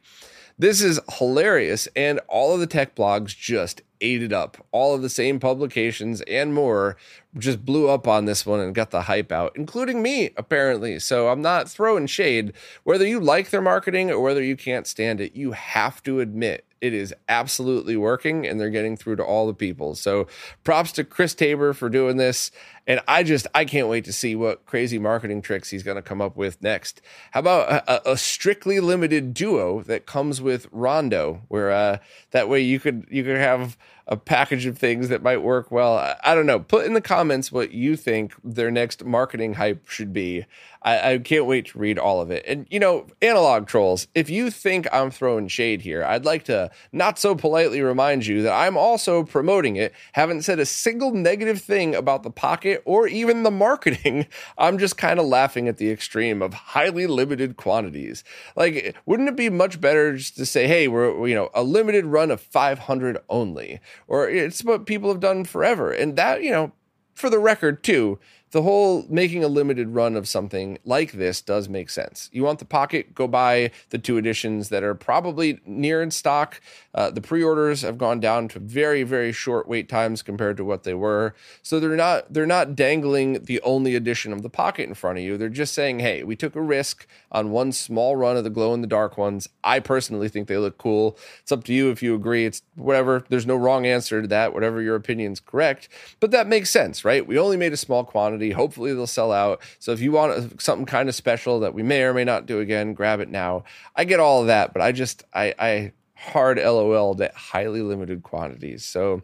This 0.57 0.81
is 0.81 0.99
hilarious. 1.17 1.87
And 1.95 2.19
all 2.27 2.53
of 2.53 2.59
the 2.59 2.67
tech 2.67 2.95
blogs 2.95 3.37
just 3.37 3.81
ate 4.01 4.21
it 4.21 4.33
up. 4.33 4.57
All 4.71 4.93
of 4.93 5.01
the 5.01 5.09
same 5.09 5.39
publications 5.39 6.21
and 6.21 6.53
more 6.53 6.97
just 7.37 7.65
blew 7.65 7.89
up 7.89 8.07
on 8.07 8.25
this 8.25 8.45
one 8.45 8.59
and 8.59 8.75
got 8.75 8.91
the 8.91 9.03
hype 9.03 9.31
out, 9.31 9.53
including 9.55 10.01
me, 10.01 10.31
apparently. 10.37 10.99
So 10.99 11.29
I'm 11.29 11.41
not 11.41 11.69
throwing 11.69 12.05
shade. 12.05 12.53
Whether 12.83 13.07
you 13.07 13.19
like 13.19 13.49
their 13.49 13.61
marketing 13.61 14.11
or 14.11 14.19
whether 14.19 14.43
you 14.43 14.55
can't 14.55 14.85
stand 14.85 15.21
it, 15.21 15.35
you 15.35 15.53
have 15.53 16.03
to 16.03 16.19
admit 16.19 16.65
it 16.81 16.93
is 16.93 17.15
absolutely 17.29 17.95
working 17.95 18.45
and 18.45 18.59
they're 18.59 18.69
getting 18.69 18.97
through 18.97 19.15
to 19.15 19.23
all 19.23 19.47
the 19.47 19.53
people. 19.53 19.95
So 19.95 20.27
props 20.65 20.91
to 20.93 21.05
Chris 21.05 21.33
Taber 21.33 21.71
for 21.71 21.89
doing 21.89 22.17
this. 22.17 22.51
And 22.85 23.01
I 23.07 23.23
just, 23.23 23.47
I 23.55 23.65
can't 23.65 23.87
wait 23.87 24.05
to 24.05 24.13
see 24.13 24.35
what 24.35 24.65
crazy 24.65 24.99
marketing 24.99 25.41
tricks 25.41 25.69
he's 25.69 25.83
going 25.83 25.95
to 25.95 26.01
come 26.01 26.21
up 26.21 26.35
with 26.35 26.61
next. 26.61 27.01
How 27.31 27.39
about 27.39 27.69
a, 27.87 28.11
a, 28.11 28.17
strictly 28.17 28.79
limited 28.79 29.33
duo 29.33 29.83
that 29.83 30.05
comes 30.05 30.41
with 30.41 30.67
Rondo, 30.71 31.43
where 31.47 31.71
uh, 31.71 31.97
that 32.31 32.49
way 32.49 32.59
you 32.59 32.79
could, 32.79 33.07
you 33.09 33.23
could 33.23 33.37
have 33.37 33.77
a 34.07 34.17
package 34.17 34.65
of 34.65 34.77
things 34.77 35.07
that 35.09 35.23
might 35.23 35.41
work 35.41 35.71
well. 35.71 35.97
I, 35.97 36.15
I, 36.23 36.35
don't 36.35 36.45
know. 36.45 36.59
Put 36.59 36.85
in 36.85 36.93
the 36.93 37.01
comments 37.01 37.51
what 37.51 37.71
you 37.71 37.95
think 37.95 38.33
their 38.43 38.69
next 38.69 39.05
marketing 39.05 39.53
hype 39.53 39.87
should 39.87 40.11
be. 40.11 40.45
I, 40.81 41.13
I, 41.13 41.17
can't 41.19 41.45
wait 41.45 41.67
to 41.67 41.79
read 41.79 41.97
all 41.97 42.19
of 42.19 42.29
it. 42.29 42.43
And, 42.45 42.67
you 42.69 42.79
know, 42.79 43.07
analogue 43.21 43.67
trolls, 43.67 44.07
if 44.13 44.29
you 44.29 44.51
think 44.51 44.87
I'm 44.91 45.09
throwing 45.09 45.47
shade 45.47 45.81
here, 45.81 46.03
I'd 46.03 46.25
like 46.25 46.43
to 46.45 46.69
not 46.91 47.17
so 47.17 47.33
politely 47.33 47.81
remind 47.81 48.25
you 48.25 48.41
that 48.41 48.53
I'm 48.53 48.75
also 48.75 49.23
promoting 49.23 49.77
it. 49.77 49.93
Haven't 50.11 50.41
said 50.41 50.59
a 50.59 50.65
single 50.65 51.11
negative 51.11 51.61
thing 51.61 51.95
about 51.95 52.23
the 52.23 52.31
pocket 52.31 52.72
or 52.85 53.07
even 53.07 53.43
the 53.43 53.51
marketing. 53.51 54.27
I'm 54.57 54.77
just 54.77 54.97
kind 54.97 55.19
of 55.19 55.25
laughing 55.25 55.67
at 55.67 55.77
the 55.77 55.89
extreme 55.89 56.41
of 56.41 56.53
highly 56.53 57.07
limited 57.07 57.57
quantities. 57.57 58.23
Like, 58.55 58.95
wouldn't 59.05 59.29
it 59.29 59.35
be 59.35 59.49
much 59.49 59.79
better 59.81 60.15
just 60.15 60.35
to 60.37 60.45
say, 60.45 60.67
hey, 60.67 60.87
we're, 60.87 61.27
you 61.27 61.35
know, 61.35 61.49
a 61.53 61.63
limited 61.63 62.05
run 62.05 62.31
of 62.31 62.41
500 62.41 63.17
only? 63.29 63.79
Or 64.07 64.29
it's 64.29 64.63
what 64.63 64.85
people 64.85 65.09
have 65.09 65.19
done 65.19 65.45
forever. 65.45 65.91
And 65.91 66.15
that, 66.15 66.43
you 66.43 66.51
know, 66.51 66.71
for 67.13 67.29
the 67.29 67.39
record, 67.39 67.83
too, 67.83 68.19
the 68.53 68.61
whole 68.61 69.03
making 69.09 69.43
a 69.43 69.47
limited 69.47 69.89
run 69.89 70.15
of 70.15 70.27
something 70.27 70.77
like 70.85 71.13
this 71.13 71.41
does 71.41 71.67
make 71.67 71.89
sense. 71.89 72.29
You 72.31 72.43
want 72.43 72.59
the 72.59 72.65
pocket, 72.65 73.15
go 73.15 73.27
buy 73.27 73.71
the 73.89 73.97
two 73.97 74.15
editions 74.15 74.69
that 74.69 74.83
are 74.83 74.93
probably 74.93 75.59
near 75.65 76.03
in 76.03 76.11
stock. 76.11 76.61
Uh, 76.93 77.09
the 77.09 77.19
pre-orders 77.19 77.81
have 77.81 77.97
gone 77.97 78.19
down 78.19 78.47
to 78.49 78.59
very, 78.59 79.01
very 79.01 79.31
short 79.31 79.67
wait 79.67 79.89
times 79.89 80.21
compared 80.21 80.55
to 80.57 80.63
what 80.63 80.83
they 80.83 80.93
were. 80.93 81.33
So 81.63 81.79
they're 81.79 81.95
not 81.95 82.31
they're 82.31 82.45
not 82.45 82.75
dangling 82.75 83.43
the 83.45 83.59
only 83.61 83.95
edition 83.95 84.31
of 84.31 84.43
the 84.43 84.51
pocket 84.51 84.87
in 84.87 84.93
front 84.93 85.17
of 85.17 85.23
you. 85.23 85.35
They're 85.35 85.49
just 85.49 85.73
saying, 85.73 85.99
hey, 85.99 86.21
we 86.21 86.35
took 86.35 86.55
a 86.55 86.61
risk 86.61 87.07
on 87.31 87.49
one 87.49 87.71
small 87.71 88.15
run 88.15 88.37
of 88.37 88.43
the 88.43 88.51
glow 88.51 88.75
in 88.75 88.81
the 88.81 88.87
dark 88.87 89.17
ones. 89.17 89.49
I 89.63 89.79
personally 89.79 90.29
think 90.29 90.47
they 90.47 90.57
look 90.57 90.77
cool. 90.77 91.17
It's 91.41 91.51
up 91.51 91.63
to 91.63 91.73
you 91.73 91.89
if 91.89 92.03
you 92.03 92.13
agree. 92.13 92.45
It's 92.45 92.61
whatever. 92.75 93.25
There's 93.29 93.47
no 93.47 93.55
wrong 93.55 93.87
answer 93.87 94.21
to 94.21 94.27
that. 94.27 94.53
Whatever 94.53 94.79
your 94.79 94.95
opinion's 94.95 95.39
correct. 95.39 95.89
But 96.19 96.29
that 96.29 96.45
makes 96.45 96.69
sense, 96.69 97.03
right? 97.03 97.25
We 97.25 97.39
only 97.39 97.57
made 97.57 97.73
a 97.73 97.77
small 97.77 98.03
quantity 98.03 98.42
quantity. 98.43 98.51
Hopefully, 98.53 98.93
they'll 98.93 99.07
sell 99.07 99.31
out. 99.31 99.61
So 99.79 99.91
if 99.91 100.01
you 100.01 100.11
want 100.11 100.61
something 100.61 100.85
kind 100.85 101.09
of 101.09 101.15
special 101.15 101.59
that 101.61 101.73
we 101.73 101.83
may 101.83 102.03
or 102.03 102.13
may 102.13 102.23
not 102.23 102.45
do 102.45 102.59
again, 102.59 102.93
grab 102.93 103.19
it 103.19 103.29
now. 103.29 103.63
I 103.95 104.05
get 104.05 104.19
all 104.19 104.41
of 104.41 104.47
that, 104.47 104.73
but 104.73 104.81
I 104.81 104.91
just 104.91 105.23
I, 105.33 105.53
I 105.59 105.93
hard 106.15 106.57
LOL 106.57 107.21
at 107.21 107.33
highly 107.33 107.81
limited 107.81 108.23
quantities. 108.23 108.85
So 108.85 109.21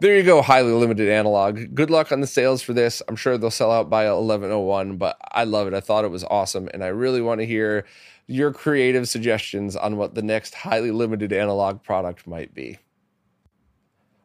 there 0.00 0.16
you 0.16 0.22
go, 0.22 0.42
highly 0.42 0.72
limited 0.72 1.08
analogue. 1.08 1.74
Good 1.74 1.90
luck 1.90 2.12
on 2.12 2.20
the 2.20 2.26
sales 2.26 2.62
for 2.62 2.72
this. 2.72 3.02
I'm 3.08 3.16
sure 3.16 3.36
they'll 3.36 3.50
sell 3.50 3.72
out 3.72 3.90
by 3.90 4.04
1101, 4.10 4.96
but 4.96 5.18
I 5.32 5.44
love 5.44 5.66
it. 5.66 5.74
I 5.74 5.80
thought 5.80 6.04
it 6.04 6.10
was 6.10 6.24
awesome, 6.24 6.68
and 6.72 6.84
I 6.84 6.88
really 6.88 7.20
want 7.20 7.40
to 7.40 7.46
hear 7.46 7.84
your 8.28 8.52
creative 8.52 9.08
suggestions 9.08 9.74
on 9.74 9.96
what 9.96 10.14
the 10.14 10.22
next 10.22 10.54
highly 10.54 10.92
limited 10.92 11.32
analogue 11.32 11.82
product 11.82 12.26
might 12.26 12.54
be. 12.54 12.78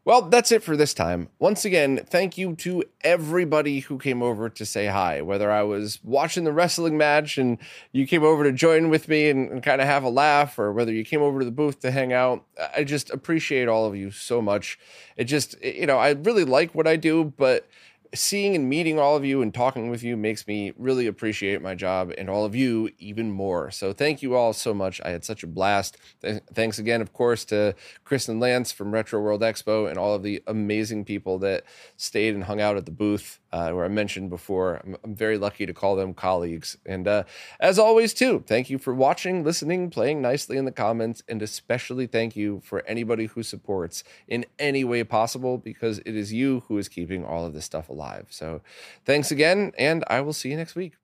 Well, 0.06 0.24
that's 0.24 0.52
it 0.52 0.64
for 0.64 0.76
this 0.76 0.94
time. 0.94 1.30
Once 1.40 1.64
again, 1.64 2.02
thank 2.06 2.38
you 2.38 2.56
to 2.58 2.84
everybody 3.02 3.80
who 3.80 3.98
came 3.98 4.22
over 4.22 4.50
to 4.50 4.66
say 4.66 4.88
hi. 4.88 5.22
Whether 5.22 5.50
I 5.50 5.64
was 5.64 6.00
watching 6.04 6.44
the 6.44 6.52
wrestling 6.52 6.98
match 6.98 7.38
and 7.38 7.58
you 7.94 8.06
came 8.06 8.22
over 8.22 8.44
to 8.44 8.52
join 8.52 8.90
with 8.90 9.08
me 9.08 9.30
and, 9.30 9.50
and 9.50 9.64
kind 9.64 9.80
of 9.80 9.88
have 9.88 10.04
a 10.04 10.10
laugh, 10.10 10.60
or 10.60 10.74
whether 10.74 10.92
you 10.92 11.06
came 11.06 11.22
over 11.22 11.40
to 11.40 11.46
the 11.46 11.52
booth 11.52 11.80
to 11.82 11.92
hang 11.92 12.12
out, 12.12 12.44
I 12.76 12.84
just 12.84 13.12
appreciate 13.12 13.70
all 13.70 13.86
of 13.86 13.96
you 13.96 14.12
so 14.12 14.42
much. 14.42 14.78
It 15.16 15.24
just, 15.26 15.56
you 15.64 15.86
know, 15.86 15.98
I 15.98 16.10
really 16.10 16.44
like 16.44 16.76
what 16.76 16.86
I 16.86 16.98
do, 16.98 17.34
but 17.38 17.66
seeing 18.14 18.56
and 18.56 18.70
meeting 18.70 19.00
all 19.00 19.16
of 19.16 19.26
you 19.26 19.42
and 19.42 19.54
talking 19.54 19.90
with 19.90 20.04
you 20.04 20.16
makes 20.16 20.48
me 20.48 20.74
really 20.78 21.08
appreciate 21.08 21.62
my 21.62 21.76
job 21.76 22.14
and 22.18 22.30
all 22.30 22.46
of 22.46 22.56
you 22.56 22.90
even 23.00 23.32
more. 23.32 23.72
So 23.72 23.94
thank 23.94 24.22
you 24.22 24.36
all 24.36 24.54
so 24.54 24.74
much. 24.74 25.02
I 25.04 25.10
had 25.10 25.24
such 25.24 25.44
a 25.44 25.48
blast. 25.48 25.98
Th- 26.22 26.42
thanks 26.54 26.80
again, 26.80 27.02
of 27.02 27.14
course, 27.14 27.44
to 27.46 27.76
Chris 28.04 28.30
and 28.30 28.40
Lance 28.40 28.72
from 28.72 28.94
Retro 28.94 29.20
World 29.20 29.42
Expo 29.42 29.90
and 29.90 29.98
all 29.98 30.14
of 30.14 30.24
the 30.24 30.44
amazing 30.48 31.06
people 31.06 31.40
that 31.40 31.64
stayed 31.98 32.36
and 32.36 32.44
hung 32.44 32.62
out 32.62 32.78
at 32.78 32.86
the 32.86 32.92
booth 32.92 33.40
uh, 33.54 33.70
where 33.70 33.86
I 33.86 33.88
mentioned 33.88 34.32
before. 34.32 34.82
I'm, 34.84 34.98
I'm, 35.04 35.16
very 35.16 35.38
lucky 35.38 35.68
to 35.68 35.74
call 35.74 35.96
them 35.96 36.16
colleagues. 36.16 36.76
And 36.88 37.08
uh, 37.08 37.24
as 37.60 37.78
always, 37.78 38.14
too, 38.14 38.44
thank 38.48 38.72
you 38.72 38.80
for 38.80 38.96
watching, 38.96 39.44
listening, 39.44 39.92
playing 39.92 40.24
nicely 40.24 40.58
in 40.58 40.66
the 40.66 40.72
comments, 40.72 41.22
and 41.30 41.42
especially 41.42 42.08
thank 42.08 42.36
you 42.36 42.62
for 42.66 42.84
anybody 42.88 43.28
who 43.28 43.44
supports 43.44 44.04
in 44.28 44.46
any 44.58 44.84
way 44.84 45.04
possible 45.04 45.60
because 45.60 46.00
it 46.00 46.16
is 46.16 46.34
you 46.34 46.64
who 46.68 46.80
is 46.80 46.90
keeping 46.90 47.24
all 47.24 47.46
of 47.46 47.54
this 47.54 47.64
stuff 47.64 47.90
alive. 47.90 48.26
So 48.32 48.62
thanks 49.06 49.30
again, 49.30 49.72
and 49.78 50.04
I 50.08 50.22
will 50.22 50.34
see 50.34 50.50
you 50.50 50.58
next 50.58 50.74
week. 50.74 51.03